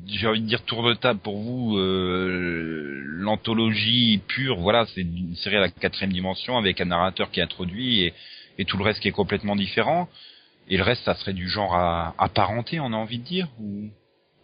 j'ai 0.08 0.28
envie 0.28 0.42
de 0.42 0.48
dire 0.48 0.64
tour 0.64 0.84
de 0.88 0.94
table 0.94 1.20
pour 1.20 1.38
vous, 1.38 1.78
euh, 1.78 3.02
l'anthologie 3.06 4.22
pure, 4.28 4.60
voilà, 4.60 4.86
c'est 4.88 5.02
une 5.02 5.36
série 5.36 5.58
à 5.58 5.62
la 5.62 5.70
quatrième 5.70 6.14
dimension 6.14 6.58
avec 6.58 6.82
un 6.82 6.86
narrateur 6.86 7.32
qui 7.32 7.40
est 7.40 7.44
introduit 7.44 8.02
et, 8.04 8.14
et 8.58 8.66
tout 8.66 8.78
le 8.78 8.84
reste 8.84 9.00
qui 9.00 9.08
est 9.08 9.14
complètement 9.14 9.56
différent. 9.56 10.08
Et 10.68 10.78
le 10.78 10.84
reste, 10.84 11.04
ça 11.04 11.16
serait 11.16 11.34
du 11.34 11.50
genre 11.50 11.76
à 11.76 12.16
apparenté, 12.18 12.80
on 12.80 12.94
a 12.94 12.96
envie 12.96 13.20
de 13.20 13.26
dire, 13.26 13.50
ou, 13.60 13.90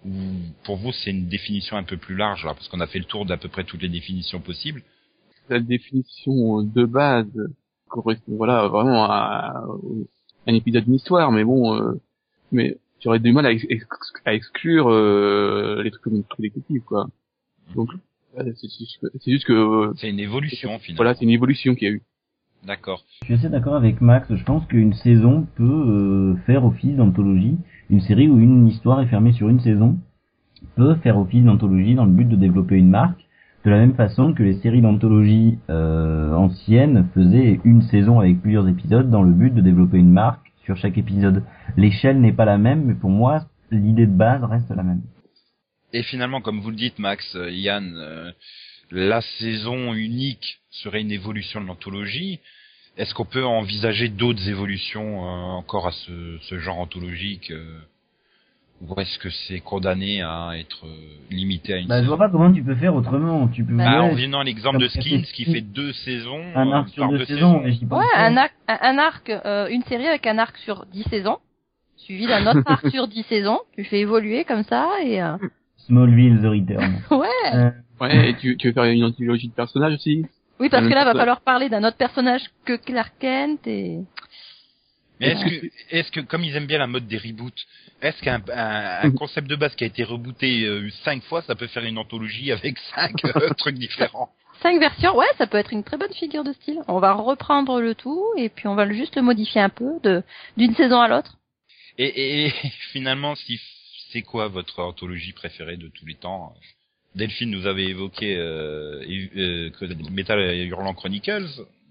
ou 0.05 0.11
pour 0.63 0.77
vous 0.77 0.91
c'est 0.91 1.11
une 1.11 1.27
définition 1.27 1.77
un 1.77 1.83
peu 1.83 1.97
plus 1.97 2.15
large, 2.15 2.45
là, 2.45 2.53
parce 2.53 2.67
qu'on 2.67 2.81
a 2.81 2.87
fait 2.87 2.99
le 2.99 3.05
tour 3.05 3.25
d'à 3.25 3.37
peu 3.37 3.47
près 3.47 3.63
toutes 3.63 3.81
les 3.81 3.89
définitions 3.89 4.39
possibles. 4.39 4.81
la 5.49 5.59
définition 5.59 6.63
de 6.63 6.85
base, 6.85 7.27
correspond 7.87 8.35
voilà 8.35 8.67
vraiment 8.67 9.05
à, 9.05 9.63
un 10.45 10.53
épisode 10.53 10.85
d'une 10.85 10.95
histoire, 10.95 11.31
mais 11.31 11.43
bon, 11.43 11.75
euh, 11.75 11.99
mais 12.51 12.77
j'aurais 13.01 13.19
du 13.19 13.31
mal 13.31 13.45
à, 13.45 13.51
ex- 13.51 13.65
à 14.25 14.33
exclure 14.33 14.87
euh, 14.89 15.81
les 15.83 15.91
trucs 15.91 16.03
comme 16.03 16.23
True 16.23 16.43
Detective 16.43 16.81
quoi. 16.81 17.07
Donc 17.75 17.89
euh, 18.39 18.43
c'est 18.55 18.67
juste 18.79 18.99
que- 19.01 19.07
c'est 19.19 19.31
juste 19.31 19.45
que 19.45 19.53
euh, 19.53 19.93
C'est 19.97 20.09
une 20.09 20.19
évolution 20.19 20.77
finalement. 20.79 20.97
voilà, 20.97 21.13
c'est 21.15 21.23
une 21.25 21.31
évolution 21.31 21.75
qu'il 21.75 21.87
y 21.87 21.91
a 21.91 21.93
eu. 21.93 22.01
D'accord. 22.65 23.03
Je 23.21 23.25
suis 23.25 23.33
assez 23.35 23.49
d'accord 23.49 23.75
avec 23.75 24.01
Max. 24.01 24.33
Je 24.33 24.43
pense 24.43 24.65
qu'une 24.65 24.93
saison 24.93 25.47
peut 25.55 25.63
euh, 25.63 26.35
faire 26.45 26.65
office 26.65 26.95
d'anthologie. 26.95 27.57
Une 27.89 28.01
série 28.01 28.27
où 28.27 28.39
une 28.39 28.67
histoire 28.67 28.99
est 29.01 29.05
fermée 29.07 29.31
sur 29.33 29.47
une 29.47 29.59
saison 29.59 29.97
peut 30.75 30.95
faire 30.95 31.17
office 31.17 31.43
d'anthologie 31.43 31.93
dans 31.95 32.05
le 32.05 32.11
but 32.11 32.25
de 32.27 32.35
développer 32.35 32.75
une 32.75 32.89
marque. 32.89 33.19
De 33.63 33.69
la 33.69 33.77
même 33.77 33.93
façon 33.93 34.33
que 34.33 34.43
les 34.43 34.55
séries 34.55 34.81
d'anthologie 34.81 35.57
euh, 35.69 36.33
anciennes 36.33 37.07
faisaient 37.13 37.59
une 37.63 37.81
saison 37.83 38.19
avec 38.19 38.41
plusieurs 38.41 38.67
épisodes 38.67 39.09
dans 39.09 39.23
le 39.23 39.31
but 39.31 39.53
de 39.53 39.61
développer 39.61 39.97
une 39.97 40.11
marque 40.11 40.46
sur 40.67 40.77
chaque 40.77 40.97
épisode. 40.97 41.43
L'échelle 41.77 42.19
n'est 42.19 42.33
pas 42.33 42.45
la 42.45 42.57
même, 42.57 42.83
mais 42.83 42.93
pour 42.93 43.09
moi, 43.09 43.45
l'idée 43.71 44.05
de 44.05 44.11
base 44.11 44.43
reste 44.43 44.69
la 44.69 44.83
même. 44.83 45.01
Et 45.93 46.03
finalement, 46.03 46.41
comme 46.41 46.59
vous 46.59 46.69
le 46.69 46.75
dites, 46.75 46.99
Max, 46.99 47.35
euh, 47.35 47.49
Yann, 47.49 47.95
euh, 47.95 48.31
la 48.91 49.21
saison 49.39 49.93
unique 49.93 50.59
serait 50.69 51.01
une 51.01 51.11
évolution 51.11 51.61
de 51.61 51.67
l'anthologie. 51.67 52.41
Est-ce 52.97 53.13
qu'on 53.13 53.25
peut 53.25 53.45
envisager 53.45 54.09
d'autres 54.09 54.49
évolutions 54.49 55.23
euh, 55.23 55.57
encore 55.57 55.87
à 55.87 55.91
ce, 55.93 56.59
genre 56.59 56.79
anthologique 56.79 57.49
euh, 57.51 57.79
Ou 58.81 58.99
est-ce 59.01 59.17
que 59.17 59.29
c'est 59.29 59.59
condamné 59.59 60.21
à 60.21 60.51
être 60.55 60.85
euh, 60.85 60.89
limité 61.31 61.73
à 61.73 61.77
une 61.77 61.87
Bah, 61.87 62.03
je 62.03 62.07
vois 62.07 62.17
pas 62.17 62.29
comment 62.29 62.51
tu 62.53 62.61
peux 62.63 62.75
faire 62.75 62.93
autrement. 62.93 63.47
Tu 63.47 63.63
peux 63.63 63.73
Bah, 63.75 64.03
en 64.03 64.11
revenant 64.11 64.39
à 64.41 64.43
l'exemple 64.43 64.77
de 64.77 64.87
Skins 64.87 65.23
qui 65.33 65.45
fait 65.45 65.61
deux 65.61 65.93
saisons, 65.93 66.43
un 66.53 66.69
euh, 66.69 66.73
arc 66.73 66.89
sur 66.89 67.09
deux 67.09 67.17
deux 67.17 67.25
saisons. 67.25 67.63
Ouais, 67.63 68.05
un 68.15 68.37
arc, 68.37 68.53
un, 68.67 68.97
arc, 68.99 69.29
euh, 69.31 69.67
une 69.69 69.81
série 69.83 70.05
avec 70.07 70.27
un 70.27 70.37
arc 70.37 70.55
sur 70.57 70.85
10 70.85 71.03
saisons, 71.09 71.37
suivi 71.95 72.27
d'un 72.27 72.45
autre 72.45 72.61
arc 72.67 72.87
sur 72.91 73.07
10 73.07 73.23
saisons. 73.23 73.59
Tu 73.75 73.83
fais 73.83 73.99
évoluer 74.01 74.45
comme 74.45 74.63
ça 74.63 74.89
et 75.03 75.23
euh, 75.23 75.37
Smallville 75.87 76.39
The 76.41 76.45
Return. 76.45 77.01
ouais. 77.19 77.55
Euh, 77.55 77.71
Ouais, 77.99 78.29
et 78.29 78.35
tu, 78.35 78.57
tu 78.57 78.67
veux 78.67 78.73
faire 78.73 78.83
une 78.83 79.03
anthologie 79.05 79.47
de 79.47 79.53
personnages 79.53 79.95
aussi? 79.95 80.23
Oui, 80.59 80.69
parce 80.69 80.87
que 80.87 80.93
là, 80.93 81.03
va 81.03 81.13
ça- 81.13 81.17
falloir 81.17 81.41
parler 81.41 81.67
d'un 81.67 81.83
autre 81.83 81.97
personnage 81.97 82.43
que 82.63 82.73
Clark 82.75 83.11
Kent 83.19 83.65
et 83.65 84.01
Mais 85.19 85.29
est-ce 85.29 85.45
que, 85.45 85.67
est-ce 85.89 86.11
que, 86.11 86.19
comme 86.21 86.43
ils 86.43 86.55
aiment 86.55 86.67
bien 86.67 86.77
la 86.79 86.87
mode 86.87 87.07
des 87.07 87.17
reboots, 87.17 87.65
est-ce 88.01 88.21
qu'un 88.21 88.41
un, 88.53 88.99
un 89.07 89.11
concept 89.11 89.47
de 89.47 89.55
base 89.55 89.75
qui 89.75 89.83
a 89.83 89.87
été 89.87 90.03
rebooté 90.03 90.63
euh, 90.65 90.89
cinq 91.03 91.23
fois, 91.23 91.41
ça 91.41 91.55
peut 91.55 91.67
faire 91.67 91.83
une 91.85 91.97
anthologie 91.97 92.51
avec 92.51 92.77
cinq 92.95 93.25
euh, 93.25 93.49
trucs 93.57 93.77
différents? 93.77 94.29
Cinq 94.61 94.79
versions. 94.79 95.15
Ouais, 95.15 95.27
ça 95.37 95.47
peut 95.47 95.57
être 95.57 95.73
une 95.73 95.83
très 95.83 95.97
bonne 95.97 96.13
figure 96.13 96.43
de 96.43 96.53
style. 96.53 96.79
On 96.87 96.99
va 96.99 97.13
reprendre 97.13 97.79
le 97.81 97.93
tout 97.95 98.23
et 98.37 98.49
puis 98.49 98.67
on 98.67 98.75
va 98.75 98.91
juste 98.91 99.15
le 99.15 99.21
modifier 99.21 99.61
un 99.61 99.69
peu 99.69 99.99
de 100.03 100.23
d'une 100.57 100.75
saison 100.75 100.99
à 100.99 101.07
l'autre. 101.07 101.37
et, 101.97 102.45
et 102.47 102.53
finalement, 102.91 103.35
si 103.35 103.59
c'est 104.11 104.21
quoi 104.21 104.47
votre 104.47 104.81
anthologie 104.81 105.33
préférée 105.33 105.77
de 105.77 105.87
tous 105.89 106.05
les 106.05 106.15
temps? 106.15 106.53
Delphine 107.15 107.49
nous 107.49 107.65
avait 107.65 107.85
évoqué 107.85 108.35
euh, 108.35 109.03
euh, 109.35 109.69
que 109.71 109.85
Metal 110.11 110.39
Hurlant 110.67 110.93
Chronicles. 110.93 111.49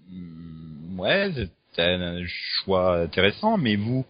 Hmm, 0.09 0.99
Ouais, 0.99 1.29
c'est 1.77 1.83
un 1.93 2.25
choix 2.25 3.01
intéressant, 3.01 3.57
mais 3.57 3.75
vous 3.75 4.05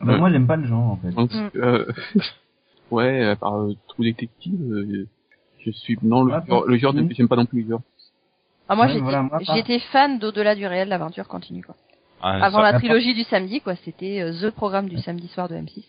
bah, 0.00 0.18
moi, 0.18 0.30
j'aime 0.30 0.46
pas 0.46 0.56
le 0.56 0.66
genre, 0.66 0.90
en 0.92 0.96
fait. 0.96 1.12
Donc, 1.12 1.32
Mm. 1.32 1.50
euh, 1.56 1.86
ouais, 2.90 3.24
à 3.24 3.36
part 3.36 3.54
euh, 3.56 3.74
True 3.88 4.04
Detective, 4.04 4.60
euh, 4.60 5.06
je 5.64 5.70
suis 5.70 5.96
non 6.02 6.24
le, 6.24 6.34
Ah, 6.34 6.44
genre, 6.46 6.66
le 6.66 6.76
genre 6.76 6.92
mm. 6.94 7.08
j'aime 7.12 7.28
pas 7.28 7.36
non 7.36 7.46
plus 7.46 7.62
le 7.62 7.70
genre. 7.70 7.80
Ah, 8.68 8.74
moi, 8.76 8.86
Ouais, 8.86 8.92
j'étais 8.92 9.02
voilà, 9.04 9.28
fan 9.92 10.18
d'au-delà 10.18 10.54
du 10.54 10.66
réel, 10.66 10.88
l'aventure 10.88 11.28
continue 11.28 11.62
quoi. 11.62 11.76
Ah, 12.20 12.44
Avant 12.44 12.58
ça- 12.58 12.64
la 12.64 12.72
pas- 12.72 12.78
trilogie 12.78 13.14
du 13.14 13.22
samedi 13.24 13.60
quoi, 13.60 13.76
c'était 13.76 14.20
euh, 14.20 14.32
the 14.42 14.50
programme 14.50 14.88
du 14.88 14.98
samedi 14.98 15.28
soir 15.28 15.48
de 15.48 15.54
M6. 15.54 15.84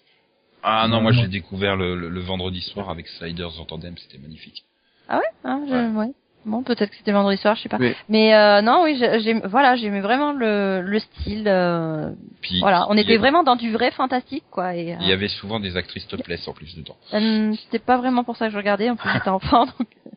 Ah 0.63 0.87
non, 0.87 1.01
moi 1.01 1.11
Ouais. 1.11 1.17
j'ai 1.17 1.27
découvert 1.27 1.75
le, 1.75 1.95
le- 1.95 2.09
le 2.09 2.19
vendredi 2.21 2.61
soir 2.61 2.89
avec 2.89 3.07
Sliders 3.07 3.59
en 3.59 3.65
tandem, 3.65 3.95
c'était 3.97 4.17
magnifique. 4.17 4.65
Ah 5.07 5.17
ouais, 5.19 5.23
hein, 5.43 5.63
je- 5.67 5.97
ouais. 5.97 6.11
Bon, 6.45 6.61
peut-être 6.63 6.91
que 6.91 6.95
c'était 6.97 7.11
vendredi 7.11 7.37
soir, 7.41 7.55
je 7.55 7.63
sais 7.63 7.69
pas. 7.69 7.79
Mais- 7.79 7.95
Mais 8.07 8.35
euh, 8.35 8.61
non, 8.61 8.83
oui, 8.83 8.95
j'ai- 8.99 9.39
voilà, 9.47 9.75
j'aimais 9.75 10.01
vraiment 10.01 10.31
le, 10.31 10.81
le 10.81 10.99
style. 10.99 11.45
euh, 11.47 12.11
Puis 12.41 12.59
voilà, 12.59 12.85
on 12.89 12.97
était 12.97 13.09
avait- 13.13 13.17
vraiment 13.17 13.43
dans 13.43 13.55
du 13.55 13.71
vrai 13.71 13.91
fantastique, 13.91 14.43
quoi. 14.51 14.75
Et 14.75 14.93
euh, 14.93 14.97
Il 15.01 15.07
y 15.07 15.11
avait 15.11 15.27
souvent 15.27 15.59
des 15.59 15.75
actrices 15.75 16.07
topless 16.07 16.47
en 16.47 16.53
plus 16.53 16.75
dedans. 16.75 16.95
euh, 17.13 17.53
c'était 17.63 17.79
pas 17.83 17.97
vraiment 17.97 18.23
pour 18.23 18.37
ça 18.37 18.45
que 18.47 18.51
je 18.53 18.57
regardais. 18.57 18.89
En 18.89 18.95
plus, 18.95 19.09
j'étais 19.11 19.29
enfant, 19.29 19.65
donc 19.65 19.87
euh, 20.05 20.09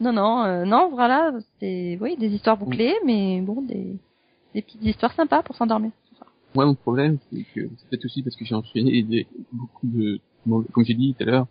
non, 0.00 0.12
non, 0.12 0.44
euh, 0.44 0.64
non, 0.64 0.90
voilà, 0.92 1.30
c'est, 1.60 1.96
oui, 2.00 2.16
des 2.18 2.28
histoires 2.34 2.56
bouclées, 2.56 2.96
mais 3.06 3.40
bon, 3.40 3.62
des, 3.62 3.98
des 4.54 4.62
petites 4.62 4.82
histoires 4.84 5.12
sympas 5.12 5.42
pour 5.42 5.54
s'endormir. 5.54 5.92
Moi, 6.54 6.66
mon 6.66 6.74
problème, 6.74 7.18
c'est 7.30 7.44
que 7.54 7.68
c'est 7.78 7.88
peut-être 7.88 8.04
aussi 8.04 8.22
parce 8.22 8.34
que 8.36 8.44
j'ai 8.44 8.54
enchaîné 8.56 9.02
des, 9.04 9.26
beaucoup 9.52 9.86
de, 9.86 10.18
comme 10.72 10.84
j'ai 10.84 10.94
dit 10.94 11.14
tout 11.16 11.22
à 11.22 11.26
l'heure, 11.26 11.46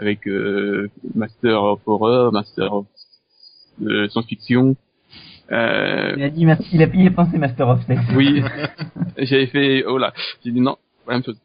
avec 0.00 0.26
euh, 0.26 0.90
Master 1.14 1.62
of 1.62 1.80
Horror, 1.86 2.32
Master 2.32 2.72
of 2.74 2.86
euh, 3.82 4.08
Science-Fiction. 4.08 4.76
Euh, 5.52 6.14
Il 6.16 6.22
a 6.22 6.30
dit, 6.30 6.46
merci, 6.46 6.68
il 6.72 6.82
a, 6.82 6.86
il 6.94 7.06
a 7.06 7.10
pensé 7.10 7.36
Master 7.38 7.68
of 7.68 7.84
Sex. 7.86 8.00
oui, 8.16 8.42
j'avais 9.18 9.46
fait, 9.46 9.84
oh 9.86 9.98
là, 9.98 10.12
j'ai 10.44 10.50
dit 10.52 10.60
non, 10.60 10.76
pas 11.04 11.12
la 11.12 11.18
même 11.18 11.24
chose. 11.24 11.38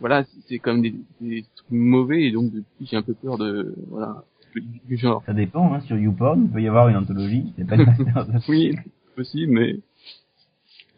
Voilà, 0.00 0.24
c'est- 0.24 0.40
c'est 0.48 0.58
comme 0.58 0.82
des, 0.82 0.94
des 1.20 1.44
trucs 1.56 1.70
mauvais 1.70 2.22
et 2.24 2.32
donc 2.32 2.52
depuis 2.52 2.86
j'ai 2.90 2.96
un 2.96 3.02
peu 3.02 3.14
peur 3.14 3.38
de, 3.38 3.74
voilà, 3.88 4.22
du, 4.54 4.96
genre. 4.96 5.22
Ça 5.26 5.32
dépend, 5.32 5.72
hein, 5.74 5.80
sur 5.80 5.96
YouPorn, 5.96 6.44
il 6.44 6.50
peut 6.50 6.62
y 6.62 6.68
avoir 6.68 6.88
une 6.88 6.96
anthologie 6.96 7.52
qui 7.54 7.62
s'appelle 7.62 7.86
Master 7.86 8.16
of 8.16 8.26
Sex. 8.32 8.48
Oui, 8.48 8.74
possible, 9.16 9.52
mais 9.52 9.76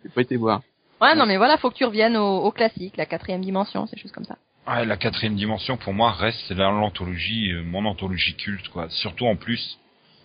j'ai 0.02 0.10
pas 0.10 0.20
été 0.22 0.36
voir. 0.36 0.62
Ouais, 1.00 1.14
non, 1.16 1.26
mais 1.26 1.36
voilà, 1.36 1.56
faut 1.58 1.70
que 1.70 1.74
tu 1.76 1.84
reviennes 1.84 2.16
au, 2.16 2.38
au 2.44 2.50
classique, 2.50 2.96
la 2.96 3.06
quatrième 3.06 3.40
dimension, 3.42 3.86
ces 3.86 3.96
choses 3.98 4.12
comme 4.12 4.24
ça. 4.24 4.36
Ouais, 4.66 4.84
la 4.86 4.96
quatrième 4.96 5.34
dimension 5.34 5.76
pour 5.76 5.92
moi 5.92 6.12
reste 6.12 6.50
la- 6.50 6.70
l'anthologie, 6.70 7.52
euh, 7.52 7.62
mon 7.64 7.84
anthologie 7.84 8.34
culte 8.36 8.68
quoi. 8.68 8.88
Surtout 8.88 9.26
en 9.26 9.36
plus 9.36 9.78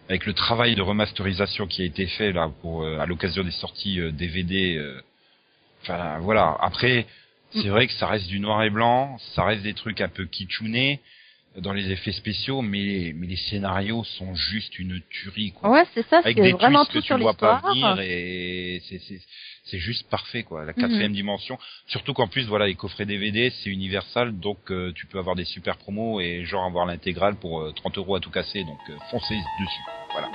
avec 0.09 0.25
le 0.25 0.33
travail 0.33 0.75
de 0.75 0.81
remasterisation 0.81 1.67
qui 1.67 1.83
a 1.83 1.85
été 1.85 2.07
fait 2.07 2.31
là 2.33 2.51
pour 2.61 2.83
euh, 2.83 2.97
à 2.99 3.05
l'occasion 3.05 3.43
des 3.43 3.51
sorties 3.51 3.99
euh, 4.01 4.11
DVD. 4.11 4.75
euh, 4.75 5.01
Enfin 5.83 6.19
voilà. 6.19 6.57
Après, 6.61 7.05
c'est 7.53 7.69
vrai 7.69 7.87
que 7.87 7.93
ça 7.93 8.07
reste 8.07 8.27
du 8.27 8.39
noir 8.39 8.63
et 8.63 8.69
blanc, 8.69 9.17
ça 9.35 9.43
reste 9.45 9.63
des 9.63 9.73
trucs 9.73 10.01
un 10.01 10.09
peu 10.09 10.25
kitschounés 10.25 10.99
euh, 11.57 11.61
dans 11.61 11.73
les 11.73 11.89
effets 11.91 12.11
spéciaux, 12.11 12.61
mais 12.61 13.13
mais 13.15 13.27
les 13.27 13.37
scénarios 13.37 14.03
sont 14.03 14.35
juste 14.35 14.77
une 14.77 14.99
tuerie 15.09 15.51
quoi. 15.53 15.69
Ouais, 15.71 15.85
c'est 15.93 16.05
ça, 16.07 16.21
c'est 16.23 16.51
vraiment 16.51 16.85
tout 16.85 16.93
que 16.99 17.01
sur 17.01 17.15
tu 17.15 17.21
vois 17.21 17.33
pas 17.35 17.61
l'histoire. 17.71 17.95
venir 17.95 17.99
et 18.01 18.81
c'est 18.89 18.99
c'est 19.65 19.77
juste 19.79 20.09
parfait 20.09 20.43
quoi 20.43 20.61
Mhm. 20.61 20.67
la 20.67 20.73
quatrième 20.73 21.13
dimension 21.13 21.57
surtout 21.87 22.13
qu'en 22.13 22.27
plus 22.27 22.47
voilà 22.47 22.67
les 22.67 22.75
coffrets 22.75 23.05
DVD 23.05 23.49
c'est 23.51 23.69
Universal 23.69 24.37
donc 24.39 24.57
euh, 24.71 24.91
tu 24.93 25.05
peux 25.05 25.19
avoir 25.19 25.35
des 25.35 25.45
super 25.45 25.77
promos 25.77 26.19
et 26.21 26.43
genre 26.45 26.63
avoir 26.65 26.85
l'intégrale 26.85 27.35
pour 27.35 27.61
euh, 27.61 27.71
30 27.73 27.97
euros 27.97 28.15
à 28.15 28.19
tout 28.19 28.31
casser 28.31 28.63
donc 28.63 28.79
euh, 28.89 28.95
foncez 29.11 29.35
dessus 29.59 29.81
voilà. 30.11 30.29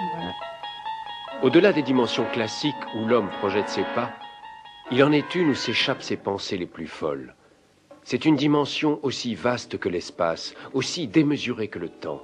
Au-delà 1.43 1.73
des 1.73 1.83
dimensions 1.83 2.25
classiques 2.33 2.75
où 2.97 3.07
l'homme 3.07 3.29
projette 3.41 3.69
ses 3.69 3.83
pas, 3.95 4.13
il 4.91 5.03
en 5.03 5.13
est 5.13 5.35
une 5.35 5.51
où 5.51 5.55
s'échappent 5.55 6.03
ses 6.03 6.17
pensées 6.17 6.57
les 6.57 6.67
plus 6.67 6.87
folles. 6.87 7.35
C'est 8.05 8.25
une 8.25 8.37
dimension 8.37 9.01
aussi 9.03 9.35
vaste 9.35 9.79
que 9.79 9.89
l'espace, 9.89 10.55
aussi 10.75 11.07
démesurée 11.09 11.69
que 11.69 11.79
le 11.79 11.89
temps. 11.89 12.23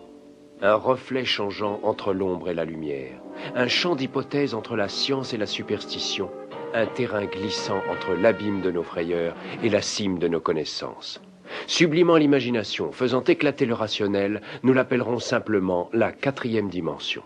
Un 0.62 0.74
reflet 0.74 1.24
changeant 1.24 1.80
entre 1.82 2.12
l'ombre 2.12 2.50
et 2.50 2.54
la 2.54 2.64
lumière, 2.66 3.18
un 3.54 3.66
champ 3.66 3.96
d'hypothèses 3.96 4.54
entre 4.54 4.76
la 4.76 4.88
science 4.88 5.32
et 5.32 5.38
la 5.38 5.46
superstition, 5.46 6.30
un 6.74 6.86
terrain 6.86 7.26
glissant 7.26 7.82
entre 7.90 8.14
l'abîme 8.14 8.60
de 8.60 8.70
nos 8.70 8.82
frayeurs 8.82 9.36
et 9.62 9.68
la 9.68 9.82
cime 9.82 10.18
de 10.18 10.28
nos 10.28 10.40
connaissances. 10.40 11.20
Sublimant 11.66 12.16
l'imagination, 12.16 12.92
faisant 12.92 13.24
éclater 13.24 13.66
le 13.66 13.74
rationnel, 13.74 14.40
nous 14.62 14.72
l'appellerons 14.72 15.18
simplement 15.18 15.90
la 15.92 16.12
quatrième 16.12 16.68
dimension. 16.68 17.22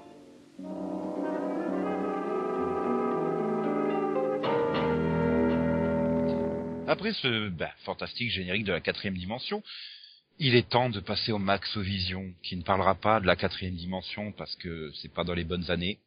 après 6.87 7.13
ce 7.13 7.49
bah, 7.49 7.73
fantastique 7.85 8.31
générique 8.31 8.65
de 8.65 8.73
la 8.73 8.81
quatrième 8.81 9.17
dimension 9.17 9.63
il 10.39 10.55
est 10.55 10.69
temps 10.69 10.91
de 10.91 11.01
passer 11.01 11.33
au 11.33 11.39
Maxovision 11.39 12.33
qui 12.43 12.57
ne 12.57 12.63
parlera 12.63 12.95
pas 12.95 13.21
de 13.21 13.27
la 13.27 13.37
quatrième 13.37 13.75
dimension 13.75 14.33
parce 14.33 14.55
que 14.57 14.93
c'est 15.01 15.13
pas 15.13 15.25
dans 15.25 15.35
les 15.35 15.45
bonnes 15.45 15.71
années 15.71 15.99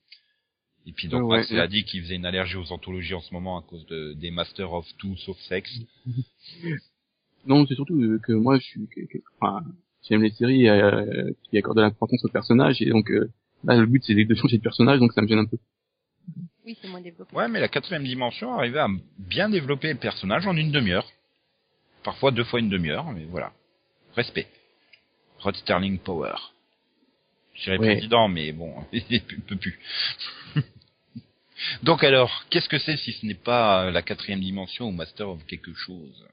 et 0.87 0.91
puis 0.93 1.07
donc 1.09 1.23
Ouais, 1.29 1.37
Max 1.39 1.51
ouais. 1.51 1.59
a 1.59 1.67
dit 1.67 1.83
qu'il 1.83 2.01
faisait 2.01 2.15
une 2.15 2.25
allergie 2.25 2.55
aux 2.57 2.71
anthologies 2.71 3.13
en 3.13 3.21
ce 3.21 3.33
moment 3.33 3.59
à 3.59 3.61
cause 3.61 3.85
de, 3.87 4.13
des 4.13 4.31
Masters 4.31 4.71
of 4.73 4.87
Tout 4.97 5.15
sauf 5.17 5.37
sexe 5.41 5.71
Non, 7.45 7.65
c'est 7.67 7.75
surtout 7.75 7.99
euh, 8.01 8.19
que 8.19 8.33
moi, 8.33 8.57
je 8.57 8.63
suis, 8.63 8.87
que- 8.87 9.05
que- 9.05 9.23
enfin, 9.39 9.63
j'aime 10.07 10.23
les 10.23 10.31
séries 10.31 10.67
euh, 10.67 11.31
qui 11.49 11.57
accordent 11.57 11.77
de 11.77 11.81
l'importance 11.83 12.23
aux 12.25 12.29
personnages 12.29 12.81
et 12.81 12.89
donc 12.89 13.09
euh, 13.11 13.29
là, 13.63 13.75
le 13.77 13.85
but 13.85 14.03
c'est 14.03 14.13
de 14.15 14.35
changer 14.35 14.57
de 14.57 14.63
personnage, 14.63 14.99
donc 14.99 15.13
ça 15.13 15.21
me 15.21 15.27
gêne 15.27 15.39
un 15.39 15.45
peu. 15.45 15.57
Oui, 16.65 16.77
c'est 16.81 16.89
moins 16.89 16.99
développé. 17.01 17.33
Ouais, 17.35 17.47
mais 17.47 17.61
la 17.61 17.69
quatrième 17.69 18.03
dimension 18.03 18.53
arrivait 18.57 18.79
à 18.79 18.87
bien 19.17 19.49
développer 19.49 19.93
le 19.93 19.99
personnage 19.99 20.45
en 20.45 20.57
une 20.57 20.71
demi-heure. 20.71 21.07
Parfois 22.03 22.31
deux 22.31 22.43
fois 22.43 22.59
une 22.59 22.69
demi-heure, 22.69 23.09
mais 23.13 23.23
voilà. 23.25 23.53
Respect. 24.15 24.47
Rod 25.39 25.55
Sterling 25.55 25.99
Power. 25.99 26.33
Je 27.53 27.63
dirais 27.63 27.77
Ouais. 27.77 27.93
président, 27.95 28.27
mais 28.27 28.51
bon, 28.51 28.73
il 28.91 29.21
peut 29.47 29.55
plus. 29.55 29.79
Donc 31.83 32.03
alors, 32.03 32.45
qu'est-ce 32.49 32.69
que 32.69 32.79
c'est 32.79 32.97
si 32.97 33.13
ce 33.13 33.25
n'est 33.25 33.33
pas 33.33 33.85
euh, 33.85 33.91
la 33.91 34.01
quatrième 34.01 34.41
dimension 34.41 34.87
ou 34.87 34.91
Master 34.91 35.29
of 35.29 35.45
quelque 35.45 35.73
chose? 35.73 36.27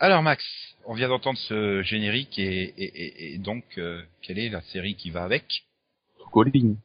Alors 0.00 0.22
Max, 0.22 0.44
on 0.86 0.94
vient 0.94 1.08
d'entendre 1.08 1.38
ce 1.38 1.82
générique 1.82 2.38
et, 2.38 2.74
et, 2.76 2.84
et, 2.84 3.34
et 3.34 3.38
donc 3.38 3.64
euh, 3.78 4.02
quelle 4.22 4.38
est 4.38 4.48
la 4.48 4.60
série 4.62 4.96
qui 4.96 5.10
va 5.10 5.22
avec? 5.22 5.44
True 6.18 6.44
Calling. 6.52 6.76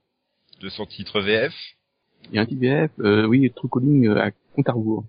de 0.61 0.69
son 0.69 0.85
titre 0.85 1.19
VF 1.21 1.53
Il 2.29 2.35
y 2.35 2.37
a 2.37 2.41
un 2.41 2.45
petit 2.45 2.55
VF, 2.55 2.91
euh, 2.99 3.25
oui, 3.25 3.51
True 3.55 3.69
Calling 3.69 4.07
euh, 4.07 4.21
à 4.21 4.31
compte 4.31 4.69
à 4.69 4.73
rebours. 4.73 5.05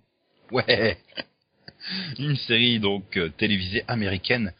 Ouais, 0.50 0.98
une 2.18 2.36
série 2.36 2.80
donc 2.80 3.16
euh, 3.16 3.28
télévisée 3.36 3.84
américaine 3.86 4.54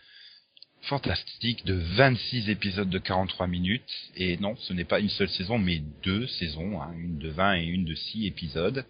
fantastique 0.83 1.65
de 1.65 1.75
26 1.97 2.51
épisodes 2.51 2.91
de 2.91 2.99
43 2.99 3.47
minutes. 3.47 3.91
Et 4.17 4.37
non, 4.37 4.55
ce 4.57 4.73
n'est 4.75 4.85
pas 4.85 5.01
une 5.01 5.09
seule 5.09 5.31
saison 5.31 5.59
mais 5.59 5.81
deux 6.03 6.27
saisons, 6.27 6.81
hein, 6.81 6.93
une 6.95 7.19
de 7.19 7.31
20 7.31 7.55
et 7.57 7.65
une 7.65 7.85
de 7.87 7.95
6 7.95 8.27
épisodes 8.27 8.85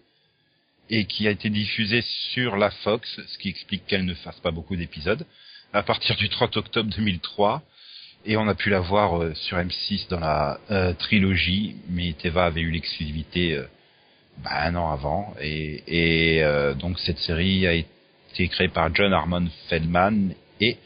et 0.89 1.05
qui 1.05 1.27
a 1.27 1.31
été 1.31 1.49
diffusée 1.49 2.01
sur 2.33 2.57
la 2.57 2.69
Fox, 2.71 3.19
ce 3.27 3.37
qui 3.37 3.49
explique 3.49 3.85
qu'elle 3.87 4.05
ne 4.05 4.13
fasse 4.13 4.39
pas 4.39 4.51
beaucoup 4.51 4.75
d'épisodes 4.75 5.25
à 5.73 5.83
partir 5.83 6.15
du 6.17 6.27
30 6.29 6.57
octobre 6.57 6.89
2003 6.89 7.61
et 8.25 8.35
on 8.37 8.47
a 8.47 8.55
pu 8.55 8.69
la 8.69 8.81
voir 8.81 9.21
euh, 9.21 9.33
sur 9.33 9.57
M6 9.57 10.09
dans 10.09 10.19
la 10.19 10.59
euh, 10.69 10.93
trilogie 10.93 11.75
mais 11.89 12.13
Teva 12.13 12.45
avait 12.45 12.61
eu 12.61 12.71
l'exclusivité 12.71 13.53
euh, 13.55 13.65
bah, 14.43 14.65
un 14.65 14.75
an 14.75 14.91
avant 14.91 15.33
et, 15.41 15.83
et 15.87 16.43
euh, 16.43 16.73
donc 16.73 16.99
cette 16.99 17.19
série 17.19 17.65
a 17.67 17.73
été 17.73 18.47
créée 18.49 18.67
par 18.67 18.93
John 18.93 19.13
Harmon 19.13 19.47
Feldman 19.69 20.33
et 20.59 20.77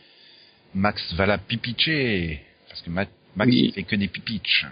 Max 0.76 1.14
Valapipice 1.16 2.38
parce 2.70 2.82
que 2.84 2.89
Ma- 2.91 3.06
Max 3.36 3.50
Oui. 3.52 3.72
fait 3.74 3.84
que 3.84 3.96
des 3.96 4.08
pipitch. 4.08 4.66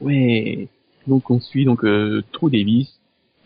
Ouais. 0.00 0.68
Donc 1.06 1.30
on 1.30 1.40
suit 1.40 1.64
donc 1.64 1.84
euh, 1.84 2.22
True 2.32 2.50
Davis 2.50 2.88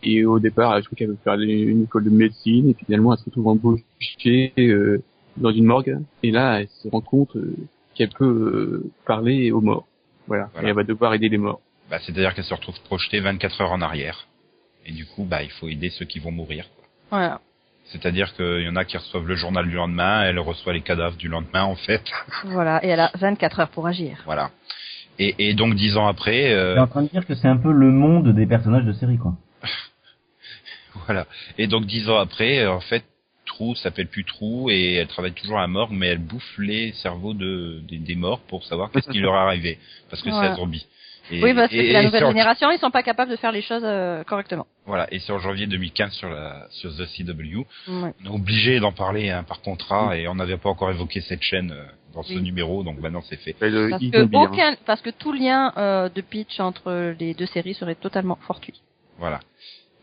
et 0.03 0.25
au 0.25 0.39
départ 0.39 0.79
je 0.79 0.85
crois 0.85 0.95
qu'elle 0.95 1.09
veut 1.09 1.17
faire 1.23 1.33
une 1.33 1.83
école 1.83 2.03
de 2.05 2.09
médecine 2.09 2.69
et 2.69 2.73
finalement 2.73 3.13
elle 3.13 3.19
se 3.19 3.25
retrouve 3.25 3.47
embauchée 3.47 4.53
euh, 4.59 5.01
dans 5.37 5.51
une 5.51 5.65
morgue 5.65 5.97
et 6.23 6.31
là 6.31 6.61
elle 6.61 6.67
se 6.67 6.87
rend 6.87 7.01
compte 7.01 7.35
euh, 7.35 7.55
qu'elle 7.95 8.09
peut 8.09 8.25
euh, 8.25 8.91
parler 9.05 9.51
aux 9.51 9.61
morts. 9.61 9.87
Voilà. 10.27 10.49
Voilà. 10.53 10.67
Et 10.67 10.69
elle 10.69 10.75
va 10.75 10.83
devoir 10.83 11.13
aider 11.13 11.29
les 11.29 11.37
morts. 11.37 11.61
Bah, 11.89 11.97
c'est-à-dire 11.99 12.33
qu'elle 12.35 12.43
se 12.43 12.53
retrouve 12.53 12.79
projetée 12.81 13.19
24 13.19 13.61
heures 13.61 13.71
en 13.71 13.81
arrière 13.81 14.27
et 14.85 14.91
du 14.91 15.05
coup 15.05 15.23
bah 15.23 15.43
il 15.43 15.51
faut 15.51 15.67
aider 15.67 15.89
ceux 15.89 16.05
qui 16.05 16.19
vont 16.19 16.31
mourir. 16.31 16.65
Voilà. 17.09 17.39
C'est-à-dire 17.85 18.33
qu'il 18.35 18.63
y 18.63 18.69
en 18.69 18.75
a 18.75 18.83
qui 18.83 18.97
reçoivent 18.97 19.25
le 19.27 19.35
journal 19.35 19.65
du 19.65 19.75
lendemain, 19.75 20.23
elle 20.23 20.39
reçoit 20.39 20.73
les 20.73 20.81
cadavres 20.81 21.15
du 21.15 21.29
lendemain 21.29 21.63
en 21.63 21.75
fait. 21.75 22.03
Voilà. 22.43 22.83
Et 22.83 22.89
elle 22.89 22.99
a 22.99 23.11
24 23.17 23.59
heures 23.61 23.69
pour 23.69 23.87
agir. 23.87 24.21
voilà. 24.25 24.51
Et, 25.19 25.49
et 25.49 25.53
donc 25.53 25.73
dix 25.75 25.97
ans 25.97 26.07
après, 26.07 26.53
euh, 26.53 26.75
T'es 26.75 26.79
en 26.81 26.87
train 26.87 27.01
de 27.03 27.07
dire 27.07 27.25
que 27.25 27.33
c'est 27.33 27.47
un 27.47 27.57
peu 27.57 27.71
le 27.71 27.91
monde 27.91 28.33
des 28.35 28.45
personnages 28.45 28.85
de 28.85 28.93
série, 28.93 29.17
quoi. 29.17 29.33
Voilà. 31.05 31.25
Et 31.57 31.67
donc 31.67 31.85
dix 31.85 32.09
ans 32.09 32.17
après, 32.17 32.59
euh, 32.59 32.71
en 32.71 32.79
fait, 32.81 33.03
Trou 33.45 33.75
s'appelle 33.75 34.07
plus 34.07 34.25
Trou 34.25 34.69
et 34.69 34.95
elle 34.95 35.07
travaille 35.07 35.31
toujours 35.33 35.57
à 35.57 35.61
la 35.61 35.67
morgue, 35.67 35.93
mais 35.93 36.07
elle 36.07 36.17
bouffe 36.19 36.57
les 36.57 36.91
cerveaux 36.93 37.33
de, 37.33 37.79
des, 37.87 37.97
des 37.97 38.15
morts 38.15 38.39
pour 38.41 38.63
savoir 38.65 38.91
qu'est-ce 38.91 39.09
qui 39.09 39.19
leur 39.25 39.33
est 39.35 39.37
arrivé, 39.37 39.79
parce 40.09 40.21
que 40.21 40.29
c'est 40.29 40.35
Voilà. 40.35 40.51
un 40.51 40.55
zombie. 40.55 40.85
Et, 41.29 41.43
oui, 41.43 41.53
parce 41.53 41.69
que 41.69 41.75
et- 41.75 41.91
la 41.91 42.01
et 42.01 42.05
nouvelle 42.05 42.21
c'est 42.21 42.25
en- 42.25 42.31
génération, 42.31 42.71
ils 42.71 42.79
sont 42.79 42.89
pas 42.91 43.03
capables 43.03 43.29
de 43.31 43.35
faire 43.35 43.51
les 43.51 43.61
choses 43.61 43.83
euh, 43.85 44.23
correctement. 44.23 44.65
Voilà. 44.85 45.07
Et 45.13 45.19
c'est 45.19 45.31
en 45.33 45.39
janvier 45.39 45.67
2015 45.67 46.13
sur 46.13 46.29
la 46.29 46.67
sur 46.71 46.89
The 46.95 47.05
CW. 47.05 47.57
Ouais. 47.59 47.65
On 47.87 48.25
est 48.25 48.29
obligé 48.29 48.79
d'en 48.79 48.93
parler 48.93 49.29
hein, 49.29 49.43
par 49.43 49.61
contrat 49.61 50.17
et 50.17 50.27
on 50.29 50.35
n'avait 50.35 50.55
pas 50.57 50.69
encore 50.69 50.89
évoqué 50.89 51.19
cette 51.21 51.41
chaîne 51.41 51.71
euh, 51.71 51.83
dans 52.13 52.23
ce 52.23 52.33
Oui. 52.33 52.41
numéro, 52.41 52.83
donc 52.83 52.99
maintenant 53.01 53.21
c'est 53.29 53.35
fait. 53.37 53.53
Parce 53.59 53.71
que 53.73 54.35
aucun, 54.37 54.75
parce 54.85 55.01
que 55.01 55.09
tout 55.09 55.33
lien 55.33 55.73
euh, 55.77 56.07
de 56.07 56.21
pitch 56.21 56.59
entre 56.61 57.13
les 57.19 57.33
deux 57.33 57.45
séries 57.47 57.73
serait 57.73 57.95
totalement 57.95 58.37
fortuit. 58.47 58.81
Voilà. 59.19 59.39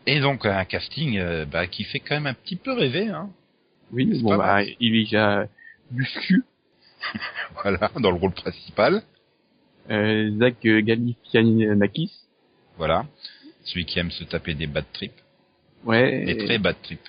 Et 0.07 0.19
donc 0.19 0.45
un 0.45 0.65
casting 0.65 1.17
euh, 1.17 1.45
bah, 1.45 1.67
qui 1.67 1.83
fait 1.83 1.99
quand 1.99 2.15
même 2.15 2.27
un 2.27 2.33
petit 2.33 2.55
peu 2.55 2.73
rêver, 2.73 3.07
hein. 3.09 3.29
Oui, 3.91 4.21
bon 4.21 4.29
pas 4.29 4.37
bah 4.37 4.63
il 4.79 5.11
y 5.11 5.15
a 5.15 5.47
Buscu, 5.91 6.43
Voilà, 7.61 7.91
dans 7.99 8.09
le 8.11 8.17
rôle 8.17 8.31
principal. 8.31 9.03
euh, 9.91 10.31
Zach 10.39 10.55
Galifianakis. 10.63 12.11
Voilà. 12.77 13.05
Celui 13.63 13.85
qui 13.85 13.99
aime 13.99 14.11
se 14.11 14.23
taper 14.23 14.53
des 14.55 14.67
bad 14.67 14.85
trips, 14.93 15.13
Ouais. 15.85 16.25
des 16.25 16.37
très 16.37 16.57
bad 16.59 16.75
trips. 16.81 16.99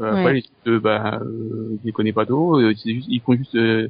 Euh, 0.00 0.08
Après, 0.10 0.24
Ouais. 0.24 0.32
les 0.34 0.42
trucs, 0.42 0.54
euh, 0.66 0.80
bah, 0.80 1.20
euh, 1.22 1.78
je 1.80 1.86
les 1.86 1.92
connais 1.92 2.12
pas 2.12 2.26
trop. 2.26 2.58
euh, 2.58 2.70
juste, 2.72 3.06
ils 3.08 3.20
font 3.20 3.34
juste, 3.34 3.54
euh, 3.54 3.88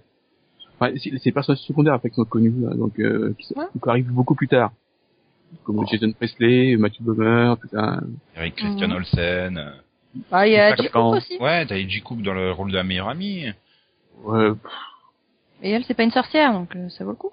enfin, 0.79 0.93
c'est 0.99 1.11
les 1.25 1.33
personnages 1.33 1.61
secondaires 1.63 1.95
après 1.95 2.11
qui 2.11 2.17
sont 2.17 2.25
connus, 2.25 2.53
là, 2.61 2.75
donc 2.75 2.99
euh, 3.01 3.35
qui, 3.39 3.47
sont- 3.47 3.55
Ouais. 3.59 3.67
qui 3.83 3.89
arrivent 3.89 4.11
beaucoup 4.11 4.35
plus 4.35 4.49
tard, 4.49 4.73
comme 5.65 5.79
Oh. 5.81 5.87
Jason 5.91 6.13
Presley, 6.13 6.77
Matthew 6.77 7.03
Bomer, 7.03 7.55
tout 7.61 7.69
ça. 7.69 8.01
Avec 8.37 8.57
Christian 8.57 8.89
Mhm. 8.89 8.95
Olsen. 8.97 9.73
Ah, 10.31 10.47
il 10.47 10.53
y 10.53 10.57
a 10.57 10.71
C'est 10.71 10.77
pas 10.77 10.83
J. 10.83 10.89
quand- 10.93 11.11
Cook 11.13 11.19
aussi. 11.23 11.37
Ouais, 11.39 11.67
t'as 11.67 11.77
dans 12.23 12.35
le 12.35 12.53
rôle 12.53 12.71
de 12.71 12.77
la 12.77 12.85
meilleure 12.85 13.09
amie. 13.09 13.47
Ouais, 14.25 14.51
Et 15.63 15.71
elle, 15.71 15.85
c'est 15.85 15.95
pas 15.95 16.03
une 16.03 16.11
sorcière, 16.11 16.53
donc 16.53 16.75
euh, 16.77 16.89
ça 16.91 17.05
vaut 17.05 17.11
le 17.11 17.17
coup. 17.17 17.33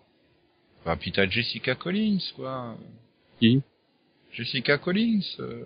Bah, 0.86 0.96
puis 0.96 1.12
t'as 1.12 1.28
Jessica 1.28 1.76
Collins, 1.76 2.20
quoi. 2.36 2.76
qui? 3.40 3.62
Jessica 4.32 4.78
Collins. 4.78 5.22
Euh... 5.40 5.64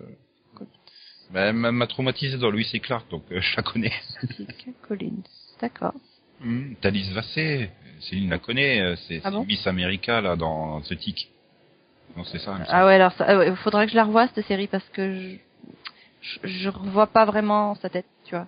Bah, 1.32 1.42
elle 1.46 1.54
m'a 1.54 1.72
m'a 1.72 1.86
traumatisé 1.86 2.36
dans 2.36 2.50
Louis 2.50 2.68
et 2.74 2.80
Clark, 2.80 3.08
donc 3.10 3.22
euh, 3.32 3.40
je 3.40 3.56
la 3.56 3.62
connais. 3.62 3.92
Jessica 4.20 4.70
Collins. 4.86 5.22
D'accord. 5.60 5.94
Hmm, 6.40 6.74
Thalys 6.80 7.10
Vassé, 7.12 7.70
Céline 8.00 8.30
la 8.30 8.38
connaît, 8.38 8.94
c'est 9.08 9.20
Ah 9.24 9.30
bon? 9.30 9.44
Miss 9.44 9.66
America, 9.66 10.20
là, 10.20 10.34
dans 10.36 10.80
The 10.82 10.96
Tick. 10.98 11.30
Non, 12.16 12.24
c'est 12.24 12.38
ça, 12.38 12.56
il. 12.58 12.64
Ah 12.68 12.86
ouais, 12.86 12.94
alors 12.94 13.12
ah 13.18 13.38
ouais, 13.38 13.54
faudrait 13.56 13.86
que 13.86 13.92
je 13.92 13.96
la 13.96 14.04
revoie 14.04 14.28
cette 14.28 14.46
série 14.46 14.66
parce 14.68 14.88
que 14.90 15.12
je, 15.12 15.36
je, 16.22 16.48
je 16.48 16.68
revois 16.68 17.06
pas 17.06 17.24
vraiment 17.24 17.74
sa 17.76 17.88
tête, 17.88 18.06
tu 18.24 18.34
vois. 18.34 18.46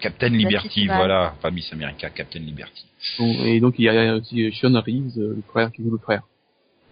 Captain 0.00 0.28
Liberty, 0.28 0.86
voilà. 0.86 1.34
Pas 1.42 1.50
Miss 1.50 1.72
America, 1.72 2.08
Captain 2.10 2.40
Liberty. 2.40 2.86
bon, 3.18 3.44
Et 3.44 3.60
donc 3.60 3.74
il 3.78 3.84
y 3.84 3.88
a 3.88 4.14
aussi 4.16 4.50
Sean 4.52 4.72
Reeves, 4.80 5.18
euh, 5.18 5.34
le 5.36 5.42
frère 5.48 5.70
qui 5.72 5.82
joue 5.82 5.90
le 5.90 5.98
frère. 5.98 6.22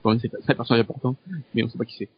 Bon, 0.04 0.18
c'est 0.18 0.30
un 0.48 0.54
personnage 0.54 0.82
important, 0.82 1.16
mais 1.54 1.62
on 1.64 1.68
sait 1.68 1.78
pas 1.78 1.84
qui 1.84 1.96
c'est. 1.98 2.08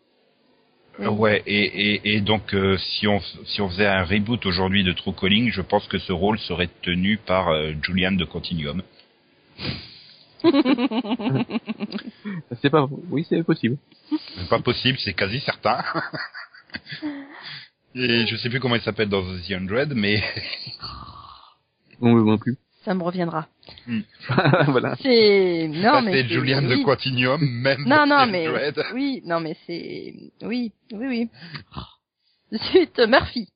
Euh, 1.01 1.09
Ouais, 1.09 1.43
et, 1.47 1.93
et, 1.95 2.15
et 2.15 2.21
donc 2.21 2.53
euh, 2.55 2.77
si 2.77 3.07
on 3.07 3.21
si 3.45 3.61
on 3.61 3.69
faisait 3.69 3.87
un 3.87 4.05
reboot 4.05 4.45
aujourd'hui 4.45 4.83
de 4.85 4.93
True 4.93 5.15
Calling, 5.15 5.51
je 5.53 5.63
pense 5.63 5.87
que 5.87 5.99
ce 5.99 6.13
rôle 6.13 6.39
serait 6.41 6.69
tenu 6.83 7.17
par 7.19 7.49
euh, 7.49 7.73
Julian 7.83 8.13
de 8.13 8.25
Continuum. 8.25 8.83
C'est 12.63 12.71
pas, 12.71 12.87
oui, 13.11 13.27
c'est 13.29 13.43
possible. 13.43 13.77
C'est 14.37 14.49
pas 14.49 14.61
possible, 14.61 14.99
c'est 14.99 15.15
quasi 15.15 15.41
certain. 15.41 15.83
et 17.95 18.27
je 18.27 18.37
sais 18.37 18.49
plus 18.49 18.61
comment 18.61 18.77
il 18.77 18.83
s'appelle 18.83 19.09
dans 19.09 19.23
The 19.23 19.43
100, 19.43 19.95
mais 19.95 20.23
Non, 22.01 22.15
non 22.25 22.39
plus. 22.39 22.57
Ça 22.85 22.95
me 22.95 23.03
reviendra. 23.03 23.47
voilà. 24.69 24.97
C'est 25.03 25.69
non 25.69 25.95
ça, 25.95 26.01
mais 26.03 26.23
c'est 26.23 26.29
Julian 26.29 26.63
de 26.63 26.77
oui. 26.77 26.83
Continuum, 26.83 27.41
même 27.41 27.83
Non 27.85 28.07
dans 28.07 28.09
non 28.27 28.27
The 28.27 28.31
mais 28.31 28.73
100. 28.73 28.83
oui 28.95 29.23
non 29.25 29.41
mais 29.41 29.57
c'est 29.67 30.15
oui 30.43 30.73
oui 30.93 31.07
oui. 31.07 31.29
Zut 32.73 32.99
Murphy. 33.07 33.49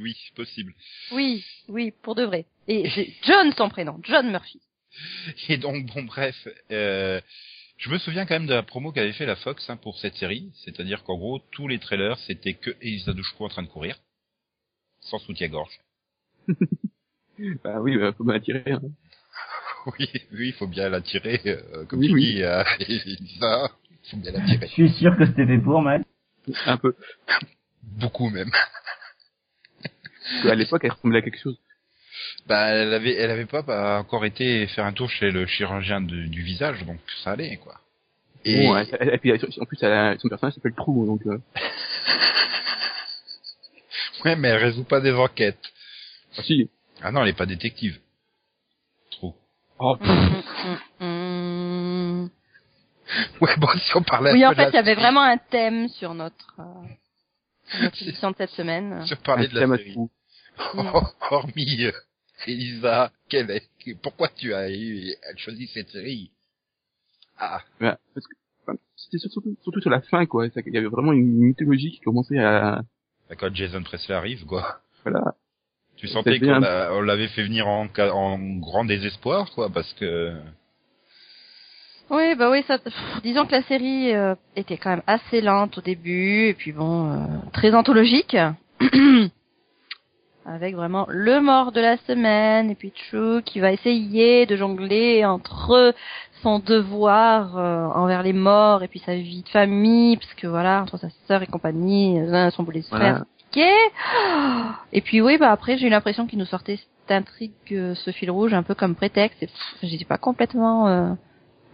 Oui, 0.00 0.16
possible. 0.34 0.72
Oui 1.12 1.44
oui 1.68 1.92
pour 2.02 2.14
de 2.14 2.24
vrai. 2.24 2.46
Et 2.68 2.88
c'est 2.94 3.12
John 3.26 3.52
son 3.56 3.68
prénom 3.68 3.98
John 4.02 4.30
Murphy. 4.30 4.60
Et 5.48 5.56
donc, 5.58 5.86
bon, 5.86 6.02
bref, 6.04 6.36
euh, 6.70 7.20
je 7.78 7.90
me 7.90 7.98
souviens 7.98 8.26
quand 8.26 8.34
même 8.34 8.46
de 8.46 8.54
la 8.54 8.62
promo 8.62 8.92
qu'avait 8.92 9.12
fait 9.12 9.26
la 9.26 9.36
Fox 9.36 9.68
hein, 9.70 9.76
pour 9.76 9.98
cette 9.98 10.14
série. 10.16 10.52
C'est-à-dire 10.64 11.02
qu'en 11.04 11.16
gros, 11.16 11.38
tous 11.50 11.68
les 11.68 11.78
trailers, 11.78 12.18
c'était 12.20 12.54
que 12.54 12.70
Elisa 12.80 13.12
Dushku 13.12 13.44
en 13.44 13.48
train 13.48 13.62
de 13.62 13.68
courir, 13.68 13.96
sans 15.00 15.18
soutien-gorge. 15.18 15.78
Bah 17.64 17.80
oui, 17.80 17.96
bah, 17.96 18.12
faut 18.12 18.24
bien 18.24 18.34
attirer. 18.34 18.62
Hein. 18.72 18.80
Oui, 19.98 20.06
oui, 20.32 20.46
il 20.48 20.52
faut 20.52 20.68
bien 20.68 20.88
l'attirer, 20.90 21.40
euh, 21.46 21.84
comme 21.86 21.98
Oui, 21.98 22.06
tu 22.08 22.14
oui. 22.14 22.34
dis, 22.34 22.42
euh, 22.44 22.62
Elisa, 22.78 23.68
il 23.90 24.10
faut 24.10 24.16
bien 24.18 24.30
Je 24.30 24.36
l'attirer. 24.38 24.66
suis 24.68 24.90
sûr 24.90 25.16
que 25.16 25.26
c'était 25.26 25.46
fait 25.46 25.58
pour, 25.58 25.82
Max. 25.82 26.04
Un 26.66 26.76
peu. 26.76 26.94
Beaucoup 27.82 28.28
même. 28.30 28.50
Parce 29.82 30.42
qu'à 30.44 30.54
l'époque, 30.54 30.82
elle 30.84 30.92
ressemblait 30.92 31.18
à 31.18 31.22
quelque 31.22 31.40
chose. 31.40 31.58
Bah, 32.46 32.68
elle 32.70 32.92
avait, 32.92 33.14
elle 33.14 33.30
avait 33.30 33.46
pas 33.46 33.62
bah, 33.62 33.98
encore 34.00 34.24
été 34.24 34.66
faire 34.68 34.84
un 34.84 34.92
tour 34.92 35.08
chez 35.10 35.30
le 35.30 35.46
chirurgien 35.46 36.00
de- 36.00 36.26
du 36.26 36.42
visage, 36.42 36.84
donc 36.84 36.98
ça 37.22 37.32
allait, 37.32 37.56
quoi. 37.58 37.80
Et 38.44 38.66
Bon, 38.66 38.76
elle- 38.76 38.88
elle- 38.98 39.14
et 39.14 39.18
puis 39.18 39.32
en 39.32 39.64
plus, 39.64 39.78
elle 39.82 39.92
a- 39.92 40.18
son 40.18 40.28
personnage 40.28 40.54
s'appelle 40.54 40.74
Trou, 40.74 41.06
donc 41.06 41.24
euh, 41.26 41.38
ouais, 44.24 44.34
mais 44.36 44.48
elle 44.48 44.62
résout 44.64 44.84
pas 44.84 45.00
des 45.00 45.12
enquêtes. 45.12 45.72
ah, 46.36 46.42
si. 46.42 46.68
Ah 47.00 47.12
non, 47.12 47.22
elle 47.22 47.28
est 47.28 47.32
pas 47.36 47.46
détective. 47.46 48.00
Trop. 49.12 49.36
Oh, 49.78 49.96
pff. 49.96 50.08
Ouais, 53.40 53.56
bon, 53.58 53.68
si 53.76 53.96
on 53.96 54.02
parlait. 54.02 54.32
Oui, 54.32 54.44
un 54.44 54.50
en 54.50 54.54
peu 54.54 54.62
fait, 54.62 54.70
il 54.70 54.74
y 54.74 54.78
avait 54.78 54.94
vraiment 54.94 55.22
un 55.22 55.36
thème 55.36 55.88
sur 55.88 56.14
notre, 56.14 56.54
euh, 56.60 56.86
sur 57.68 57.82
notre 57.82 58.04
de 58.32 58.36
cette 58.38 58.50
semaine. 58.50 59.04
On 59.10 59.16
parlait 59.16 59.48
un 59.48 59.52
de 59.52 59.60
la 59.60 59.76
série. 59.76 59.96
Trou. 60.56 60.82
Hormis 61.30 61.84
euh, 61.86 61.92
Elisa, 62.46 63.10
est- 63.32 63.94
pourquoi 64.02 64.28
tu 64.28 64.52
as 64.54 64.70
eu, 64.70 65.14
elle 65.28 65.38
choisi 65.38 65.66
cette 65.68 65.88
série? 65.90 66.30
Ah, 67.38 67.60
Ouais, 67.80 67.94
parce 68.14 68.26
que 68.26 68.34
enfin, 68.62 68.78
c'était 68.96 69.18
surtout, 69.18 69.56
surtout 69.62 69.80
sur 69.80 69.90
la 69.90 70.00
fin, 70.02 70.26
quoi. 70.26 70.48
Qu'il 70.48 70.72
y 70.72 70.78
avait 70.78 70.86
vraiment 70.86 71.12
une 71.12 71.38
mythologie 71.38 71.90
qui 71.92 72.00
commençait 72.00 72.38
à, 72.38 72.82
quand 73.38 73.54
Jason 73.54 73.82
Presley 73.82 74.14
arrive, 74.14 74.44
quoi. 74.46 74.80
voilà. 75.04 75.34
Tu 75.96 76.08
sentais 76.08 76.40
qu'on 76.40 77.00
l'avait 77.02 77.28
fait 77.28 77.44
venir 77.44 77.68
en, 77.68 77.86
en 77.96 78.38
grand 78.58 78.84
désespoir, 78.84 79.50
quoi, 79.54 79.70
parce 79.70 79.92
que 79.94 80.34
Oui, 82.10 82.34
bah 82.34 82.50
oui, 82.50 82.62
ça, 82.66 82.78
pff, 82.78 82.92
disons 83.22 83.46
que 83.46 83.52
la 83.52 83.62
série 83.62 84.12
euh, 84.14 84.34
était 84.56 84.76
quand 84.76 84.90
même 84.90 85.02
assez 85.06 85.40
lente 85.40 85.78
au 85.78 85.80
début, 85.80 86.48
et 86.48 86.54
puis 86.54 86.72
bon, 86.72 87.12
euh, 87.12 87.26
très 87.52 87.72
anthologique, 87.74 88.36
avec 90.46 90.74
vraiment 90.74 91.06
le 91.08 91.40
mort 91.40 91.72
de 91.72 91.80
la 91.80 91.96
semaine, 91.98 92.70
et 92.70 92.74
puis 92.74 92.92
Chou 92.94 93.42
qui 93.44 93.60
va 93.60 93.72
essayer 93.72 94.46
de 94.46 94.56
jongler 94.56 95.24
entre 95.24 95.94
son 96.42 96.58
devoir 96.58 97.56
euh, 97.56 97.86
envers 97.94 98.22
les 98.22 98.32
morts 98.32 98.82
et 98.82 98.88
puis 98.88 99.00
sa 99.00 99.14
vie 99.14 99.42
de 99.42 99.48
famille, 99.48 100.16
parce 100.16 100.34
que 100.34 100.46
voilà, 100.46 100.82
entre 100.82 100.96
sa 100.98 101.08
sœur 101.26 101.42
et 101.42 101.46
compagnie, 101.46 102.20
euh, 102.20 102.50
son 102.50 102.64
boulet 102.64 102.82
frère, 102.82 102.98
Voilà. 102.98 103.24
Et 104.92 105.00
puis 105.00 105.20
oui, 105.20 105.38
bah 105.38 105.50
après 105.50 105.76
j'ai 105.78 105.86
eu 105.86 105.90
l'impression 105.90 106.26
qu'il 106.26 106.38
nous 106.38 106.46
sortait 106.46 106.76
cette 106.76 107.10
intrigue, 107.10 107.52
euh, 107.72 107.94
ce 107.94 108.10
fil 108.10 108.30
rouge 108.30 108.54
un 108.54 108.62
peu 108.62 108.74
comme 108.74 108.94
prétexte. 108.94 109.42
Et 109.42 109.48
j'étais 109.82 110.04
pas 110.04 110.18
complètement 110.18 110.88
euh, 110.88 111.12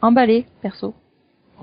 emballée 0.03 0.47
perso. 0.63 0.95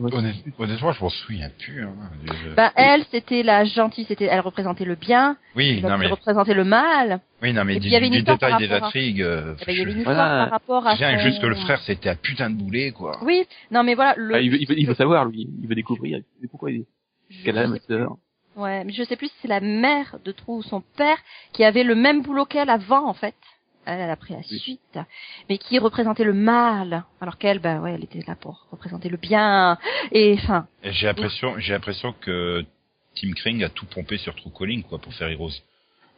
Honnêt- 0.02 0.34
honnêtement, 0.60 0.92
je 0.92 1.04
m'en 1.04 1.10
souviens 1.10 1.50
plus. 1.58 1.84
Hein, 1.84 1.94
Je- 2.26 2.56
Bah 2.56 2.72
elle, 2.76 3.06
c'était 3.12 3.44
la 3.44 3.64
gentille, 3.66 4.06
c'était, 4.06 4.26
elle 4.26 4.40
représentait 4.42 4.86
le 4.86 4.96
bien, 4.96 5.38
oui, 5.56 5.82
non 5.82 5.98
mais, 5.98 6.06
elle 6.06 6.12
représentait 6.12 6.54
le 6.54 6.64
mal. 6.64 7.22
oui, 7.42 7.54
non 7.54 7.64
mais 7.66 7.76
du, 7.76 7.80
puis, 7.82 7.90
il 7.90 7.92
y 7.94 7.96
avait 7.96 8.08
une 8.08 8.14
du 8.14 8.20
histoire 8.20 8.38
par 8.40 8.58
détail 8.58 8.68
des 8.68 8.74
intrigues. 8.86 9.22
euh, 9.22 9.56
Eh 9.68 9.72
il 9.72 9.78
y 9.78 9.82
avait 9.82 9.92
une 9.92 9.98
histoire 10.00 10.16
Voilà. 10.16 10.44
par 10.44 10.50
rapport 10.52 10.88
à. 10.88 10.94
Rien 10.94 11.18
son- 11.18 11.24
juste 11.26 11.42
que 11.42 11.48
le 11.48 11.56
frère 11.56 11.80
c'était 11.82 12.10
un 12.10 12.16
putain 12.16 12.50
de 12.50 12.56
boulet, 12.56 12.92
quoi. 12.92 13.18
Oui, 13.24 13.46
non 13.72 13.84
mais 13.84 13.96
voilà. 13.96 14.14
Le... 14.18 14.36
Ah, 14.36 14.42
il, 14.42 14.52
veut, 14.52 14.58
il, 14.62 14.68
veut, 14.68 14.80
il 14.80 14.88
veut 14.88 14.96
savoir, 14.96 15.26
lui. 15.26 15.48
Il 15.62 15.68
veut 15.68 15.76
découvrir. 15.76 16.20
Pourquoi 16.50 16.72
il 16.72 16.86
qu'elle 17.44 17.56
ma 17.68 17.80
sœur. 17.80 18.18
Ouais, 18.56 18.84
mais 18.86 18.94
je 18.94 19.04
sais 19.04 19.18
plus 19.18 19.28
si 19.28 19.34
c'est 19.42 19.48
la 19.50 19.60
mère 19.60 20.16
de 20.24 20.32
Trou 20.32 20.58
ou 20.60 20.62
son 20.64 20.82
père 20.96 21.18
qui 21.52 21.64
avait 21.66 21.84
le 21.84 21.96
même 21.96 22.22
boulot 22.22 22.46
qu'elle 22.46 22.70
avant 22.70 23.06
en 23.08 23.14
fait. 23.14 23.36
Elle, 23.86 24.00
elle 24.00 24.10
a 24.10 24.16
pris 24.16 24.34
la 24.34 24.40
Oui. 24.40 24.60
suite, 24.60 25.00
mais 25.50 25.58
qui 25.58 25.78
représentait 25.80 26.24
le 26.24 26.34
mal, 26.34 27.04
alors 27.22 27.38
qu'elle, 27.38 27.60
bah 27.60 27.80
ouais, 27.80 27.94
elle 27.94 28.04
était 28.04 28.24
là 28.28 28.36
pour 28.36 28.66
représenter 28.72 29.10
le 29.10 29.18
bien. 29.18 29.78
Et 30.12 30.34
enfin, 30.42 30.68
J'ai 30.84 31.06
l'impression, 31.08 31.58
j'ai 31.60 31.74
l'impression 31.74 32.14
que 32.14 32.66
Tim 33.16 33.32
Kring 33.34 33.64
a 33.64 33.70
tout 33.70 33.86
pompé 33.86 34.18
sur 34.18 34.36
True 34.36 34.52
Calling, 34.58 34.84
quoi, 34.84 34.98
pour 35.00 35.14
faire 35.14 35.28
Heroes. 35.30 35.52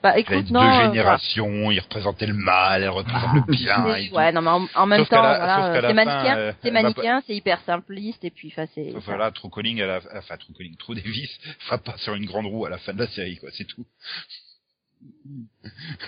bah 0.01 0.11
Il 0.11 0.15
a 0.15 0.19
écoute, 0.19 0.45
deux 0.47 0.53
non. 0.53 0.61
euh, 0.61 0.83
générations, 0.85 1.69
il 1.71 1.79
représentait 1.79 2.25
le 2.25 2.33
mal, 2.35 2.83
elle 2.83 2.89
représente 2.89 3.33
le 3.35 3.53
bien. 3.53 3.75
tout. 4.09 4.15
Ouais, 4.15 4.31
non, 4.31 4.41
mais 4.41 4.49
en, 4.49 4.67
en 4.73 4.85
même 4.85 4.99
Sauf 5.01 5.09
temps, 5.09 5.19
voilà, 5.19 5.73
euh, 5.75 5.81
c'est 5.87 5.93
manichéen, 5.93 6.37
euh, 6.37 6.53
c'est 6.61 6.67
elle 6.69 6.73
manichéen, 6.73 7.21
c'est 7.27 7.35
hyper 7.35 7.59
simpliste, 7.61 8.23
et 8.23 8.31
puis, 8.31 8.47
enfin, 8.53 8.65
c'est. 8.73 8.91
Voilà, 9.05 9.29
True 9.31 9.49
Calling, 9.49 9.81
à 9.81 9.87
la, 9.87 9.99
enfin 10.15 10.37
True 10.37 10.53
Calling, 10.57 10.75
True 10.77 10.95
Davis 10.95 11.37
frappe 11.59 11.83
pas 11.83 11.97
sur 11.97 12.15
une 12.15 12.25
grande 12.25 12.45
roue 12.45 12.65
à 12.65 12.69
la 12.69 12.77
fin 12.77 12.93
de 12.93 12.99
la 12.99 13.07
série, 13.09 13.37
quoi, 13.37 13.49
c'est 13.51 13.65
tout. 13.65 13.85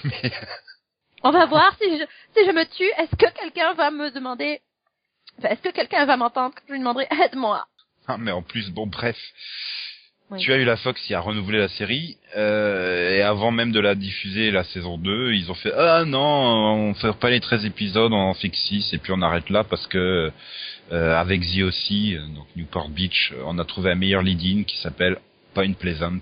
Mais 0.04 0.32
On 1.24 1.32
va 1.32 1.46
voir 1.46 1.76
si 1.82 1.98
je, 1.98 2.04
si 2.36 2.46
je 2.46 2.52
me 2.52 2.66
tue, 2.66 2.92
est-ce 2.98 3.16
que 3.16 3.32
quelqu'un 3.40 3.74
va 3.74 3.92
me 3.92 4.12
demander, 4.12 4.62
enfin, 5.38 5.50
est-ce 5.50 5.62
que 5.62 5.74
quelqu'un 5.74 6.06
va 6.06 6.18
m'entendre? 6.18 6.56
Quand 6.56 6.64
je 6.68 6.74
lui 6.74 6.80
demanderai 6.80 7.08
aide-moi. 7.26 7.66
Ah, 8.08 8.18
mais 8.18 8.32
en 8.32 8.42
plus, 8.42 8.70
bon, 8.72 8.88
bref. 8.88 9.18
Oui. 10.32 10.40
Tu 10.40 10.54
as 10.54 10.58
eu 10.58 10.64
la 10.64 10.78
Fox 10.78 11.02
qui 11.02 11.16
a 11.16 11.20
renouvelé 11.20 11.58
la 11.58 11.70
série, 11.70 12.18
euh, 12.38 13.18
et 13.18 13.22
avant 13.24 13.50
même 13.50 13.72
de 13.72 13.80
la 13.80 13.96
diffuser, 13.96 14.52
la 14.52 14.64
saison 14.64 15.00
2, 15.00 15.34
ils 15.34 15.50
ont 15.50 15.56
fait, 15.56 15.74
ah 15.76 16.06
non, 16.06 16.20
on 16.20 16.94
fait 16.94 17.14
pas 17.14 17.32
les 17.32 17.40
13 17.40 17.66
épisodes, 17.66 18.14
on 18.14 18.30
en 18.30 18.34
fait 18.36 18.50
que 18.50 18.56
6, 18.56 18.94
et 18.94 19.00
puis 19.00 19.12
on 19.12 19.24
arrête 19.24 19.50
là 19.50 19.64
parce 19.64 19.88
que, 19.88 20.32
euh, 20.92 21.20
avec 21.20 21.42
The 21.42 21.64
aussi, 21.64 22.16
donc 22.36 22.46
Newport 22.56 22.90
Beach, 22.90 23.34
on 23.44 23.58
a 23.58 23.66
trouvé 23.66 23.92
un 23.92 23.96
meilleur 23.96 24.22
lead-in 24.22 24.64
qui 24.64 24.78
s'appelle 24.78 25.18
Point 25.56 25.74
Pleasant. 25.74 26.20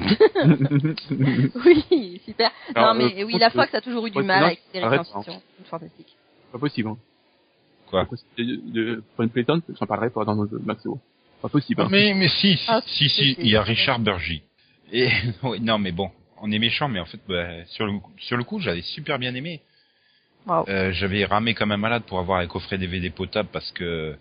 Oui, 1.64 2.20
super. 2.24 2.50
Alors, 2.74 2.94
non, 2.94 3.00
mais 3.00 3.22
euh, 3.22 3.26
oui, 3.26 3.38
la 3.38 3.50
Fox 3.50 3.74
a 3.74 3.80
toujours 3.80 4.06
eu 4.06 4.10
du 4.10 4.22
mal 4.22 4.44
avec 4.44 4.60
ses 4.72 4.80
arrête, 4.80 5.04
science-fiction. 5.04 5.42
Fantastique. 5.64 6.16
pas 6.52 6.58
possible. 6.58 6.88
Hein. 6.88 6.96
Quoi 7.86 8.04
Pas 8.04 8.10
possible. 8.10 8.30
De, 8.36 8.72
de, 8.72 9.02
pour 9.14 9.24
une 9.24 9.30
Playton, 9.30 9.62
j'en 9.78 9.86
parlerai 9.86 10.10
pas 10.10 10.24
dans 10.24 10.34
le 10.34 10.58
Maxo. 10.64 10.98
Pas 11.42 11.48
possible. 11.48 11.82
Hein. 11.82 11.88
Mais, 11.90 12.14
mais 12.14 12.28
si, 12.28 12.56
si, 12.56 12.64
Ah, 12.68 12.80
si, 12.86 13.08
si, 13.08 13.36
il 13.38 13.48
y 13.48 13.56
a 13.56 13.62
Richard 13.62 14.00
Burgi. 14.00 14.42
Et, 14.92 15.08
non, 15.60 15.78
mais 15.78 15.92
bon, 15.92 16.10
on 16.40 16.50
est 16.50 16.58
méchant, 16.58 16.88
mais 16.88 17.00
en 17.00 17.06
fait, 17.06 17.20
bah, 17.28 17.64
sur 17.66 17.86
le, 17.86 17.94
sur 18.18 18.36
le 18.36 18.44
coup, 18.44 18.60
j'avais 18.60 18.82
super 18.82 19.18
bien 19.18 19.34
aimé. 19.34 19.60
Wow. 20.46 20.64
Euh, 20.68 20.92
j'avais 20.92 21.24
ramé 21.26 21.54
comme 21.54 21.70
un 21.70 21.76
malade 21.76 22.04
pour 22.06 22.18
avoir 22.18 22.40
un 22.40 22.46
coffret 22.46 22.78
DVD 22.78 23.10
potable 23.10 23.50
parce 23.52 23.70
que 23.72 23.84
euh, 23.84 24.16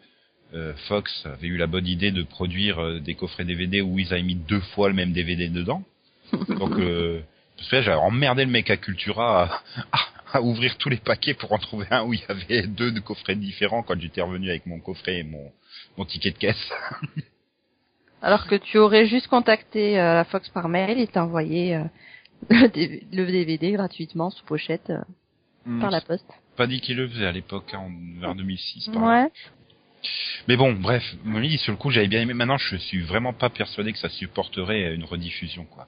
Fox 0.87 1.25
avait 1.25 1.47
eu 1.47 1.57
la 1.57 1.67
bonne 1.67 1.87
idée 1.87 2.11
de 2.11 2.23
produire 2.23 2.79
euh, 2.79 2.99
des 2.99 3.15
coffrets 3.15 3.45
DVD 3.45 3.81
où 3.81 3.99
ils 3.99 4.11
avaient 4.13 4.23
mis 4.23 4.35
deux 4.35 4.59
fois 4.61 4.89
le 4.89 4.95
même 4.95 5.11
DVD 5.13 5.47
dedans. 5.49 5.83
Donc, 6.49 6.71
euh, 6.79 7.21
parce 7.57 7.69
que 7.69 7.75
là, 7.77 7.81
j'avais 7.83 7.97
emmerdé 7.97 8.45
le 8.45 8.51
mec 8.51 8.69
à 8.69 8.77
Cultura 8.77 9.43
à, 9.43 9.61
à- 9.91 10.37
à 10.37 10.41
ouvrir 10.41 10.77
tous 10.77 10.89
les 10.89 10.97
paquets 10.97 11.33
pour 11.33 11.51
en 11.53 11.57
trouver 11.57 11.87
un 11.89 12.03
où 12.03 12.13
il 12.13 12.19
y 12.19 12.25
avait 12.31 12.67
deux 12.67 12.91
de 12.91 12.99
coffrets 12.99 13.35
différents 13.35 13.81
quand 13.83 13.99
j'étais 13.99 14.21
revenu 14.21 14.49
avec 14.49 14.65
mon 14.67 14.79
coffret 14.79 15.19
et 15.19 15.23
mon, 15.23 15.51
mon 15.97 16.05
ticket 16.05 16.31
de 16.31 16.37
caisse. 16.37 16.71
Alors 18.21 18.47
que 18.47 18.55
tu 18.55 18.77
aurais 18.77 19.05
juste 19.07 19.27
contacté 19.27 19.99
euh, 19.99 20.13
la 20.15 20.25
Fox 20.25 20.49
par 20.49 20.67
mail 20.69 20.99
et 20.99 21.07
t'envoyé 21.07 21.75
euh, 21.75 21.83
le, 22.49 22.67
DV 22.67 23.03
le 23.11 23.25
DVD 23.25 23.71
gratuitement 23.71 24.29
sous 24.29 24.45
pochette 24.45 24.89
euh, 24.89 25.01
Hmm. 25.65 25.81
par 25.81 25.91
la 25.91 25.99
poste. 25.99 26.25
Pas 26.55 26.67
dit 26.67 26.79
qu'il 26.79 26.95
le 26.95 27.05
faisait 27.07 27.25
à 27.25 27.33
l'époque, 27.33 27.73
hein, 27.73 27.79
en- 27.79 28.19
vers 28.21 28.33
2006. 28.33 28.87
par 28.93 29.01
là. 29.01 29.27
Mais 30.47 30.55
bon, 30.55 30.73
bref, 30.73 31.03
Molly, 31.23 31.57
sur 31.57 31.71
le 31.71 31.77
coup, 31.77 31.91
j'avais 31.91 32.07
bien 32.07 32.21
aimé. 32.21 32.33
Maintenant, 32.33 32.57
je 32.57 32.75
suis 32.77 33.01
vraiment 33.01 33.33
pas 33.33 33.49
persuadé 33.49 33.91
que 33.93 33.99
ça 33.99 34.09
supporterait 34.09 34.93
une 34.93 35.03
rediffusion, 35.03 35.65
quoi. 35.65 35.87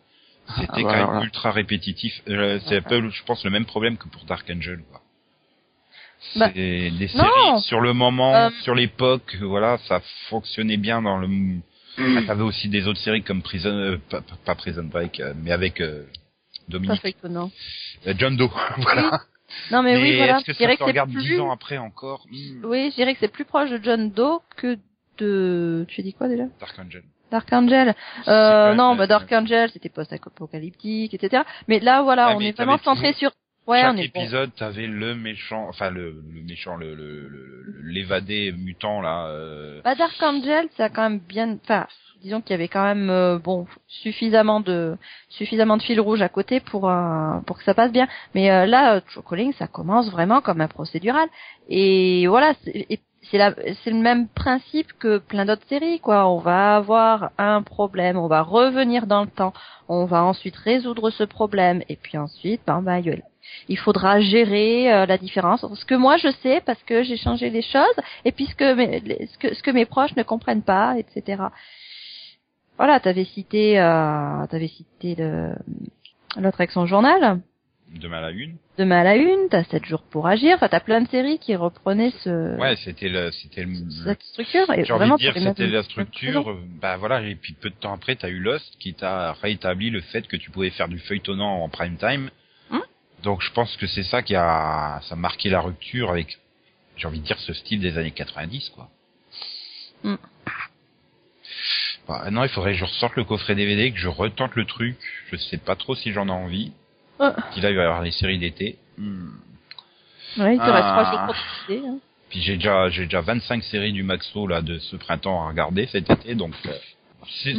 C'était 0.56 0.68
Ah, 0.70 0.76
bah, 0.76 0.82
quand 0.84 1.14
même 1.14 1.24
ultra 1.24 1.52
répétitif. 1.52 2.22
Euh, 2.28 2.60
c'est 2.68 2.78
un 2.78 2.82
peu, 2.82 3.10
je 3.10 3.24
pense, 3.24 3.44
le 3.46 3.52
même 3.52 3.66
problème 3.66 3.98
que 3.98 4.08
pour 4.10 4.26
Dark 4.26 4.50
Angel, 4.50 4.80
quoi. 4.90 5.02
Bah, 6.36 6.52
C'est 6.54 6.92
des 6.92 7.10
non. 7.16 7.24
séries 7.24 7.62
sur 7.62 7.80
le 7.82 7.94
moment, 7.94 8.36
Euh, 8.36 8.50
sur 8.64 8.76
l'époque, 8.76 9.38
voilà, 9.42 9.78
ça 9.88 10.02
fonctionnait 10.30 10.78
bien 10.78 11.02
dans 11.02 11.18
le. 11.18 11.28
Ah, 11.98 12.22
T'avais 12.28 12.44
aussi 12.44 12.70
des 12.70 12.88
autres 12.88 13.00
séries 13.00 13.24
comme 13.24 13.42
Prison, 13.42 13.70
euh, 13.70 13.98
pas, 14.46 14.56
Prison 14.56 14.84
Break, 14.84 15.22
mais 15.44 15.52
avec 15.52 15.82
Dominique, 16.70 17.02
John 18.18 18.38
Doe, 18.38 18.50
voilà. 18.78 19.22
Non 19.72 19.84
mais, 19.84 19.96
oui, 20.02 20.18
voilà. 20.18 20.38
est-ce 20.38 20.46
que 20.46 20.54
Je 20.54 20.58
ça 20.58 20.64
dirais 20.64 20.74
se 20.74 20.78
que 20.80 20.84
c'est 20.86 20.90
regarde 20.92 21.12
plus. 21.12 21.40
ans 21.40 21.52
après 21.52 21.78
encore? 21.78 22.26
Hmm, 22.32 22.66
Oui, 22.66 22.90
je 22.92 22.96
dirais 22.96 23.14
que 23.14 23.20
c'est 23.20 23.32
plus 23.32 23.46
proche 23.46 23.70
de 23.70 23.80
John 23.84 24.10
Doe 24.12 24.40
que 24.58 24.78
de. 25.18 25.86
Tu 25.88 26.02
as 26.02 26.04
dit 26.04 26.14
quoi 26.14 26.28
déjà? 26.28 26.46
Dark 26.60 26.78
Angel. 26.80 27.04
Dark 27.32 27.54
Angel. 27.54 27.96
Euh, 28.28 28.74
non, 28.74 28.96
bah 28.96 29.08
Dark 29.08 29.32
Angel, 29.32 29.70
c'était 29.72 29.88
post-apocalyptique, 29.90 31.14
etc. 31.14 31.44
Mais 31.68 31.80
là, 31.80 32.02
voilà, 32.02 32.36
on 32.36 32.40
est 32.42 32.52
vraiment 32.56 32.78
centré 32.80 33.14
sur. 33.14 33.32
Ouais, 33.72 33.82
Chaque 33.82 34.00
est 34.00 34.14
bon. 34.14 34.22
épisode, 34.22 34.54
t'avais 34.56 34.86
le 34.88 35.16
méchant, 35.16 35.66
enfin 35.70 35.90
le, 35.92 36.22
le 36.34 36.42
méchant, 36.44 36.76
le 36.76 36.94
l'évadé 37.84 38.52
mutant 38.52 39.02
là. 39.02 39.28
euh, 39.28 39.82
Bah 39.84 39.96
Dark 39.96 40.22
Angel, 40.22 40.68
ça 40.76 40.86
a 40.86 40.90
quand 40.90 41.04
même 41.10 41.20
bien. 41.20 41.58
Enfin, 41.64 41.88
disons 42.22 42.42
qu'il 42.42 42.52
y 42.52 42.54
avait 42.56 42.68
quand 42.68 42.84
même 42.84 43.10
euh, 43.10 43.40
bon 43.40 43.68
suffisamment 43.88 44.60
de 44.60 44.98
suffisamment 45.30 45.78
de 45.78 45.84
fil 45.84 46.00
rouge 46.02 46.22
à 46.22 46.30
côté 46.30 46.60
pour 46.60 46.90
euh, 46.90 47.40
pour 47.48 47.58
que 47.58 47.64
ça 47.64 47.74
passe 47.74 47.92
bien. 47.94 48.08
Mais 48.36 48.52
euh, 48.52 48.66
là, 48.66 48.96
euh, 48.96 49.00
True 49.10 49.24
Calling, 49.28 49.54
ça 49.54 49.68
commence 49.68 50.12
vraiment 50.12 50.42
comme 50.42 50.60
un 50.62 50.68
procédural. 50.68 51.28
Et 51.70 52.28
voilà, 52.28 52.54
c'est 52.64 52.88
c'est 53.30 53.38
la 53.38 53.54
c'est 53.84 53.92
le 53.92 54.00
même 54.00 54.28
principe 54.28 54.92
que 55.00 55.18
plein 55.20 55.46
d'autres 55.46 55.68
séries 55.68 56.00
quoi. 56.02 56.28
On 56.28 56.40
va 56.40 56.76
avoir 56.76 57.32
un 57.38 57.62
problème, 57.62 58.18
on 58.18 58.28
va 58.28 58.42
revenir 58.42 59.08
dans 59.08 59.22
le 59.22 59.30
temps, 59.30 59.54
on 59.88 60.06
va 60.06 60.24
ensuite 60.24 60.58
résoudre 60.58 61.10
ce 61.10 61.24
problème 61.24 61.82
et 61.88 61.96
puis 61.96 62.18
ensuite, 62.18 62.62
ben, 62.68 63.00
il- 63.06 63.22
il 63.68 63.78
faudra 63.78 64.20
gérer 64.20 64.92
euh, 64.92 65.06
la 65.06 65.18
différence. 65.18 65.66
Ce 65.74 65.86
que 65.86 65.96
moi 65.96 66.18
je 66.18 66.30
sais 66.44 66.62
parce 66.66 66.82
que 66.84 67.04
j'ai 67.04 67.18
changé 67.18 67.50
les 67.50 67.62
choses 67.62 67.98
et 68.26 68.32
puis 68.32 68.46
ce 68.46 68.56
que 68.56 68.74
mes, 68.74 69.28
ce 69.28 69.38
que 69.38 69.54
ce 69.54 69.64
que 69.64 69.72
mes 69.72 69.86
proches 69.86 70.16
ne 70.16 70.24
comprennent 70.24 70.64
pas, 70.64 70.96
etc. 70.98 71.44
Voilà, 72.78 73.00
t'avais 73.00 73.26
cité, 73.26 73.80
euh, 73.80 74.46
t'avais 74.50 74.68
cité 74.68 75.16
le 75.16 75.54
l'autre 76.38 76.62
avec 76.62 76.72
son 76.72 76.86
journal. 76.86 77.42
Demain 77.94 78.20
à 78.20 78.22
la 78.22 78.32
une. 78.32 78.56
Demain 78.78 79.02
à 79.02 79.04
la 79.04 79.16
une, 79.18 79.50
t'as 79.50 79.66
7 79.66 79.84
jours 79.86 80.02
pour 80.04 80.26
agir. 80.26 80.56
Enfin, 80.56 80.70
t'as 80.70 80.80
plein 80.80 81.02
de 81.02 81.10
séries 81.10 81.40
qui 81.40 81.56
reprenaient 81.56 82.14
ce, 82.24 82.58
Ouais, 82.58 82.76
c'était 82.78 83.10
le, 83.10 83.32
c'était 83.32 83.66
le, 83.66 83.74
cette 84.06 84.22
structure. 84.24 84.72
Et 84.74 84.86
J'ai 84.86 84.94
envie 84.94 85.10
de 85.10 85.18
dire 85.18 85.34
c'était 85.36 85.68
la 85.68 85.84
structure, 85.84 86.50
euh, 86.50 86.58
bah 86.82 86.96
voilà, 86.96 87.22
et 87.22 87.36
puis 87.36 87.54
peu 87.54 87.70
de 87.70 87.76
temps 87.76 87.94
après, 87.94 88.16
t'as 88.16 88.30
eu 88.30 88.40
Lost 88.40 88.78
qui 88.80 88.94
t'a 88.94 89.34
réétabli 89.34 89.90
le 89.90 90.00
fait 90.00 90.26
que 90.26 90.38
tu 90.38 90.52
pouvais 90.52 90.70
faire 90.70 90.88
du 90.88 91.00
feuilletonnant 91.00 91.64
en 91.64 91.68
prime 91.68 91.98
time. 91.98 92.30
Donc 93.24 93.42
je 93.42 93.52
pense 93.52 93.76
que 93.78 93.88
c'est 93.88 94.04
ça 94.04 94.22
qui 94.22 94.36
a, 94.36 95.00
ça 95.04 95.14
a 95.14 95.18
marqué 95.18 95.50
la 95.50 95.62
rupture 95.62 96.10
avec, 96.10 96.40
j'ai 96.98 97.08
envie 97.08 97.20
de 97.20 97.26
dire, 97.26 97.40
ce 97.40 97.54
style 97.54 97.80
des 97.80 97.98
années 97.98 98.12
90, 98.12 98.70
quoi. 98.70 98.90
Hum. 100.04 100.18
Bah, 102.08 102.30
non, 102.32 102.44
il 102.44 102.50
faudrait 102.50 102.72
que 102.74 102.78
je 102.80 102.86
ressorte 102.86 103.16
le 103.16 103.24
coffret 103.24 103.56
DVD, 103.56 103.92
que 103.92 104.00
je 104.00 104.08
retente 104.08 104.56
le 104.56 104.66
truc. 104.66 104.98
Je 105.32 105.36
sais 105.38 105.58
pas 105.58 105.76
trop 105.76 105.96
si 105.96 106.12
j'en 106.12 106.28
ai 106.28 106.32
envie. 106.32 106.72
Ah. 107.20 107.36
Puis 107.52 107.62
là, 107.62 107.70
il 107.70 107.76
va 107.76 107.84
y 107.84 107.86
avoir 107.86 108.02
les 108.02 108.12
séries 108.12 108.40
d'été. 108.40 108.78
Hmm. 108.98 109.30
Ouais, 110.38 110.56
il 110.56 110.58
te 110.60 110.64
Ah. 110.64 110.72
reste 110.74 110.88
3 110.88 111.12
jours 111.12 111.26
pour 111.26 111.36
décider. 111.76 111.88
Hein. 111.88 111.98
Puis 112.30 112.42
j'ai 112.42 112.56
déjà 112.56 112.90
j'ai 112.90 113.04
déjà 113.04 113.20
25 113.22 113.62
séries 113.66 113.92
du 113.92 114.04
Maxo 114.04 114.48
là 114.48 114.62
de 114.62 114.80
ce 114.80 114.96
printemps 114.96 115.44
à 115.46 115.50
regarder 115.50 115.86
cet 115.88 116.10
été 116.10 116.34
donc 116.34 116.54
euh, 116.66 116.72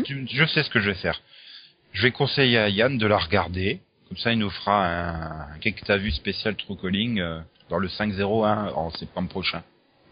tu- 0.03 0.27
je 0.33 0.45
sais 0.47 0.63
ce 0.63 0.71
que 0.71 0.81
je 0.81 0.89
vais 0.89 0.97
faire. 0.97 1.21
Je 1.93 2.03
vais 2.03 2.11
conseiller 2.11 2.57
à 2.59 2.71
Yann 2.71 2.97
de 2.97 3.07
la 3.07 3.19
regarder 3.19 3.81
comme 4.13 4.19
ça 4.19 4.31
il 4.33 4.39
nous 4.41 4.51
fera 4.51 4.87
un 4.87 5.59
qu'est-ce 5.61 5.75
que 5.81 5.87
t'as 5.87 5.97
vu 5.97 6.11
spécial 6.11 6.55
True 6.55 6.77
Calling 6.77 7.19
euh, 7.19 7.41
dans 7.71 7.79
le 7.79 7.89
501 7.89 8.69
en 8.75 8.91
septembre 8.91 9.31
prochain. 9.31 9.63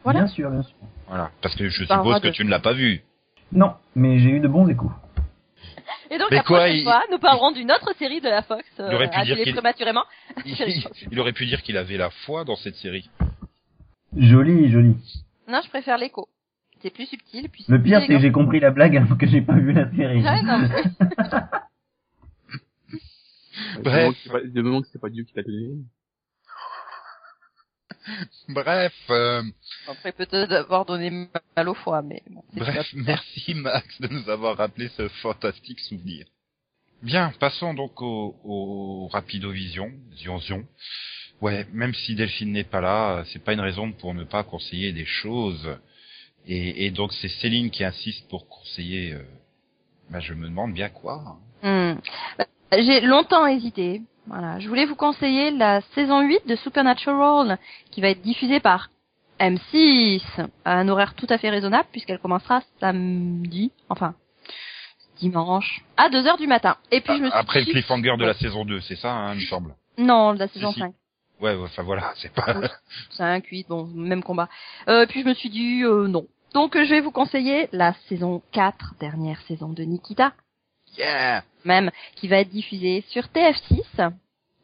Voilà. 0.05 0.21
Bien 0.21 0.29
sûr, 0.29 0.51
bien 0.51 0.63
sûr. 0.63 0.75
Voilà 1.07 1.31
parce 1.43 1.55
que 1.55 1.69
je 1.69 1.85
suppose 1.85 2.19
que 2.21 2.29
de- 2.29 2.33
tu 2.33 2.43
ne 2.47 2.49
l'as 2.49 2.61
pas 2.61 2.73
vu. 2.73 3.03
Non, 3.53 3.75
mais 3.95 4.19
j'ai 4.21 4.31
eu 4.31 4.41
de 4.41 4.49
bons 4.49 4.67
échos. 4.69 4.91
Et 6.11 6.17
donc 6.17 6.29
Mais 6.31 6.39
la 6.39 6.43
quoi, 6.45 6.59
prochaine 6.61 6.77
il- 6.79 6.83
fois, 6.85 7.03
nous 7.13 7.19
parlerons 7.19 7.53
d'une 7.53 7.71
autre 7.71 7.95
série 7.99 8.23
de 8.23 8.29
la 8.31 8.41
Fox, 8.41 8.65
euh, 8.81 8.89
Il 8.91 8.95
aurait 8.95 9.11
pu 9.11 9.21
dire 9.23 9.37
prématurément. 9.53 10.05
Il, 10.47 10.57
il 11.13 11.21
aurait 11.21 11.33
pu 11.35 11.45
dire 11.45 11.61
qu'il 11.63 11.77
avait 11.77 11.99
la 11.99 12.09
foi 12.25 12.45
dans 12.45 12.57
cette 12.57 12.77
série. 12.77 13.11
Joli, 14.17 14.71
joli. 14.71 14.97
Non, 15.47 15.61
je 15.63 15.69
préfère 15.69 15.99
l'écho. 15.99 16.27
C'est 16.81 16.89
plus 16.91 17.05
subtil. 17.05 17.49
Le 17.69 17.83
pire, 17.83 18.01
c'est 18.01 18.07
que 18.07 18.19
j'ai 18.19 18.33
compris 18.33 18.61
la 18.61 18.71
blague 18.71 18.97
alors 18.97 19.19
que 19.19 19.27
j'ai 19.27 19.43
pas 19.43 19.53
vu 19.59 19.73
la 19.75 19.91
série. 19.95 20.23
Ouais, 20.23 20.43
non, 20.43 20.59
mais- 20.59 21.07
Bref. 23.83 23.85
moment 24.03 24.13
que 24.13 24.19
c'est 24.25 24.31
pas- 24.31 24.41
Du 24.43 24.63
moment 24.63 24.83
que 24.83 24.89
c'est 24.93 25.01
pas 25.01 25.09
Dieu 25.11 25.25
qui 25.25 25.33
l'a 25.37 25.43
donné. 25.43 25.71
Bref, 28.49 28.95
euh, 29.11 29.43
Après 29.87 30.13
peut-être 30.13 30.53
avoir 30.53 30.85
donné 30.87 31.11
mal 31.57 31.69
au 31.69 31.75
foie, 31.75 32.03
mais 32.03 32.23
bon. 32.31 32.43
Bref, 32.55 32.89
merci 32.95 33.55
Max 33.55 34.01
de 34.01 34.09
nous 34.09 34.29
avoir 34.29 34.57
rappelé 34.57 34.89
ce 34.97 35.09
fantastique 35.09 35.79
souvenir. 35.81 36.27
Bien, 37.03 37.33
passons 37.41 37.75
donc 37.75 38.01
au, 38.03 38.37
au 38.45 39.09
Rapidovision, 39.09 39.93
Zion 40.17 40.39
Zion. 40.41 40.67
Ouais, 41.41 41.67
même 41.73 41.95
si 41.95 42.15
Delphine 42.15 42.53
n'est 42.53 42.65
pas 42.65 42.81
là, 42.83 43.25
c'est 43.33 43.43
pas 43.43 43.53
une 43.55 43.61
raison 43.61 43.93
pour 43.93 44.13
ne 44.15 44.25
pas 44.25 44.45
conseiller 44.45 44.93
des 44.93 45.07
choses. 45.07 45.69
Et, 46.47 46.87
et 46.87 46.91
donc 46.91 47.13
c'est 47.15 47.29
Céline 47.29 47.71
qui 47.71 47.85
insiste 47.85 48.29
pour 48.29 48.49
conseiller. 48.49 49.13
euh, 49.15 49.23
bah, 50.11 50.21
je 50.21 50.35
me 50.35 50.49
demande 50.49 50.75
bien 50.75 50.89
quoi. 50.89 51.39
hein. 51.63 51.99
J'ai 52.73 53.01
longtemps 53.01 53.47
hésité. 53.47 54.03
Voilà, 54.27 54.61
je 54.61 54.69
voulais 54.69 54.87
vous 54.87 54.95
conseiller 54.95 55.51
la 55.51 55.81
saison 55.95 56.21
8 56.21 56.47
de 56.47 56.55
Supernatural 56.57 57.59
qui 57.91 58.01
va 58.01 58.11
être 58.11 58.23
diffusée 58.23 58.61
par 58.61 58.91
M6 59.41 60.23
à 60.65 60.79
un 60.79 60.89
horaire 60.89 61.15
tout 61.15 61.27
à 61.31 61.39
fait 61.39 61.51
raisonnable 61.51 61.89
puisqu'elle 61.91 62.19
commencera 62.19 62.63
samedi, 62.79 63.73
enfin 63.89 64.15
dimanche 65.19 65.83
à 65.97 66.09
2 66.09 66.27
heures 66.27 66.39
du 66.39 66.47
matin. 66.47 66.77
Et 66.91 67.01
puis 67.01 67.17
je 67.17 67.23
me 67.23 67.31
suis 67.31 67.39
Après 67.39 67.61
le 67.61 67.67
cliffhanger 67.67 68.17
de 68.19 68.25
la 68.25 68.35
saison 68.35 68.65
2, 68.65 68.81
c'est 68.81 68.97
ça, 68.97 69.13
hein, 69.13 69.35
il 69.35 69.41
me 69.41 69.47
semble. 69.47 69.75
Non, 69.99 70.33
la 70.33 70.49
saison 70.49 70.69
Si, 70.69 70.75
si. 70.75 70.81
5. 70.81 70.95
Ouais, 71.41 71.57
enfin 71.57 71.83
voilà, 71.83 72.13
c'est 72.17 72.33
pas. 72.33 72.55
5, 73.11 73.45
8, 73.47 73.69
bon, 73.69 73.87
même 73.95 74.23
combat. 74.23 74.49
Euh, 74.89 75.07
puis 75.07 75.23
je 75.23 75.27
me 75.27 75.35
suis 75.35 75.51
dit 75.51 75.83
euh, 75.83 76.07
non. 76.07 76.27
Donc 76.55 76.77
je 76.77 76.89
vais 76.89 77.01
vous 77.01 77.11
conseiller 77.11 77.69
la 77.73 77.95
saison 78.09 78.43
4, 78.53 78.95
dernière 79.01 79.41
saison 79.43 79.71
de 79.71 79.83
Nikita, 79.83 80.33
Yeah. 80.99 81.43
même, 81.65 81.91
qui 82.17 82.29
va 82.29 82.39
être 82.39 82.51
diffusée 82.51 83.05
sur 83.09 83.25
TF6, 83.25 84.13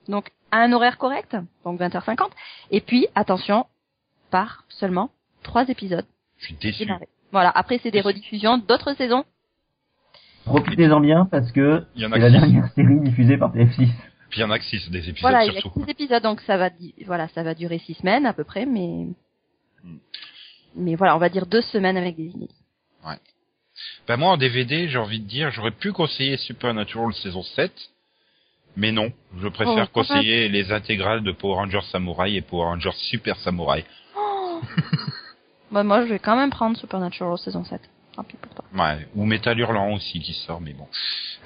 donc 0.08 0.30
à 0.50 0.58
un 0.58 0.72
horaire 0.72 0.98
correct, 0.98 1.36
donc 1.64 1.80
20h50. 1.80 2.30
Et 2.70 2.80
puis, 2.80 3.06
attention, 3.14 3.66
par 4.30 4.64
seulement 4.68 5.10
3 5.42 5.68
épisodes. 5.68 6.06
Je 6.38 6.46
suis 6.46 6.54
déçu. 6.54 6.88
Voilà, 7.32 7.50
après 7.50 7.78
c'est 7.82 7.90
des 7.90 8.00
rediffusions 8.00 8.58
d'autres 8.58 8.94
saisons. 8.94 9.24
Profitez-en 10.44 11.00
bien 11.00 11.26
parce 11.26 11.50
que 11.50 11.84
Il 11.96 12.02
y 12.02 12.06
en 12.06 12.10
c'est 12.10 12.16
a 12.16 12.18
la 12.18 12.30
dernière 12.30 12.68
série 12.72 13.00
diffusée 13.00 13.36
par 13.36 13.54
TF6. 13.54 13.88
Puis 14.28 14.40
il 14.40 14.40
y 14.40 14.44
en 14.44 14.50
a 14.50 14.58
que 14.58 14.64
six 14.64 14.90
des 14.90 15.08
épisodes 15.08 15.20
Voilà, 15.20 15.44
il 15.44 15.52
y 15.52 15.56
a 15.56 15.60
surtout. 15.60 15.82
6 15.84 15.90
épisodes, 15.90 16.22
donc 16.22 16.40
ça 16.42 16.56
va, 16.56 16.70
voilà, 17.04 17.28
ça 17.28 17.42
va 17.42 17.54
durer 17.54 17.78
6 17.78 17.94
semaines 17.94 18.26
à 18.26 18.32
peu 18.32 18.44
près, 18.44 18.66
mais... 18.66 19.06
Hmm. 19.84 19.98
Mais 20.76 20.94
voilà, 20.94 21.16
on 21.16 21.18
va 21.18 21.28
dire 21.28 21.46
2 21.46 21.60
semaines 21.62 21.96
avec 21.96 22.16
des 22.16 22.26
inédits. 22.26 22.54
Ben 24.08 24.16
moi 24.16 24.32
en 24.32 24.36
DVD, 24.36 24.88
j'ai 24.88 24.98
envie 24.98 25.20
de 25.20 25.26
dire, 25.26 25.50
j'aurais 25.50 25.70
pu 25.70 25.92
conseiller 25.92 26.36
Supernatural 26.36 27.12
saison 27.14 27.42
7, 27.42 27.72
mais 28.76 28.92
non, 28.92 29.12
je 29.38 29.48
préfère 29.48 29.88
Oh, 29.88 29.92
conseiller 29.92 30.48
les 30.48 30.72
intégrales 30.72 31.22
de 31.22 31.32
Power 31.32 31.54
Rangers 31.54 31.86
Samurai 31.90 32.34
et 32.34 32.42
Power 32.42 32.64
Rangers 32.64 32.92
Super 32.94 33.36
Samurai. 33.38 33.84
Bah, 35.70 35.82
moi, 35.82 36.04
je 36.04 36.10
vais 36.10 36.18
quand 36.18 36.36
même 36.36 36.50
prendre 36.50 36.76
Supernatural 36.76 37.36
saison 37.38 37.64
7. 37.64 37.80
Tant 38.14 38.22
pis 38.24 38.36
pour 38.36 38.54
toi. 38.54 38.64
Ouais, 38.72 39.06
ou 39.14 39.26
Metal 39.26 39.58
Hurlant 39.58 39.92
aussi 39.94 40.20
qui 40.20 40.32
sort, 40.32 40.60
mais 40.60 40.72
bon. 40.72 40.88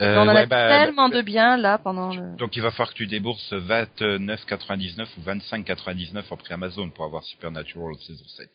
Euh, 0.00 0.16
on 0.18 0.28
en 0.28 0.34
ouais, 0.34 0.42
a 0.42 0.46
bah, 0.46 0.68
tellement 0.68 1.08
bah, 1.08 1.16
de 1.16 1.22
bien 1.22 1.56
là 1.56 1.78
pendant 1.78 2.14
le... 2.14 2.36
Donc 2.36 2.54
il 2.56 2.62
va 2.62 2.70
falloir 2.70 2.90
que 2.90 2.94
tu 2.94 3.06
débourses 3.06 3.52
29,99 3.52 5.06
ou 5.18 5.20
25,99 5.22 6.22
en 6.30 6.36
prix 6.36 6.54
Amazon 6.54 6.90
pour 6.90 7.04
avoir 7.04 7.24
Supernatural 7.24 7.94
saison 8.06 8.24
7. 8.24 8.50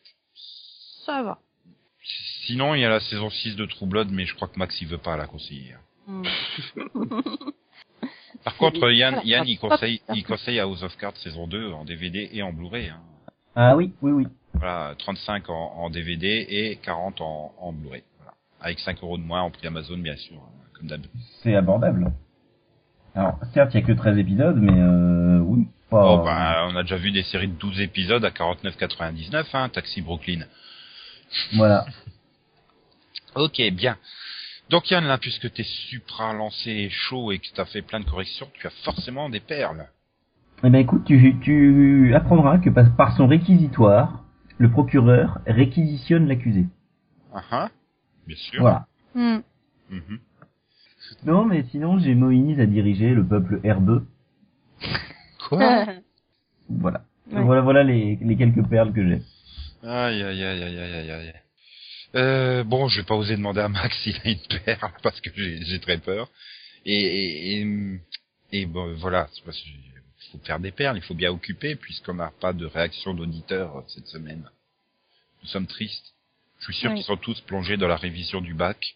Ça 1.05 1.23
va. 1.23 1.39
Sinon, 2.45 2.75
il 2.75 2.81
y 2.81 2.85
a 2.85 2.89
la 2.89 2.99
saison 2.99 3.29
6 3.29 3.55
de 3.55 3.65
True 3.65 3.87
Blood, 3.87 4.09
mais 4.11 4.25
je 4.25 4.35
crois 4.35 4.47
que 4.47 4.57
Max 4.59 4.79
il 4.81 4.87
veut 4.87 4.97
pas 4.97 5.17
la 5.17 5.25
conseiller. 5.27 5.75
Hmm. 6.07 6.23
Par 8.43 8.53
C'est- 8.53 8.59
contre, 8.59 8.91
Yann, 8.91 9.21
il 9.25 9.57
va 9.59 9.69
conseille, 9.69 10.01
il 10.13 10.23
conseille 10.23 10.59
House 10.59 10.83
of 10.83 10.95
Cards 10.97 11.17
saison 11.17 11.47
2 11.47 11.71
en 11.71 11.83
DVD 11.85 12.29
et 12.31 12.43
en 12.43 12.53
Blu-ray. 12.53 12.89
Hein. 12.89 12.99
Ah 13.55 13.75
oui, 13.75 13.93
oui, 14.01 14.11
oui. 14.11 14.27
Voilà, 14.53 14.93
35 14.99 15.49
en, 15.49 15.53
en 15.53 15.89
DVD 15.89 16.45
et 16.47 16.75
40 16.83 17.21
en, 17.21 17.53
en 17.57 17.73
Blu-ray. 17.73 18.03
Voilà. 18.17 18.33
Avec 18.61 18.79
5 18.79 19.01
euros 19.01 19.17
de 19.17 19.23
moins 19.23 19.41
en 19.41 19.49
prix 19.49 19.65
Amazon, 19.65 19.97
bien 19.97 20.15
sûr, 20.15 20.35
hein, 20.35 20.67
comme 20.77 20.87
d'hab. 20.87 21.01
C'est 21.41 21.55
abordable. 21.55 22.11
Alors, 23.15 23.39
certes, 23.53 23.73
il 23.73 23.79
y 23.79 23.83
a 23.83 23.85
que 23.85 23.93
13 23.93 24.17
épisodes, 24.17 24.57
mais 24.57 24.77
euh, 24.79 25.39
oui, 25.39 25.65
pas... 25.89 26.05
Oh, 26.05 26.23
bah, 26.23 26.67
on 26.69 26.75
a 26.75 26.83
déjà 26.83 26.97
vu 26.97 27.11
des 27.11 27.23
séries 27.23 27.47
de 27.47 27.53
12 27.57 27.79
épisodes 27.79 28.23
à 28.23 28.29
49,99, 28.29 29.45
hein, 29.53 29.69
Taxi 29.69 30.01
Brooklyn. 30.01 30.41
Voilà. 31.55 31.85
Ok, 33.35 33.61
bien. 33.73 33.97
Donc 34.69 34.89
Yann, 34.89 35.05
là, 35.05 35.17
puisque 35.17 35.51
t'es 35.53 35.63
supra 35.63 36.33
lancé 36.33 36.89
chaud 36.89 37.31
et 37.31 37.39
que 37.39 37.47
t'as 37.53 37.65
fait 37.65 37.81
plein 37.81 37.99
de 37.99 38.05
corrections, 38.05 38.47
tu 38.53 38.65
as 38.65 38.71
forcément 38.83 39.29
des 39.29 39.39
perles. 39.39 39.87
Eh 40.63 40.69
ben 40.69 40.79
écoute, 40.79 41.03
tu, 41.05 41.35
tu 41.41 42.15
apprendras 42.15 42.57
que 42.59 42.69
par, 42.69 42.95
par 42.95 43.15
son 43.15 43.27
réquisitoire, 43.27 44.23
le 44.57 44.71
procureur 44.71 45.39
réquisitionne 45.45 46.27
l'accusé. 46.27 46.65
Ah 47.33 47.43
ah, 47.51 47.69
bien 48.25 48.37
sûr. 48.37 48.61
Voilà. 48.61 48.87
Hmm. 49.13 49.39
Mhm. 49.89 50.19
Non, 51.25 51.45
mais 51.45 51.63
sinon, 51.71 51.99
j'ai 51.99 52.15
Moïse 52.15 52.59
à 52.59 52.65
diriger 52.65 53.13
le 53.13 53.25
peuple 53.25 53.59
herbeux. 53.63 54.05
Quoi? 55.47 55.85
Voilà. 56.67 57.05
Ouais. 57.31 57.43
Voilà, 57.43 57.61
voilà 57.61 57.83
les, 57.83 58.17
les 58.19 58.35
quelques 58.35 58.67
perles 58.67 58.91
que 58.91 59.07
j'ai. 59.07 59.21
Aïe, 59.83 60.23
aïe, 60.23 60.43
aïe, 60.43 60.63
aïe, 60.63 60.79
aïe, 60.79 60.93
aïe, 60.95 61.11
aïe. 61.11 61.33
Euh, 62.15 62.63
bon, 62.63 62.87
je 62.87 63.01
vais 63.01 63.05
pas 63.05 63.15
oser 63.15 63.35
demander 63.35 63.61
à 63.61 63.67
Max 63.69 63.95
s'il 64.03 64.15
a 64.23 64.29
une 64.29 64.59
perle 64.65 64.91
parce 65.03 65.19
que 65.21 65.29
j'ai 65.35 65.63
j'ai 65.65 65.79
très 65.79 65.97
peur. 65.97 66.29
Et, 66.85 66.93
et, 66.93 67.61
et, 67.61 67.99
et 68.51 68.65
bon, 68.65 68.93
voilà, 68.95 69.27
c'est 69.33 69.43
parce 69.43 69.57
que 69.59 69.65
j'ai- 69.67 69.79
il 70.27 70.31
faut 70.31 70.45
faire 70.45 70.59
des 70.59 70.71
perles, 70.71 70.97
il 70.97 71.03
faut 71.03 71.13
bien 71.13 71.29
occuper 71.31 71.75
puisqu'on 71.75 72.15
n'a 72.15 72.31
pas 72.41 72.53
de 72.53 72.65
réaction 72.65 73.13
d'auditeur 73.13 73.83
cette 73.87 74.07
semaine. 74.07 74.49
Nous 75.43 75.49
sommes 75.49 75.67
tristes. 75.67 76.13
Je 76.59 76.65
suis 76.65 76.73
sûr 76.75 76.89
Oui. 76.89 76.95
qu'ils 76.97 77.05
sont 77.05 77.17
tous 77.17 77.39
plongés 77.41 77.77
dans 77.77 77.87
la 77.87 77.95
révision 77.97 78.41
du 78.41 78.53
bac. 78.53 78.95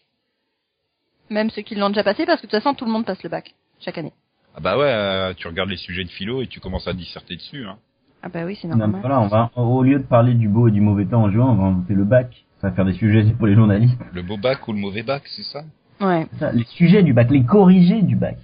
Même 1.28 1.50
ceux 1.50 1.62
qui 1.62 1.76
l'ont 1.76 1.90
déjà 1.90 2.02
passé, 2.02 2.26
parce 2.26 2.40
que 2.40 2.46
de 2.46 2.50
toute 2.50 2.60
façon, 2.60 2.74
tout 2.74 2.84
le 2.84 2.90
monde 2.90 3.06
passe 3.06 3.22
le 3.22 3.28
bac, 3.28 3.54
chaque 3.80 3.98
année. 3.98 4.12
Ah 4.56 4.60
bah 4.60 4.76
ouais, 4.76 4.90
euh, 4.90 5.32
tu 5.34 5.46
regardes 5.46 5.68
les 5.70 5.76
sujets 5.76 6.02
de 6.02 6.08
philo 6.10 6.42
et 6.42 6.48
tu 6.48 6.58
commences 6.58 6.88
à 6.88 6.92
disserter 6.92 7.36
dessus. 7.36 7.64
Hein. 7.66 7.78
Ah 8.22 8.28
bah 8.28 8.44
oui, 8.44 8.58
c'est 8.60 8.66
Non, 8.66 8.76
normal. 8.76 9.00
voilà, 9.00 9.20
on 9.20 9.28
va, 9.28 9.52
au 9.56 9.82
lieu 9.84 9.98
de 10.00 10.04
parler 10.06 10.34
du 10.34 10.48
beau 10.48 10.66
et 10.66 10.72
du 10.72 10.80
mauvais 10.80 11.06
temps 11.06 11.22
en 11.22 11.30
juin, 11.30 11.46
on 11.46 11.54
va 11.54 11.64
inventer 11.64 11.94
le 11.94 12.04
bac. 12.04 12.34
Ça 12.60 12.68
va 12.68 12.74
faire 12.74 12.84
des 12.84 12.92
sujets 12.94 13.24
pour 13.38 13.46
les 13.46 13.54
journalistes. 13.54 13.96
Le 14.12 14.22
beau 14.22 14.36
bac 14.36 14.66
ou 14.68 14.72
le 14.72 14.78
mauvais 14.78 15.02
bac, 15.02 15.22
c'est 15.26 15.42
ça 15.44 15.62
Ouais. 16.00 16.26
Ça, 16.38 16.52
les 16.52 16.64
sujets 16.64 17.02
du 17.02 17.12
bac, 17.12 17.30
les 17.30 17.44
corrigés 17.44 18.02
du 18.02 18.16
bac. 18.16 18.36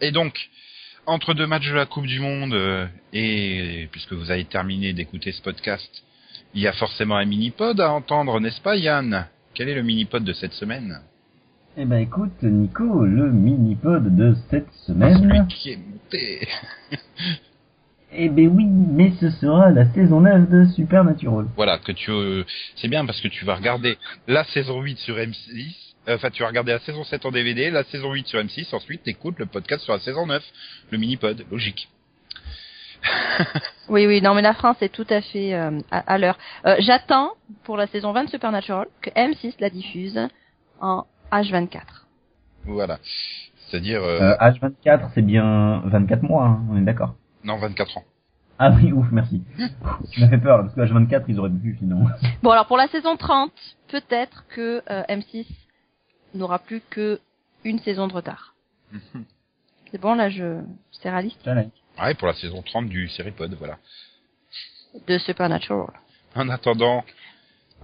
Et 0.00 0.10
donc, 0.12 0.48
entre 1.06 1.34
deux 1.34 1.46
matchs 1.46 1.68
de 1.68 1.74
la 1.74 1.86
Coupe 1.86 2.06
du 2.06 2.20
Monde 2.20 2.54
euh, 2.54 2.86
et 3.12 3.88
puisque 3.92 4.12
vous 4.12 4.30
avez 4.30 4.44
terminé 4.44 4.92
d'écouter 4.92 5.32
ce 5.32 5.42
podcast, 5.42 6.04
il 6.54 6.62
y 6.62 6.66
a 6.68 6.72
forcément 6.72 7.16
un 7.16 7.24
mini-pod 7.24 7.80
à 7.80 7.92
entendre, 7.92 8.38
n'est-ce 8.40 8.60
pas 8.60 8.76
Yann? 8.76 9.26
Quel 9.54 9.68
est 9.68 9.74
le 9.74 9.82
mini-pod 9.82 10.22
de 10.24 10.32
cette 10.32 10.52
semaine? 10.52 11.00
Eh 11.76 11.84
ben 11.86 11.98
écoute, 11.98 12.42
Nico, 12.42 13.04
le 13.04 13.30
mini-pod 13.32 14.14
de 14.14 14.34
cette 14.50 14.68
Celui 14.86 15.14
semaine. 15.14 15.46
qui 15.48 15.70
est 15.70 15.76
monté. 15.78 16.48
Eh 18.14 18.28
ben 18.28 18.48
oui, 18.48 18.66
mais 18.66 19.12
ce 19.20 19.30
sera 19.30 19.70
la 19.70 19.86
saison 19.92 20.20
9 20.20 20.48
de 20.50 20.64
Supernatural. 20.66 21.46
Voilà, 21.56 21.78
que 21.78 21.92
tu, 21.92 22.10
euh, 22.10 22.44
c'est 22.76 22.88
bien 22.88 23.06
parce 23.06 23.20
que 23.20 23.28
tu 23.28 23.44
vas 23.44 23.54
regarder 23.54 23.96
la 24.28 24.44
saison 24.44 24.80
8 24.82 24.98
sur 24.98 25.16
M6. 25.16 25.74
euh, 26.08 26.16
Enfin, 26.16 26.30
tu 26.30 26.42
vas 26.42 26.48
regarder 26.48 26.72
la 26.72 26.78
saison 26.80 27.04
7 27.04 27.24
en 27.24 27.30
DVD, 27.30 27.70
la 27.70 27.84
saison 27.84 28.12
8 28.12 28.26
sur 28.26 28.38
M6, 28.40 28.74
ensuite 28.74 29.02
t'écoutes 29.04 29.38
le 29.38 29.46
podcast 29.46 29.82
sur 29.84 29.94
la 29.94 30.00
saison 30.00 30.26
9, 30.26 30.42
le 30.90 30.98
mini-pod, 30.98 31.44
logique. 31.50 31.88
Oui, 33.88 34.06
oui, 34.06 34.20
non, 34.22 34.34
mais 34.34 34.42
la 34.42 34.52
France 34.54 34.76
est 34.80 34.92
tout 34.92 35.06
à 35.10 35.20
fait 35.22 35.54
euh, 35.54 35.80
à, 35.90 35.98
à 36.12 36.18
l'heure. 36.18 36.38
Euh, 36.66 36.76
J'attends 36.80 37.32
pour 37.64 37.76
la 37.76 37.86
saison 37.86 38.12
20 38.12 38.24
de 38.24 38.30
Supernatural 38.30 38.86
que 39.00 39.10
M6 39.10 39.54
la 39.58 39.70
diffuse 39.70 40.20
en 40.80 41.06
H24. 41.32 41.80
Voilà. 42.64 42.98
C'est-à-dire, 43.68 44.02
euh, 44.02 44.20
Euh, 44.20 44.36
H24, 44.38 45.10
c'est 45.14 45.22
bien 45.22 45.82
24 45.86 46.22
mois, 46.22 46.44
hein, 46.44 46.62
on 46.70 46.76
est 46.76 46.84
d'accord. 46.84 47.14
Non, 47.44 47.58
24 47.58 47.98
ans. 47.98 48.04
Ah 48.58 48.70
oui, 48.70 48.92
ouf, 48.92 49.06
merci. 49.10 49.42
tu 50.12 50.20
m'as 50.20 50.28
fait 50.28 50.38
peur, 50.38 50.58
là, 50.58 50.64
parce 50.64 50.74
que 50.74 50.80
H24, 50.80 51.24
ils 51.28 51.38
auraient 51.38 51.50
pu, 51.50 51.76
sinon. 51.78 52.06
Bon, 52.42 52.50
alors 52.50 52.66
pour 52.66 52.76
la 52.76 52.86
saison 52.88 53.16
30, 53.16 53.52
peut-être 53.88 54.44
que 54.48 54.82
euh, 54.90 55.02
M6 55.08 55.46
n'aura 56.34 56.58
plus 56.58 56.80
que 56.90 57.20
une 57.64 57.78
saison 57.80 58.06
de 58.06 58.12
retard. 58.12 58.54
C'est 59.90 60.00
bon, 60.00 60.14
là, 60.14 60.30
je 60.30 60.60
c'est 60.90 61.10
réaliste? 61.10 61.38
Challenge. 61.44 61.70
Ouais, 62.00 62.14
pour 62.14 62.26
la 62.26 62.32
saison 62.32 62.62
30 62.62 62.88
du 62.88 63.08
Seripod, 63.08 63.54
voilà. 63.58 63.76
de 65.06 65.18
Supernatural. 65.18 65.92
En 66.34 66.48
attendant, 66.48 67.04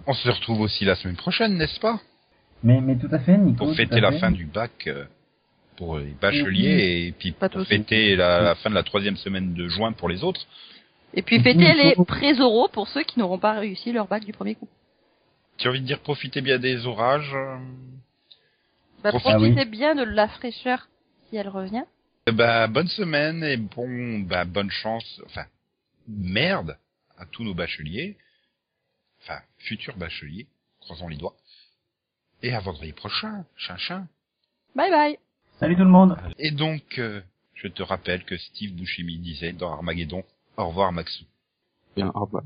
on 0.07 0.15
se 0.15 0.29
retrouve 0.31 0.61
aussi 0.63 0.87
la 0.87 0.95
semaine 0.95 1.17
prochaine, 1.17 1.59
n'est-ce 1.59 1.79
pas? 1.81 2.01
Mais, 2.63 2.81
mais 2.81 2.97
tout 2.97 3.11
à 3.13 3.19
fait, 3.19 3.37
Nico. 3.37 3.67
Pour 3.67 3.75
fêter 3.77 4.01
la 4.01 4.13
fait. 4.13 4.21
fin 4.21 4.31
du 4.31 4.47
bac 4.47 4.87
euh, 4.87 5.05
pour 5.79 5.99
les 5.99 6.11
bacheliers 6.21 7.07
et 7.07 7.13
puis 7.13 7.33
Pas 7.33 7.49
pour 7.49 7.63
tous. 7.63 7.69
fêter 7.69 8.17
la, 8.17 8.43
la 8.43 8.55
fin 8.57 8.69
de 8.69 8.75
la 8.75 8.83
troisième 8.83 9.17
semaine 9.17 9.55
de 9.55 9.69
juin 9.69 9.93
pour 9.93 10.09
les 10.09 10.25
autres. 10.25 10.45
Et 11.15 11.23
puis 11.23 11.41
fêter 11.41 11.73
les 11.75 11.95
trésors 12.05 12.69
pour 12.71 12.89
ceux 12.89 13.03
qui 13.05 13.19
n'auront 13.19 13.39
pas 13.39 13.53
réussi 13.53 13.93
leur 13.93 14.09
bac 14.09 14.25
du 14.25 14.33
premier 14.33 14.57
coup. 14.57 14.69
Tu 15.57 15.67
as 15.69 15.71
envie 15.71 15.81
de 15.81 15.87
dire 15.87 16.01
profitez 16.01 16.41
bien 16.41 16.59
des 16.59 16.85
orages 16.87 17.33
euh, 17.35 17.57
Bah, 19.03 19.11
Profite- 19.11 19.33
profitez 19.37 19.61
Ah 19.61 19.65
oui. 19.65 19.71
bien 19.71 19.95
de 19.95 20.03
la 20.03 20.29
fraîcheur 20.29 20.89
si 21.31 21.37
elle 21.37 21.49
revient. 21.49 21.85
Bah, 22.33 22.67
bonne 22.67 22.89
semaine 22.89 23.43
et 23.45 23.57
bon, 23.57 24.19
bah, 24.21 24.45
bonne 24.45 24.71
chance, 24.71 25.23
enfin, 25.27 25.47
merde 26.09 26.77
à 27.17 27.25
tous 27.25 27.43
nos 27.45 27.55
bacheliers, 27.55 28.17
enfin, 29.23 29.39
futurs 29.59 29.97
bacheliers, 29.97 30.47
croisons 30.81 31.09
les 31.09 31.17
doigts. 31.17 31.37
Et 32.43 32.53
à 32.53 32.61
vendredi 32.61 32.93
prochain, 32.93 33.45
chinchin. 33.57 34.07
Bye 34.75 34.91
bye. 34.91 35.19
Salut 35.61 35.77
tout 35.77 35.83
le 35.85 35.89
monde. 35.91 36.17
Et 36.39 36.51
donc, 36.51 36.83
euh, 36.99 37.21
je 37.55 37.69
te 37.69 37.83
rappelle 37.83 38.25
que 38.25 38.37
Steve 38.37 38.73
Buscemi 38.75 39.19
disait 39.19 39.53
dans 39.53 39.73
Armageddon, 39.73 40.23
au 40.57 40.69
revoir 40.69 40.93
Maxou. 40.93 41.25
Bien, 41.97 42.11
au 42.15 42.21
revoir. 42.21 42.45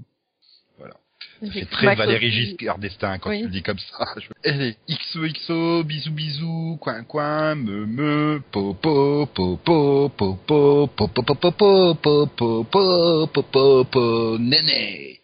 Ça 1.40 1.50
fait 1.50 1.60
J'ai 1.60 1.66
très 1.66 1.86
Max 1.86 1.98
Valérie 1.98 2.28
aussi. 2.28 2.46
Giscard 2.50 2.78
d'Estaing 2.78 3.18
quand 3.18 3.30
Oui. 3.30 3.40
tu 3.40 3.44
le 3.46 3.50
dis 3.50 3.62
comme 3.62 3.78
ça. 3.78 4.04
Allez, 4.44 4.76
XOXO, 4.88 5.82
bisous 5.84 6.10
bisous, 6.12 6.78
coin 6.80 7.02
coin, 7.04 7.54
me 7.56 7.84
me, 7.86 8.40
po 8.52 8.74
po 8.74 9.26
po 9.34 9.56
po 9.56 10.08
po 10.08 10.38
po 10.46 10.86
po 10.86 11.06
po 11.06 11.22
po 11.22 11.34
po 11.34 11.54
po 11.54 11.94
po 11.94 12.26
po 12.26 12.64
po 12.64 13.26
po 13.26 13.42
po 13.42 13.84
po 13.84 14.38
néné. 14.38 15.18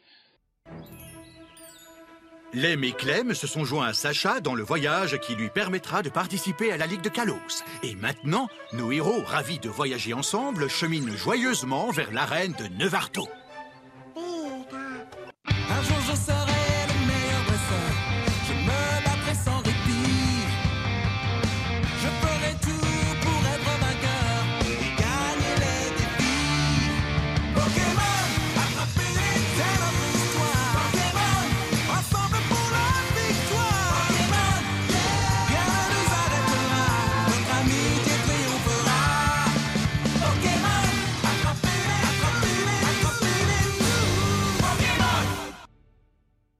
Lem 2.54 2.82
et 2.82 2.92
Clem 2.92 3.34
se 3.34 3.46
sont 3.46 3.66
joints 3.66 3.88
à 3.88 3.92
Sacha 3.92 4.40
dans 4.40 4.54
le 4.54 4.62
voyage 4.62 5.18
qui 5.20 5.34
lui 5.34 5.50
permettra 5.50 6.02
de 6.02 6.08
participer 6.08 6.72
à 6.72 6.78
la 6.78 6.86
Ligue 6.86 7.02
de 7.02 7.10
Kalos. 7.10 7.62
Et 7.82 7.94
maintenant, 7.94 8.48
nos 8.72 8.90
héros, 8.90 9.22
ravis 9.26 9.58
de 9.58 9.68
voyager 9.68 10.14
ensemble, 10.14 10.70
cheminent 10.70 11.14
joyeusement 11.14 11.90
vers 11.90 12.10
l'arène 12.10 12.54
de 12.54 12.66
Nevarto. 12.82 13.28